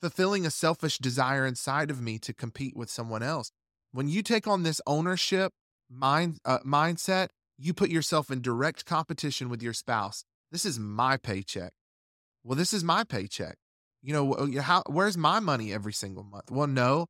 fulfilling 0.00 0.44
a 0.44 0.50
selfish 0.50 0.98
desire 0.98 1.46
inside 1.46 1.90
of 1.90 2.00
me 2.00 2.18
to 2.18 2.34
compete 2.34 2.76
with 2.76 2.90
someone 2.90 3.22
else? 3.22 3.50
When 3.92 4.08
you 4.08 4.22
take 4.22 4.46
on 4.46 4.62
this 4.62 4.80
ownership 4.86 5.52
mind 5.88 6.40
uh, 6.44 6.58
mindset, 6.60 7.28
you 7.56 7.72
put 7.72 7.90
yourself 7.90 8.30
in 8.30 8.42
direct 8.42 8.84
competition 8.84 9.48
with 9.48 9.62
your 9.62 9.72
spouse. 9.72 10.24
This 10.50 10.64
is 10.64 10.78
my 10.78 11.16
paycheck. 11.16 11.72
Well, 12.44 12.56
this 12.56 12.72
is 12.72 12.84
my 12.84 13.04
paycheck. 13.04 13.56
You 14.06 14.12
know, 14.12 14.60
how 14.62 14.84
where's 14.86 15.18
my 15.18 15.40
money 15.40 15.72
every 15.72 15.92
single 15.92 16.22
month? 16.22 16.48
Well, 16.48 16.68
no. 16.68 17.06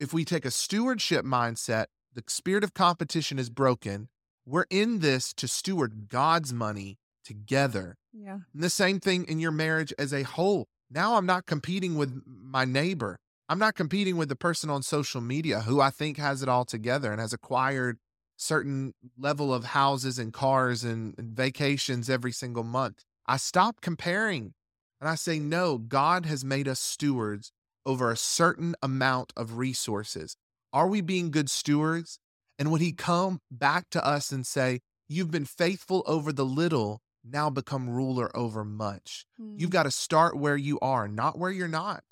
If 0.00 0.12
we 0.12 0.24
take 0.24 0.44
a 0.44 0.50
stewardship 0.50 1.24
mindset, 1.24 1.84
the 2.12 2.24
spirit 2.26 2.64
of 2.64 2.74
competition 2.74 3.38
is 3.38 3.48
broken. 3.48 4.08
We're 4.44 4.66
in 4.70 4.98
this 4.98 5.32
to 5.34 5.46
steward 5.46 6.08
God's 6.08 6.52
money 6.52 6.98
together. 7.24 7.94
yeah. 8.12 8.38
And 8.52 8.62
the 8.62 8.70
same 8.70 8.98
thing 8.98 9.24
in 9.28 9.38
your 9.38 9.52
marriage 9.52 9.94
as 9.96 10.12
a 10.12 10.24
whole. 10.24 10.66
Now 10.90 11.14
I'm 11.14 11.26
not 11.26 11.46
competing 11.46 11.94
with 11.94 12.22
my 12.26 12.64
neighbor. 12.64 13.16
I'm 13.48 13.60
not 13.60 13.76
competing 13.76 14.16
with 14.16 14.28
the 14.28 14.36
person 14.36 14.70
on 14.70 14.82
social 14.82 15.20
media 15.20 15.60
who 15.60 15.80
I 15.80 15.90
think 15.90 16.16
has 16.18 16.42
it 16.42 16.48
all 16.48 16.64
together 16.64 17.12
and 17.12 17.20
has 17.20 17.32
acquired 17.32 17.98
certain 18.36 18.94
level 19.16 19.54
of 19.54 19.62
houses 19.62 20.18
and 20.18 20.32
cars 20.32 20.82
and, 20.82 21.14
and 21.16 21.36
vacations 21.36 22.10
every 22.10 22.32
single 22.32 22.64
month. 22.64 23.04
I 23.26 23.36
stop 23.36 23.80
comparing 23.80 24.54
and 25.04 25.10
I 25.10 25.16
say, 25.16 25.38
no, 25.38 25.76
God 25.76 26.24
has 26.24 26.46
made 26.46 26.66
us 26.66 26.80
stewards 26.80 27.52
over 27.84 28.10
a 28.10 28.16
certain 28.16 28.74
amount 28.82 29.34
of 29.36 29.58
resources. 29.58 30.34
Are 30.72 30.88
we 30.88 31.02
being 31.02 31.30
good 31.30 31.50
stewards? 31.50 32.18
And 32.58 32.72
would 32.72 32.80
he 32.80 32.92
come 32.92 33.40
back 33.50 33.90
to 33.90 34.02
us 34.02 34.32
and 34.32 34.46
say, 34.46 34.80
You've 35.06 35.30
been 35.30 35.44
faithful 35.44 36.04
over 36.06 36.32
the 36.32 36.46
little, 36.46 37.02
now 37.22 37.50
become 37.50 37.90
ruler 37.90 38.34
over 38.34 38.64
much. 38.64 39.26
You've 39.38 39.68
hmm. 39.68 39.72
got 39.72 39.82
to 39.82 39.90
start 39.90 40.38
where 40.38 40.56
you 40.56 40.80
are, 40.80 41.06
not 41.06 41.38
where 41.38 41.50
you're 41.50 41.68
not. 41.68 42.02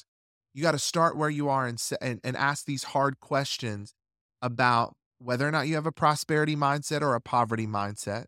You 0.52 0.62
got 0.62 0.72
to 0.72 0.78
start 0.78 1.16
where 1.16 1.30
you 1.30 1.48
are 1.48 1.66
and, 1.66 1.82
and 2.02 2.20
and 2.22 2.36
ask 2.36 2.66
these 2.66 2.84
hard 2.84 3.20
questions 3.20 3.94
about 4.42 4.96
whether 5.18 5.48
or 5.48 5.50
not 5.50 5.66
you 5.66 5.76
have 5.76 5.86
a 5.86 5.92
prosperity 5.92 6.56
mindset 6.56 7.00
or 7.00 7.14
a 7.14 7.22
poverty 7.22 7.66
mindset. 7.66 8.26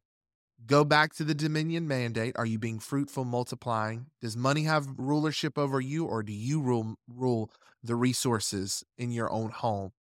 Go 0.67 0.85
back 0.85 1.13
to 1.15 1.25
the 1.25 1.35
dominion 1.35 1.87
mandate. 1.87 2.35
Are 2.37 2.47
you 2.47 2.59
being 2.59 2.79
fruitful, 2.79 3.25
multiplying? 3.25 4.07
Does 4.21 4.37
money 4.37 4.63
have 4.65 4.89
rulership 4.97 5.59
over 5.59 5.81
you, 5.81 6.07
or 6.07 6.23
do 6.23 6.33
you 6.33 6.61
rule 6.61 6.97
rule 7.09 7.51
the 7.83 7.97
resources 7.97 8.83
in 8.97 9.11
your 9.11 9.31
own 9.31 9.51
home? 9.51 9.93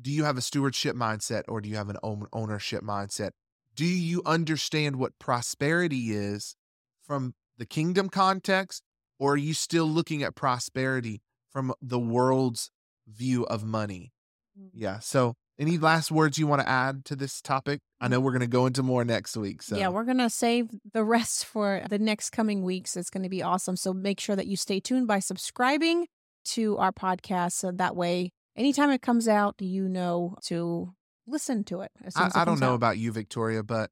Do 0.00 0.10
you 0.10 0.24
have 0.24 0.38
a 0.38 0.42
stewardship 0.42 0.96
mindset, 0.96 1.42
or 1.48 1.60
do 1.60 1.68
you 1.68 1.76
have 1.76 1.90
an 1.90 1.98
ownership 2.32 2.82
mindset? 2.82 3.32
Do 3.74 3.84
you 3.84 4.22
understand 4.24 4.96
what 4.96 5.18
prosperity 5.18 6.12
is 6.12 6.56
from 7.02 7.34
the 7.58 7.66
kingdom 7.66 8.08
context, 8.08 8.82
or 9.18 9.34
are 9.34 9.36
you 9.36 9.52
still 9.52 9.86
looking 9.86 10.22
at 10.22 10.34
prosperity 10.34 11.20
from 11.50 11.74
the 11.82 11.98
world's 11.98 12.70
view 13.06 13.44
of 13.46 13.64
money? 13.64 14.12
Mm. 14.58 14.70
Yeah. 14.72 14.98
So, 15.00 15.36
any 15.60 15.76
last 15.76 16.10
words 16.10 16.38
you 16.38 16.46
want 16.46 16.62
to 16.62 16.68
add 16.68 17.04
to 17.04 17.14
this 17.14 17.42
topic? 17.42 17.80
I 18.00 18.06
mm. 18.06 18.12
know 18.12 18.20
we're 18.20 18.32
going 18.32 18.40
to 18.40 18.46
go 18.46 18.64
into 18.66 18.82
more 18.82 19.04
next 19.04 19.36
week. 19.36 19.62
So, 19.62 19.76
Yeah, 19.76 19.88
we're 19.88 20.04
going 20.04 20.18
to 20.18 20.30
save 20.30 20.70
the 20.92 21.04
rest 21.04 21.44
for 21.44 21.82
the 21.88 21.98
next 21.98 22.30
coming 22.30 22.62
weeks. 22.62 22.96
It's 22.96 23.10
going 23.10 23.22
to 23.22 23.28
be 23.28 23.42
awesome. 23.42 23.76
So 23.76 23.92
make 23.92 24.18
sure 24.18 24.34
that 24.34 24.46
you 24.46 24.56
stay 24.56 24.80
tuned 24.80 25.06
by 25.06 25.18
subscribing 25.18 26.06
to 26.46 26.78
our 26.78 26.92
podcast. 26.92 27.52
So 27.52 27.70
that 27.72 27.94
way, 27.94 28.32
anytime 28.56 28.90
it 28.90 29.02
comes 29.02 29.28
out, 29.28 29.56
you 29.58 29.86
know 29.86 30.36
to 30.46 30.94
listen 31.26 31.62
to 31.64 31.82
it. 31.82 31.90
As 32.02 32.14
soon 32.14 32.24
I, 32.24 32.26
as 32.28 32.34
it 32.34 32.38
I 32.38 32.44
don't 32.46 32.58
know 32.58 32.70
out. 32.70 32.76
about 32.76 32.98
you, 32.98 33.12
Viktoriya, 33.12 33.66
but 33.66 33.90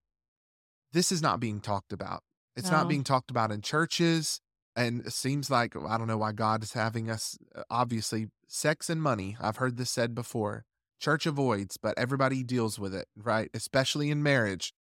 this 0.93 1.13
is 1.13 1.21
not 1.21 1.39
being 1.39 1.61
talked 1.61 1.93
about. 1.93 2.23
It's 2.57 2.73
not 2.73 2.89
being 2.89 3.05
talked 3.05 3.31
about 3.31 3.53
in 3.53 3.61
churches. 3.61 4.41
And 4.75 5.07
it 5.07 5.13
seems 5.13 5.49
like, 5.49 5.77
I 5.77 5.97
don't 5.97 6.09
know 6.09 6.19
why 6.19 6.33
God 6.33 6.65
is 6.65 6.73
having 6.73 7.09
us, 7.09 7.39
obviously, 7.71 8.29
sex 8.49 8.91
and 8.91 9.01
money. 9.01 9.37
I've 9.41 9.59
heard 9.59 9.77
this 9.77 9.91
said 9.91 10.15
before. 10.15 10.65
Church 11.01 11.27
avoids, 11.27 11.77
but 11.77 11.97
everybody 11.97 12.43
deals 12.43 12.79
with 12.79 12.95
it, 12.95 13.07
right? 13.17 13.51
Especially 13.55 14.11
in 14.11 14.23
marriage. 14.23 14.73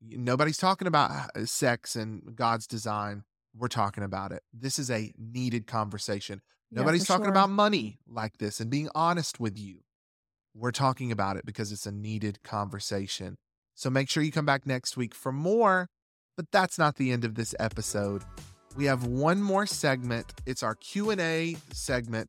Nobody's 0.00 0.58
talking 0.58 0.86
about 0.86 1.10
uh, 1.34 1.46
sex 1.46 1.96
and 1.96 2.34
God's 2.34 2.66
design. 2.66 3.24
We're 3.54 3.68
talking 3.68 4.04
about 4.04 4.32
it. 4.32 4.42
This 4.52 4.78
is 4.78 4.90
a 4.90 5.12
needed 5.18 5.66
conversation. 5.66 6.42
Nobody's 6.70 7.02
for 7.02 7.08
talking 7.08 7.26
sure. 7.26 7.32
about 7.32 7.50
money 7.50 7.98
like 8.08 8.38
this 8.38 8.60
and 8.60 8.70
being 8.70 8.88
honest 8.94 9.38
with 9.40 9.58
you. 9.58 9.80
We're 10.54 10.72
talking 10.72 11.12
about 11.12 11.36
it 11.36 11.46
because 11.46 11.72
it's 11.72 11.86
a 11.86 11.92
needed 11.92 12.42
conversation. 12.42 13.36
So 13.74 13.90
make 13.90 14.08
sure 14.08 14.22
you 14.22 14.32
come 14.32 14.46
back 14.46 14.66
next 14.66 14.96
week 14.96 15.14
for 15.14 15.32
more. 15.32 15.88
But 16.36 16.50
that's 16.52 16.78
not 16.78 16.96
the 16.96 17.12
end 17.12 17.24
of 17.24 17.34
this 17.34 17.54
episode. 17.58 18.22
We 18.76 18.84
have 18.86 19.06
one 19.06 19.42
more 19.42 19.66
segment. 19.66 20.34
It's 20.44 20.62
our 20.62 20.74
Q&A 20.74 21.56
segment 21.72 22.28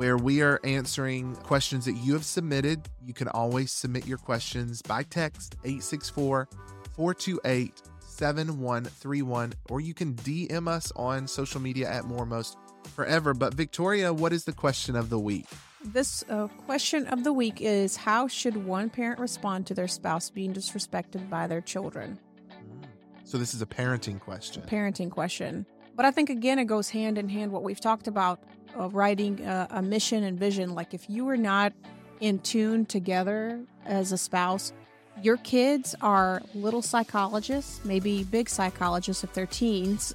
where 0.00 0.16
we 0.16 0.40
are 0.40 0.58
answering 0.64 1.36
questions 1.36 1.84
that 1.84 1.92
you 1.92 2.14
have 2.14 2.24
submitted. 2.24 2.88
You 3.04 3.12
can 3.12 3.28
always 3.28 3.70
submit 3.70 4.06
your 4.06 4.16
questions 4.16 4.80
by 4.80 5.02
text 5.02 5.56
864 5.62 6.48
428 6.96 7.82
7131 8.00 9.52
or 9.68 9.82
you 9.82 9.92
can 9.92 10.14
DM 10.14 10.68
us 10.68 10.90
on 10.96 11.28
social 11.28 11.60
media 11.60 11.86
at 11.90 12.06
Moremost 12.06 12.56
forever. 12.94 13.34
But 13.34 13.54
Viktoriya, 13.54 14.16
what 14.16 14.32
is 14.32 14.44
the 14.44 14.54
question 14.54 14.96
of 14.96 15.10
the 15.10 15.18
week? 15.18 15.44
This 15.84 16.24
uh, 16.30 16.46
question 16.64 17.06
of 17.08 17.22
the 17.22 17.34
week 17.34 17.60
is 17.60 17.96
How 17.96 18.26
should 18.26 18.64
one 18.64 18.88
parent 18.88 19.20
respond 19.20 19.66
to 19.66 19.74
their 19.74 19.88
spouse 19.88 20.30
being 20.30 20.54
disrespected 20.54 21.28
by 21.28 21.46
their 21.46 21.60
children? 21.60 22.18
So 23.24 23.36
this 23.36 23.52
is 23.52 23.60
a 23.60 23.66
parenting 23.66 24.18
question. 24.18 24.62
parenting 24.62 25.10
question. 25.10 25.66
But 26.00 26.06
I 26.06 26.12
think 26.12 26.30
again, 26.30 26.58
it 26.58 26.64
goes 26.64 26.88
hand 26.88 27.18
in 27.18 27.28
hand 27.28 27.52
what 27.52 27.62
we've 27.62 27.78
talked 27.78 28.08
about 28.08 28.40
of 28.74 28.94
writing 28.94 29.38
a, 29.44 29.68
a 29.70 29.82
mission 29.82 30.24
and 30.24 30.38
vision. 30.38 30.74
Like 30.74 30.94
if 30.94 31.10
you 31.10 31.28
are 31.28 31.36
not 31.36 31.74
in 32.20 32.38
tune 32.38 32.86
together 32.86 33.60
as 33.84 34.10
a 34.10 34.16
spouse, 34.16 34.72
your 35.22 35.36
kids 35.36 35.94
are 36.00 36.40
little 36.54 36.80
psychologists, 36.80 37.84
maybe 37.84 38.24
big 38.24 38.48
psychologists 38.48 39.24
if 39.24 39.34
they're 39.34 39.44
teens. 39.44 40.14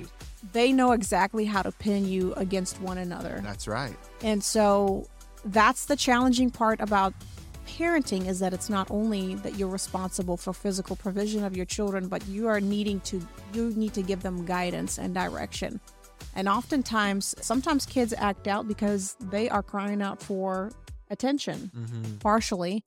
they 0.54 0.72
know 0.72 0.92
exactly 0.92 1.44
how 1.44 1.60
to 1.60 1.70
pin 1.70 2.08
you 2.08 2.32
against 2.38 2.80
one 2.80 2.96
another. 2.96 3.40
That's 3.44 3.68
right. 3.68 3.94
And 4.22 4.42
so 4.42 5.06
that's 5.44 5.84
the 5.84 5.96
challenging 5.96 6.50
part 6.50 6.80
about 6.80 7.12
parenting 7.66 8.26
is 8.26 8.38
that 8.40 8.52
it's 8.52 8.70
not 8.70 8.90
only 8.90 9.34
that 9.36 9.56
you're 9.58 9.68
responsible 9.68 10.36
for 10.36 10.52
physical 10.52 10.96
provision 10.96 11.44
of 11.44 11.56
your 11.56 11.66
children, 11.66 12.08
but 12.08 12.26
you 12.26 12.46
are 12.48 12.60
needing 12.60 13.00
to 13.00 13.20
you 13.52 13.70
need 13.76 13.94
to 13.94 14.02
give 14.02 14.22
them 14.22 14.44
guidance 14.44 14.98
and 14.98 15.14
direction. 15.14 15.80
And 16.34 16.48
oftentimes, 16.48 17.34
sometimes 17.40 17.86
kids 17.86 18.14
act 18.16 18.46
out 18.46 18.68
because 18.68 19.16
they 19.20 19.48
are 19.48 19.62
crying 19.62 20.02
out 20.02 20.22
for 20.22 20.70
attention, 21.10 21.70
Mm-hmm. 21.76 22.16
partially. 22.18 22.84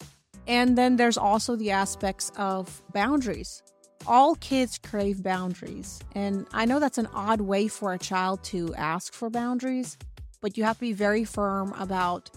And 0.48 0.78
then 0.78 0.96
there's 0.98 1.18
also 1.18 1.56
the 1.56 1.72
aspects 1.72 2.32
of 2.38 2.82
boundaries. 2.94 3.62
All 4.08 4.36
kids 4.36 4.80
crave 4.80 5.22
boundaries. 5.22 6.00
And 6.16 6.48
I 6.54 6.66
know 6.66 6.80
that's 6.80 6.98
an 6.98 7.08
odd 7.14 7.42
way 7.42 7.68
for 7.68 7.94
a 7.94 8.00
child 8.00 8.44
to 8.46 8.74
ask 8.76 9.14
for 9.14 9.30
boundaries, 9.30 9.98
but 10.42 10.58
you 10.58 10.64
have 10.64 10.78
to 10.78 10.82
be 10.82 10.94
very 10.94 11.24
firm 11.24 11.74
about 11.74 12.30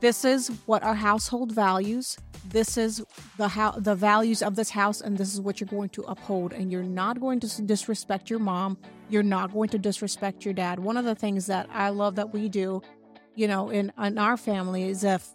this 0.00 0.24
is 0.24 0.48
what 0.66 0.82
our 0.82 0.94
household 0.94 1.52
values. 1.52 2.16
This 2.48 2.76
is 2.76 3.02
the 3.38 3.48
how 3.48 3.72
the 3.72 3.94
values 3.94 4.42
of 4.42 4.54
this 4.54 4.70
house, 4.70 5.00
and 5.00 5.16
this 5.16 5.32
is 5.34 5.40
what 5.40 5.60
you're 5.60 5.68
going 5.68 5.88
to 5.90 6.02
uphold. 6.02 6.52
And 6.52 6.70
you're 6.70 6.82
not 6.82 7.20
going 7.20 7.40
to 7.40 7.62
disrespect 7.62 8.30
your 8.30 8.38
mom. 8.38 8.78
You're 9.08 9.22
not 9.22 9.52
going 9.52 9.68
to 9.70 9.78
disrespect 9.78 10.44
your 10.44 10.54
dad. 10.54 10.78
One 10.78 10.96
of 10.96 11.04
the 11.04 11.14
things 11.14 11.46
that 11.46 11.68
I 11.72 11.88
love 11.88 12.16
that 12.16 12.32
we 12.32 12.48
do, 12.48 12.82
you 13.34 13.48
know, 13.48 13.70
in 13.70 13.92
in 13.98 14.18
our 14.18 14.36
family 14.36 14.84
is 14.84 15.02
if 15.02 15.28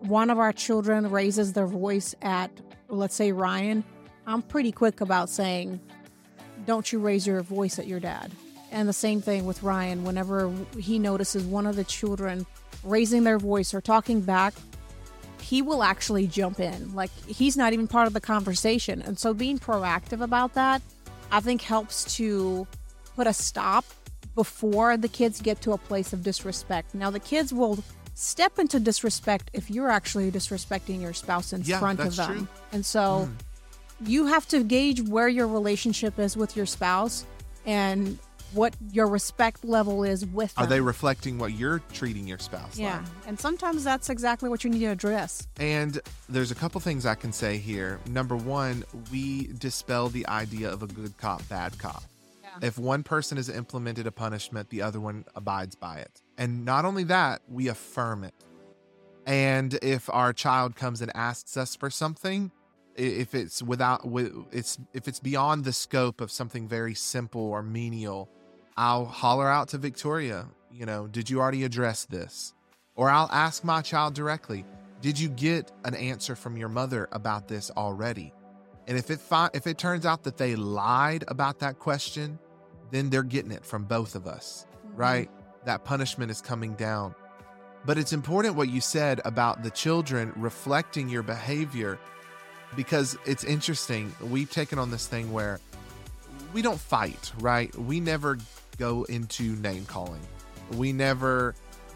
one 0.00 0.30
of 0.30 0.38
our 0.38 0.52
children 0.52 1.10
raises 1.10 1.52
their 1.52 1.66
voice 1.66 2.14
at, 2.22 2.50
let's 2.88 3.14
say 3.14 3.32
Ryan, 3.32 3.84
I'm 4.26 4.42
pretty 4.42 4.72
quick 4.72 5.00
about 5.00 5.30
saying, 5.30 5.80
"Don't 6.66 6.92
you 6.92 6.98
raise 6.98 7.26
your 7.26 7.40
voice 7.42 7.78
at 7.78 7.86
your 7.86 8.00
dad." 8.00 8.32
And 8.70 8.86
the 8.88 8.92
same 8.92 9.22
thing 9.22 9.46
with 9.46 9.62
Ryan. 9.62 10.04
Whenever 10.04 10.52
he 10.78 10.98
notices 10.98 11.44
one 11.44 11.66
of 11.66 11.76
the 11.76 11.84
children 11.84 12.46
raising 12.84 13.24
their 13.24 13.38
voice 13.38 13.74
or 13.74 13.80
talking 13.80 14.20
back, 14.20 14.54
he 15.40 15.62
will 15.62 15.82
actually 15.82 16.26
jump 16.26 16.60
in. 16.60 16.94
Like 16.94 17.10
he's 17.26 17.56
not 17.56 17.72
even 17.72 17.88
part 17.88 18.06
of 18.06 18.12
the 18.12 18.20
conversation. 18.20 19.02
And 19.02 19.18
so 19.18 19.32
being 19.34 19.58
proactive 19.58 20.20
about 20.20 20.54
that, 20.54 20.82
I 21.30 21.40
think 21.40 21.62
helps 21.62 22.16
to 22.16 22.66
put 23.16 23.26
a 23.26 23.32
stop 23.32 23.84
before 24.34 24.96
the 24.96 25.08
kids 25.08 25.40
get 25.40 25.60
to 25.62 25.72
a 25.72 25.78
place 25.78 26.12
of 26.12 26.22
disrespect. 26.22 26.94
Now, 26.94 27.10
the 27.10 27.18
kids 27.18 27.52
will 27.52 27.82
step 28.14 28.58
into 28.58 28.80
disrespect 28.80 29.50
if 29.52 29.70
you're 29.70 29.90
actually 29.90 30.30
disrespecting 30.30 31.00
your 31.00 31.12
spouse 31.12 31.52
in 31.52 31.62
Yeah, 31.62 31.78
front 31.78 32.00
of 32.00 32.14
them. 32.16 32.36
true. 32.36 32.48
And 32.72 32.86
so 32.86 33.28
hmm. 33.28 34.08
you 34.08 34.26
have 34.26 34.46
to 34.48 34.62
gauge 34.62 35.02
where 35.02 35.28
your 35.28 35.48
relationship 35.48 36.18
is 36.18 36.36
with 36.36 36.56
your 36.56 36.66
spouse 36.66 37.24
and 37.66 38.18
what 38.52 38.74
your 38.92 39.06
respect 39.06 39.64
level 39.64 40.04
is 40.04 40.24
with 40.26 40.54
them. 40.54 40.64
Are 40.64 40.66
they 40.66 40.80
reflecting 40.80 41.38
what 41.38 41.52
you're 41.52 41.80
treating 41.92 42.26
your 42.26 42.38
spouse 42.38 42.78
Yeah. 42.78 42.98
like? 42.98 43.06
And 43.26 43.38
sometimes 43.38 43.84
that's 43.84 44.08
exactly 44.08 44.48
what 44.48 44.64
you 44.64 44.70
need 44.70 44.80
to 44.80 44.86
address. 44.86 45.46
And 45.58 46.00
there's 46.28 46.50
a 46.50 46.54
couple 46.54 46.80
things 46.80 47.04
I 47.06 47.14
can 47.14 47.32
say 47.32 47.58
here. 47.58 48.00
Number 48.08 48.36
one, 48.36 48.84
we 49.12 49.48
dispel 49.58 50.08
the 50.08 50.26
idea 50.28 50.70
of 50.70 50.82
a 50.82 50.86
good 50.86 51.16
cop, 51.18 51.46
bad 51.48 51.78
cop. 51.78 52.02
Yeah. 52.42 52.66
If 52.68 52.78
one 52.78 53.02
person 53.02 53.36
has 53.36 53.48
implemented 53.48 54.06
a 54.06 54.12
punishment, 54.12 54.70
the 54.70 54.82
other 54.82 55.00
one 55.00 55.24
abides 55.34 55.74
by 55.74 55.98
it. 55.98 56.22
And 56.38 56.64
not 56.64 56.84
only 56.84 57.04
that, 57.04 57.42
we 57.48 57.68
affirm 57.68 58.24
it. 58.24 58.34
And 59.26 59.74
if 59.82 60.08
our 60.10 60.32
child 60.32 60.74
comes 60.74 61.02
and 61.02 61.14
asks 61.14 61.56
us 61.58 61.76
for 61.76 61.90
something, 61.90 62.50
if 62.96 63.34
it's 63.34 63.62
without 63.62 64.00
it's 64.50 64.78
if 64.92 65.06
it's 65.06 65.20
beyond 65.20 65.64
the 65.64 65.72
scope 65.72 66.20
of 66.20 66.30
something 66.32 66.66
very 66.66 66.94
simple 66.94 67.42
or 67.42 67.62
menial, 67.62 68.28
I'll 68.78 69.06
holler 69.06 69.48
out 69.48 69.70
to 69.70 69.78
Viktoriya, 69.78 70.46
you 70.70 70.86
know, 70.86 71.08
did 71.08 71.28
you 71.28 71.40
already 71.40 71.64
address 71.64 72.04
this? 72.04 72.54
Or 72.94 73.10
I'll 73.10 73.28
ask 73.32 73.64
my 73.64 73.82
child 73.82 74.14
directly, 74.14 74.64
did 75.00 75.18
you 75.18 75.28
get 75.30 75.72
an 75.84 75.96
answer 75.96 76.36
from 76.36 76.56
your 76.56 76.68
mother 76.68 77.08
about 77.10 77.48
this 77.48 77.72
already? 77.76 78.32
And 78.86 78.96
if 78.96 79.10
it 79.10 79.18
fi- 79.18 79.50
if 79.52 79.66
it 79.66 79.78
turns 79.78 80.06
out 80.06 80.22
that 80.22 80.36
they 80.36 80.54
lied 80.54 81.24
about 81.26 81.58
that 81.58 81.80
question, 81.80 82.38
then 82.92 83.10
they're 83.10 83.24
getting 83.24 83.50
it 83.50 83.64
from 83.64 83.82
both 83.82 84.14
of 84.14 84.28
us, 84.28 84.64
mm-hmm. 84.86 84.96
right? 84.96 85.30
That 85.64 85.84
punishment 85.84 86.30
is 86.30 86.40
coming 86.40 86.74
down. 86.74 87.16
But 87.84 87.98
it's 87.98 88.12
important 88.12 88.54
what 88.54 88.68
you 88.68 88.80
said 88.80 89.20
about 89.24 89.64
the 89.64 89.72
children 89.72 90.32
reflecting 90.36 91.08
your 91.08 91.24
behavior 91.24 91.98
because 92.76 93.18
it's 93.26 93.42
interesting. 93.42 94.14
We've 94.20 94.50
taken 94.50 94.78
on 94.78 94.92
this 94.92 95.08
thing 95.08 95.32
where 95.32 95.58
we 96.52 96.62
don't 96.62 96.80
fight, 96.80 97.32
right? 97.40 97.74
We 97.74 97.98
never 97.98 98.38
go 98.78 99.04
into 99.04 99.56
name 99.56 99.84
calling. 99.84 100.20
We 100.76 100.92
never 100.92 101.54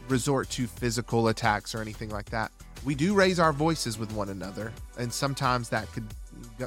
resort 0.09 0.51
to 0.51 0.66
physical 0.66 1.28
attacks 1.28 1.74
or 1.74 1.80
anything 1.80 2.11
like 2.11 2.30
that. 2.30 2.51
We 2.85 2.95
do 2.95 3.14
raise 3.14 3.39
our 3.39 3.53
voices 3.53 3.99
with 3.99 4.12
one 4.12 4.28
another, 4.28 4.72
and 4.99 5.12
sometimes 5.12 5.68
that 5.68 5.91
could 5.93 6.07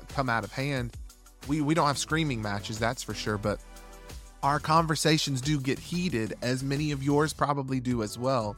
come 0.09 0.29
out 0.29 0.43
of 0.43 0.51
hand. 0.51 0.95
We 1.47 1.61
we 1.61 1.73
don't 1.73 1.87
have 1.87 1.97
screaming 1.97 2.41
matches, 2.41 2.79
that's 2.79 3.03
for 3.03 3.13
sure, 3.13 3.37
but 3.37 3.59
our 4.41 4.59
conversations 4.59 5.41
do 5.41 5.59
get 5.59 5.79
heated, 5.79 6.35
as 6.41 6.63
many 6.63 6.91
of 6.91 7.03
yours 7.03 7.33
probably 7.33 7.79
do 7.79 8.03
as 8.03 8.17
well. 8.17 8.55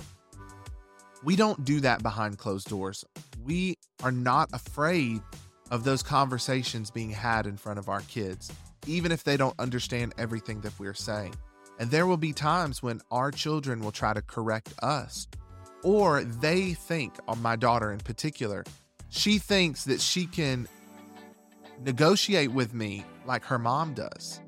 We 1.23 1.35
don't 1.35 1.65
do 1.65 1.79
that 1.79 2.03
behind 2.03 2.37
closed 2.37 2.69
doors. 2.69 3.03
We 3.43 3.77
are 4.03 4.11
not 4.11 4.49
afraid 4.53 5.21
of 5.71 5.83
those 5.83 6.03
conversations 6.03 6.91
being 6.91 7.09
had 7.09 7.47
in 7.47 7.57
front 7.57 7.79
of 7.79 7.89
our 7.89 8.01
kids, 8.01 8.51
even 8.85 9.11
if 9.11 9.23
they 9.23 9.37
don't 9.37 9.57
understand 9.59 10.13
everything 10.17 10.61
that 10.61 10.77
we're 10.77 10.93
saying. 10.93 11.33
And 11.79 11.91
there 11.91 12.07
will 12.07 12.17
be 12.17 12.33
times 12.33 12.81
when 12.81 13.01
our 13.11 13.31
children 13.31 13.81
will 13.81 13.91
try 13.91 14.13
to 14.13 14.21
correct 14.21 14.73
us, 14.81 15.27
or 15.83 16.23
they 16.23 16.73
think, 16.73 17.13
on 17.27 17.41
my 17.41 17.55
daughter 17.55 17.91
in 17.91 17.99
particular, 17.99 18.63
she 19.09 19.37
thinks 19.37 19.85
that 19.85 20.01
she 20.01 20.25
can 20.25 20.67
negotiate 21.83 22.51
with 22.51 22.73
me 22.73 23.05
like 23.25 23.43
her 23.43 23.59
mom 23.59 23.93
does. 23.93 24.41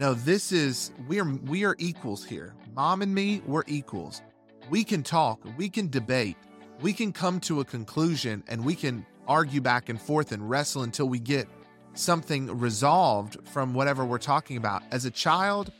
No, 0.00 0.14
this 0.14 0.50
is 0.50 0.90
we're 1.06 1.24
we 1.24 1.64
are 1.64 1.76
equals 1.78 2.24
here. 2.24 2.54
Mom 2.74 3.02
and 3.02 3.14
me, 3.14 3.40
we're 3.46 3.62
equals. 3.68 4.20
We 4.68 4.82
can 4.82 5.02
talk, 5.02 5.40
we 5.56 5.68
can 5.68 5.88
debate, 5.88 6.36
we 6.80 6.92
can 6.92 7.12
come 7.12 7.38
to 7.40 7.60
a 7.60 7.64
conclusion 7.64 8.42
and 8.48 8.64
we 8.64 8.74
can 8.74 9.06
argue 9.28 9.60
back 9.60 9.88
and 9.88 10.00
forth 10.00 10.32
and 10.32 10.50
wrestle 10.50 10.82
until 10.82 11.08
we 11.08 11.20
get 11.20 11.46
something 11.94 12.58
resolved 12.58 13.36
from 13.48 13.72
whatever 13.74 14.04
we're 14.04 14.18
talking 14.18 14.56
about. 14.56 14.82
As 14.90 15.04
a 15.04 15.10
child, 15.10 15.70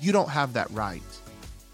you 0.00 0.12
don't 0.12 0.28
have 0.28 0.52
that 0.54 0.70
right. 0.70 1.02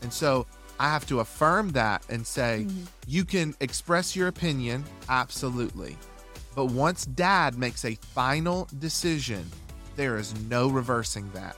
And 0.02 0.12
so 0.12 0.46
I 0.78 0.88
have 0.88 1.06
to 1.06 1.20
affirm 1.20 1.70
that 1.72 2.02
and 2.08 2.26
say, 2.26 2.64
mm-hmm. 2.66 2.84
you 3.06 3.24
can 3.24 3.54
express 3.60 4.16
your 4.16 4.28
opinion, 4.28 4.84
absolutely. 5.08 5.96
But 6.54 6.66
once 6.66 7.04
dad 7.04 7.58
makes 7.58 7.84
a 7.84 7.94
final 7.96 8.68
decision, 8.78 9.44
there 9.96 10.16
is 10.16 10.34
no 10.48 10.68
reversing 10.68 11.30
that. 11.32 11.56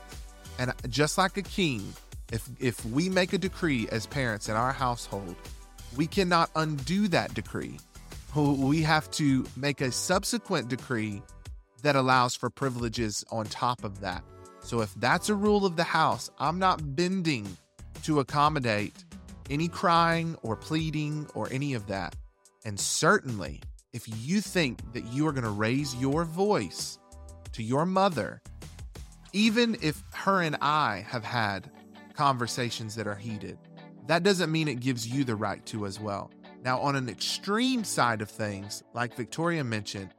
And 0.59 0.73
just 0.89 1.17
like 1.17 1.37
a 1.37 1.41
king, 1.41 1.93
if 2.31 2.47
if 2.59 2.85
we 2.85 3.09
make 3.09 3.33
a 3.33 3.37
decree 3.37 3.87
as 3.91 4.05
parents 4.05 4.49
in 4.49 4.55
our 4.55 4.73
household, 4.73 5.35
we 5.95 6.07
cannot 6.07 6.49
undo 6.55 7.07
that 7.09 7.33
decree. 7.33 7.79
We 8.35 8.81
have 8.81 9.09
to 9.11 9.45
make 9.55 9.81
a 9.81 9.91
subsequent 9.91 10.67
decree 10.67 11.21
that 11.83 11.95
allows 11.95 12.35
for 12.35 12.49
privileges 12.49 13.23
on 13.31 13.45
top 13.45 13.83
of 13.83 14.01
that. 14.01 14.23
So 14.63 14.81
if 14.81 14.93
that's 14.95 15.29
a 15.29 15.35
rule 15.35 15.65
of 15.65 15.75
the 15.75 15.83
house, 15.83 16.31
I'm 16.39 16.57
not 16.57 16.95
bending 16.95 17.57
to 18.03 18.19
accommodate 18.19 19.03
any 19.49 19.67
crying 19.67 20.37
or 20.41 20.55
pleading 20.55 21.27
or 21.35 21.47
any 21.51 21.73
of 21.73 21.87
that. 21.87 22.15
And 22.65 22.79
certainly, 22.79 23.61
if 23.91 24.07
you 24.25 24.41
think 24.41 24.93
that 24.93 25.05
you 25.07 25.27
are 25.27 25.31
going 25.33 25.43
to 25.43 25.49
raise 25.49 25.93
your 25.95 26.23
voice 26.23 26.97
to 27.51 27.61
your 27.61 27.85
mother, 27.85 28.41
even 29.33 29.77
if 29.81 30.01
her 30.13 30.41
and 30.41 30.55
I 30.61 31.05
have 31.07 31.25
had 31.25 31.69
conversations 32.13 32.95
that 32.95 33.05
are 33.05 33.15
heated, 33.15 33.57
that 34.07 34.23
doesn't 34.23 34.51
mean 34.51 34.67
it 34.67 34.79
gives 34.79 35.07
you 35.07 35.23
the 35.23 35.35
right 35.35 35.63
to 35.67 35.85
as 35.85 35.99
well. 35.99 36.31
Now, 36.63 36.79
on 36.79 36.95
an 36.95 37.09
extreme 37.09 37.83
side 37.83 38.21
of 38.21 38.29
things, 38.29 38.83
like 38.93 39.17
Viktoriya 39.17 39.65
mentioned, 39.65 40.13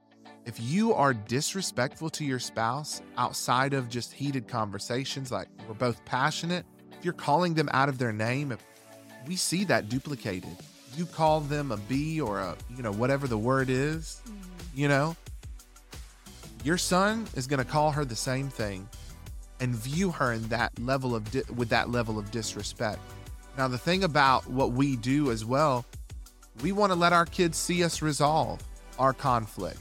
if 0.47 0.61
you 0.61 0.92
are 0.92 1.14
disrespectful 1.14 2.11
to 2.11 2.24
your 2.24 2.38
spouse 2.38 3.01
outside 3.16 3.72
of 3.72 3.88
just 3.88 4.12
heated 4.12 4.47
conversations, 4.47 5.32
like 5.32 5.49
we're 5.66 5.74
both 5.74 6.05
passionate, 6.05 6.66
if 6.92 7.05
you're 7.05 7.14
calling 7.14 7.55
them 7.55 7.68
out 7.72 7.88
of 7.88 7.99
their 7.99 8.12
name, 8.12 8.53
if 8.53 8.59
we 9.26 9.36
see 9.36 9.64
that 9.64 9.88
duplicated. 9.88 10.57
You 10.97 11.07
call 11.07 11.40
them 11.40 11.72
a 11.72 11.76
B 11.76 12.20
or 12.20 12.40
a, 12.40 12.57
you 12.76 12.82
know, 12.82 12.92
whatever 12.92 13.26
the 13.26 13.38
word 13.38 13.70
is, 13.70 14.20
mm-hmm. 14.24 14.40
you 14.74 14.88
know, 14.88 15.16
your 16.62 16.78
son 16.78 17.26
is 17.34 17.47
going 17.47 17.59
to 17.59 17.64
call 17.64 17.90
her 17.90 18.05
the 18.05 18.16
same 18.16 18.49
thing 18.49 18.88
and 19.61 19.74
view 19.74 20.11
her 20.11 20.32
in 20.32 20.42
that 20.49 20.78
level 20.78 21.14
of 21.14 21.30
di- 21.30 21.42
with 21.55 21.68
that 21.70 21.90
level 21.90 22.18
of 22.18 22.30
disrespect. 22.30 23.01
Now 23.57 23.68
the 23.68 23.78
thing 23.78 24.05
about 24.05 24.47
what 24.49 24.72
we 24.72 24.97
do 24.97 25.30
as 25.30 25.45
well, 25.45 25.84
we 26.62 26.72
want 26.72 26.92
to 26.92 26.99
let 26.99 27.12
our 27.12 27.26
kids 27.26 27.57
see 27.57 27.82
us 27.82 28.03
resolve 28.03 28.61
our 28.99 29.12
conflict. 29.12 29.78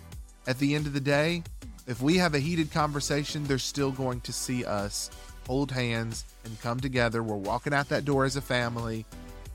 At 0.47 0.59
the 0.59 0.75
end 0.75 0.87
of 0.87 0.93
the 0.93 0.99
day, 0.99 1.43
if 1.87 2.01
we 2.01 2.17
have 2.17 2.33
a 2.33 2.39
heated 2.39 2.71
conversation, 2.71 3.43
they're 3.45 3.57
still 3.57 3.91
going 3.91 4.21
to 4.21 4.33
see 4.33 4.65
us 4.65 5.09
hold 5.47 5.71
hands 5.71 6.25
and 6.45 6.59
come 6.61 6.79
together. 6.79 7.21
We're 7.23 7.35
walking 7.35 7.73
out 7.73 7.89
that 7.89 8.05
door 8.05 8.25
as 8.25 8.35
a 8.35 8.41
family. 8.41 9.05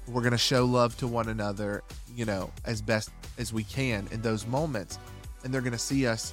We're 0.06 0.22
going 0.22 0.32
to 0.32 0.38
show 0.38 0.64
love 0.64 0.96
to 0.98 1.06
one 1.06 1.28
another, 1.28 1.82
you 2.14 2.24
know, 2.24 2.50
as 2.64 2.80
best 2.80 3.10
as 3.38 3.52
we 3.52 3.64
can 3.64 4.08
in 4.10 4.22
those 4.22 4.46
moments. 4.46 4.98
And 5.44 5.52
they're 5.52 5.60
going 5.60 5.72
to 5.72 5.78
see 5.78 6.06
us 6.06 6.32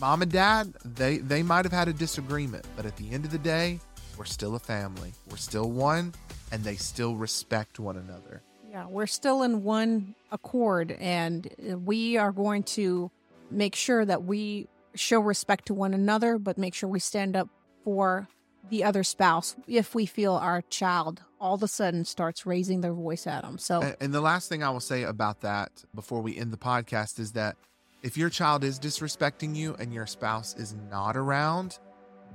mom 0.00 0.22
and 0.22 0.30
dad, 0.30 0.72
they 0.84 1.18
they 1.18 1.42
might 1.42 1.64
have 1.64 1.72
had 1.72 1.88
a 1.88 1.92
disagreement, 1.92 2.66
but 2.76 2.86
at 2.86 2.96
the 2.96 3.10
end 3.10 3.24
of 3.24 3.30
the 3.30 3.38
day, 3.38 3.80
we're 4.16 4.24
still 4.24 4.54
a 4.54 4.58
family. 4.58 5.12
We're 5.30 5.36
still 5.36 5.70
one, 5.70 6.14
and 6.52 6.62
they 6.64 6.76
still 6.76 7.16
respect 7.16 7.78
one 7.78 7.96
another. 7.96 8.42
Yeah, 8.70 8.86
we're 8.86 9.06
still 9.06 9.42
in 9.42 9.62
one 9.64 10.14
accord, 10.30 10.92
and 10.92 11.82
we 11.84 12.16
are 12.16 12.32
going 12.32 12.64
to 12.64 13.10
make 13.50 13.74
sure 13.74 14.04
that 14.04 14.24
we 14.24 14.68
show 14.94 15.20
respect 15.20 15.66
to 15.66 15.74
one 15.74 15.94
another, 15.94 16.38
but 16.38 16.58
make 16.58 16.74
sure 16.74 16.88
we 16.88 17.00
stand 17.00 17.36
up 17.36 17.48
for 17.84 18.28
the 18.70 18.84
other 18.84 19.02
spouse 19.02 19.56
if 19.66 19.94
we 19.94 20.04
feel 20.06 20.34
our 20.34 20.62
child 20.62 21.22
all 21.40 21.54
of 21.54 21.62
a 21.62 21.68
sudden 21.68 22.04
starts 22.04 22.44
raising 22.44 22.80
their 22.80 22.92
voice 22.92 23.26
at 23.26 23.42
them. 23.42 23.58
So, 23.58 23.94
and, 24.00 24.12
the 24.12 24.20
last 24.20 24.48
thing 24.48 24.62
I 24.62 24.70
will 24.70 24.80
say 24.80 25.04
about 25.04 25.40
that 25.42 25.84
before 25.94 26.20
we 26.20 26.36
end 26.36 26.52
the 26.52 26.58
podcast 26.58 27.18
is 27.18 27.32
that 27.32 27.56
if 28.02 28.16
your 28.16 28.30
child 28.30 28.64
is 28.64 28.78
disrespecting 28.78 29.54
you 29.54 29.74
and 29.78 29.92
your 29.92 30.06
spouse 30.06 30.54
is 30.56 30.74
not 30.90 31.16
around, 31.16 31.78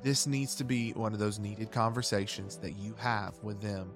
this 0.01 0.27
needs 0.27 0.55
to 0.55 0.63
be 0.63 0.91
one 0.91 1.13
of 1.13 1.19
those 1.19 1.39
needed 1.39 1.71
conversations 1.71 2.57
that 2.57 2.73
you 2.73 2.95
have 2.97 3.35
with 3.43 3.61
them. 3.61 3.91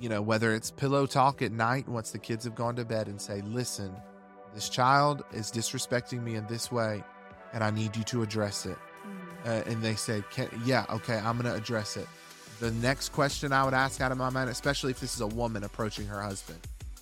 You 0.00 0.08
know, 0.08 0.22
whether 0.22 0.54
it's 0.54 0.70
pillow 0.70 1.06
talk 1.06 1.42
at 1.42 1.52
night 1.52 1.88
once 1.88 2.10
the 2.12 2.18
kids 2.18 2.44
have 2.44 2.54
gone 2.54 2.76
to 2.76 2.84
bed 2.84 3.08
and 3.08 3.20
say, 3.20 3.40
listen, 3.42 3.94
this 4.58 4.68
child 4.68 5.22
is 5.32 5.52
disrespecting 5.52 6.20
me 6.20 6.34
in 6.34 6.44
this 6.48 6.72
way, 6.72 7.04
and 7.52 7.62
I 7.62 7.70
need 7.70 7.94
you 7.94 8.02
to 8.02 8.22
address 8.22 8.66
it. 8.66 8.76
Uh, 9.46 9.62
and 9.66 9.80
they 9.80 9.94
say, 9.94 10.20
yeah, 10.64 10.84
okay, 10.90 11.14
I'm 11.14 11.38
going 11.38 11.48
to 11.48 11.54
address 11.54 11.96
it. 11.96 12.08
The 12.58 12.72
next 12.72 13.10
question 13.10 13.52
I 13.52 13.64
would 13.64 13.72
ask 13.72 14.00
out 14.00 14.10
of 14.10 14.18
my 14.18 14.30
mind, 14.30 14.50
especially 14.50 14.90
if 14.90 14.98
this 14.98 15.14
is 15.14 15.20
a 15.20 15.28
woman 15.28 15.62
approaching 15.62 16.08
her 16.08 16.20
husband, 16.20 16.58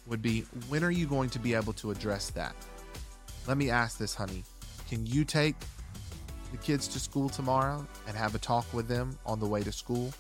would 0.06 0.20
be, 0.20 0.42
when 0.68 0.84
are 0.84 0.90
you 0.90 1.06
going 1.06 1.30
to 1.30 1.38
be 1.38 1.54
able 1.54 1.72
to 1.72 1.90
address 1.90 2.28
that? 2.32 2.54
Let 3.46 3.56
me 3.56 3.70
ask 3.70 3.96
this, 3.96 4.14
honey. 4.14 4.44
Can 4.90 5.06
you 5.06 5.24
take 5.24 5.56
the 6.52 6.58
kids 6.58 6.86
to 6.88 7.00
school 7.00 7.30
tomorrow 7.30 7.86
and 8.06 8.14
have 8.18 8.34
a 8.34 8.38
talk 8.38 8.70
with 8.74 8.86
them 8.86 9.18
on 9.24 9.40
the 9.40 9.46
way 9.46 9.62
to 9.62 9.72
school? 9.72 10.12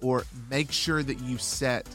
Or 0.00 0.24
make 0.48 0.72
sure 0.72 1.02
that 1.02 1.20
you 1.20 1.36
set 1.36 1.86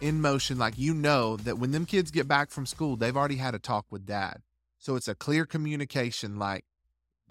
in 0.00 0.20
motion, 0.20 0.58
like 0.58 0.78
you 0.78 0.94
know 0.94 1.36
that 1.38 1.58
when 1.58 1.70
them 1.70 1.86
kids 1.86 2.10
get 2.10 2.28
back 2.28 2.50
from 2.50 2.66
school, 2.66 2.96
they've 2.96 3.16
already 3.16 3.36
had 3.36 3.54
a 3.54 3.58
talk 3.58 3.86
with 3.90 4.06
dad. 4.06 4.42
So 4.78 4.96
it's 4.96 5.08
a 5.08 5.14
clear 5.14 5.44
communication, 5.44 6.38
like 6.38 6.64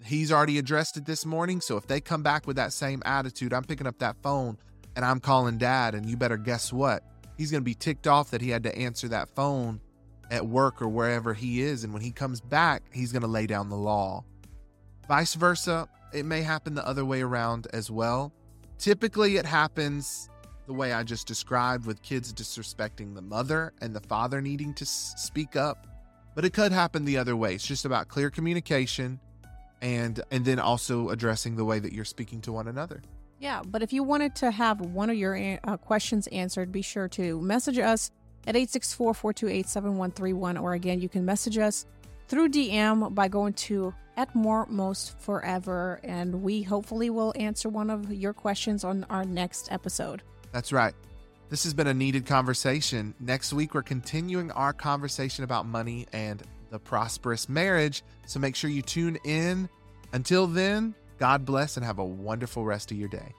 he's 0.04 0.32
already 0.32 0.58
addressed 0.58 0.96
it 0.96 1.04
this 1.04 1.26
morning. 1.26 1.60
So 1.60 1.76
if 1.76 1.86
they 1.86 2.00
come 2.00 2.22
back 2.22 2.46
with 2.46 2.56
that 2.56 2.72
same 2.72 3.02
attitude, 3.04 3.52
I'm 3.52 3.64
picking 3.64 3.86
up 3.86 3.98
that 3.98 4.16
phone 4.22 4.58
and 4.96 5.04
I'm 5.04 5.20
calling 5.20 5.58
dad, 5.58 5.94
and 5.94 6.08
you 6.08 6.16
better 6.16 6.36
guess 6.36 6.72
what? 6.72 7.04
He's 7.36 7.50
going 7.50 7.62
to 7.62 7.64
be 7.64 7.74
ticked 7.74 8.06
off 8.06 8.30
that 8.30 8.40
he 8.40 8.50
had 8.50 8.64
to 8.64 8.76
answer 8.76 9.08
that 9.08 9.28
phone 9.28 9.80
at 10.30 10.46
work 10.46 10.82
or 10.82 10.88
wherever 10.88 11.32
he 11.32 11.62
is. 11.62 11.84
And 11.84 11.92
when 11.92 12.02
he 12.02 12.10
comes 12.10 12.40
back, 12.40 12.82
he's 12.92 13.12
going 13.12 13.22
to 13.22 13.28
lay 13.28 13.46
down 13.46 13.68
the 13.68 13.76
law. 13.76 14.24
Vice 15.08 15.34
versa, 15.34 15.88
it 16.12 16.24
may 16.24 16.42
happen 16.42 16.74
the 16.74 16.86
other 16.86 17.04
way 17.04 17.22
around 17.22 17.66
as 17.72 17.90
well. 17.90 18.32
Typically, 18.78 19.36
it 19.36 19.46
happens 19.46 20.28
the 20.70 20.74
way 20.74 20.92
I 20.92 21.02
just 21.02 21.26
described 21.26 21.84
with 21.84 22.00
kids 22.00 22.32
disrespecting 22.32 23.16
the 23.16 23.22
mother 23.22 23.72
and 23.80 23.92
the 23.92 23.98
father 23.98 24.40
needing 24.40 24.72
to 24.74 24.86
speak 24.86 25.56
up. 25.56 25.88
But 26.36 26.44
it 26.44 26.52
could 26.52 26.70
happen 26.70 27.04
the 27.04 27.18
other 27.18 27.34
way. 27.34 27.56
It's 27.56 27.66
just 27.66 27.84
about 27.84 28.06
clear 28.06 28.30
communication 28.30 29.18
and 29.82 30.22
and 30.30 30.44
then 30.44 30.60
also 30.60 31.08
addressing 31.08 31.56
the 31.56 31.64
way 31.64 31.80
that 31.80 31.92
you're 31.92 32.04
speaking 32.04 32.40
to 32.42 32.52
one 32.52 32.68
another. 32.68 33.02
Yeah, 33.40 33.62
but 33.66 33.82
if 33.82 33.92
you 33.92 34.04
wanted 34.04 34.36
to 34.36 34.52
have 34.52 34.80
one 34.80 35.10
of 35.10 35.16
your 35.16 35.58
uh, 35.64 35.76
questions 35.76 36.28
answered, 36.28 36.70
be 36.70 36.82
sure 36.82 37.08
to 37.08 37.40
message 37.40 37.80
us 37.80 38.12
at 38.46 38.54
864-428-7131 38.54 40.62
or 40.62 40.74
again, 40.74 41.00
you 41.00 41.08
can 41.08 41.24
message 41.24 41.58
us 41.58 41.84
through 42.28 42.50
DM 42.50 43.12
by 43.12 43.26
going 43.26 43.54
to 43.54 43.92
at 44.16 44.32
more 44.36 44.66
most 44.66 45.18
forever 45.18 45.98
and 46.04 46.44
we 46.44 46.62
hopefully 46.62 47.10
will 47.10 47.32
answer 47.34 47.68
one 47.68 47.90
of 47.90 48.12
your 48.12 48.32
questions 48.32 48.84
on 48.84 49.04
our 49.10 49.24
next 49.24 49.72
episode. 49.72 50.22
That's 50.52 50.72
right. 50.72 50.94
This 51.48 51.64
has 51.64 51.74
been 51.74 51.86
a 51.86 51.94
needed 51.94 52.26
conversation. 52.26 53.14
Next 53.18 53.52
week 53.52 53.74
we're 53.74 53.82
continuing 53.82 54.50
our 54.52 54.72
conversation 54.72 55.42
about 55.44 55.66
money 55.66 56.06
and 56.12 56.42
the 56.70 56.78
prosperous 56.78 57.48
marriage. 57.48 58.02
So 58.26 58.38
make 58.38 58.54
sure 58.54 58.70
you 58.70 58.82
tune 58.82 59.18
in. 59.24 59.68
Until 60.12 60.46
then, 60.46 60.94
God 61.18 61.44
bless 61.44 61.76
and 61.76 61.84
have 61.84 61.98
a 61.98 62.04
wonderful 62.04 62.64
rest 62.64 62.90
of 62.90 62.96
your 62.96 63.08
day. 63.08 63.34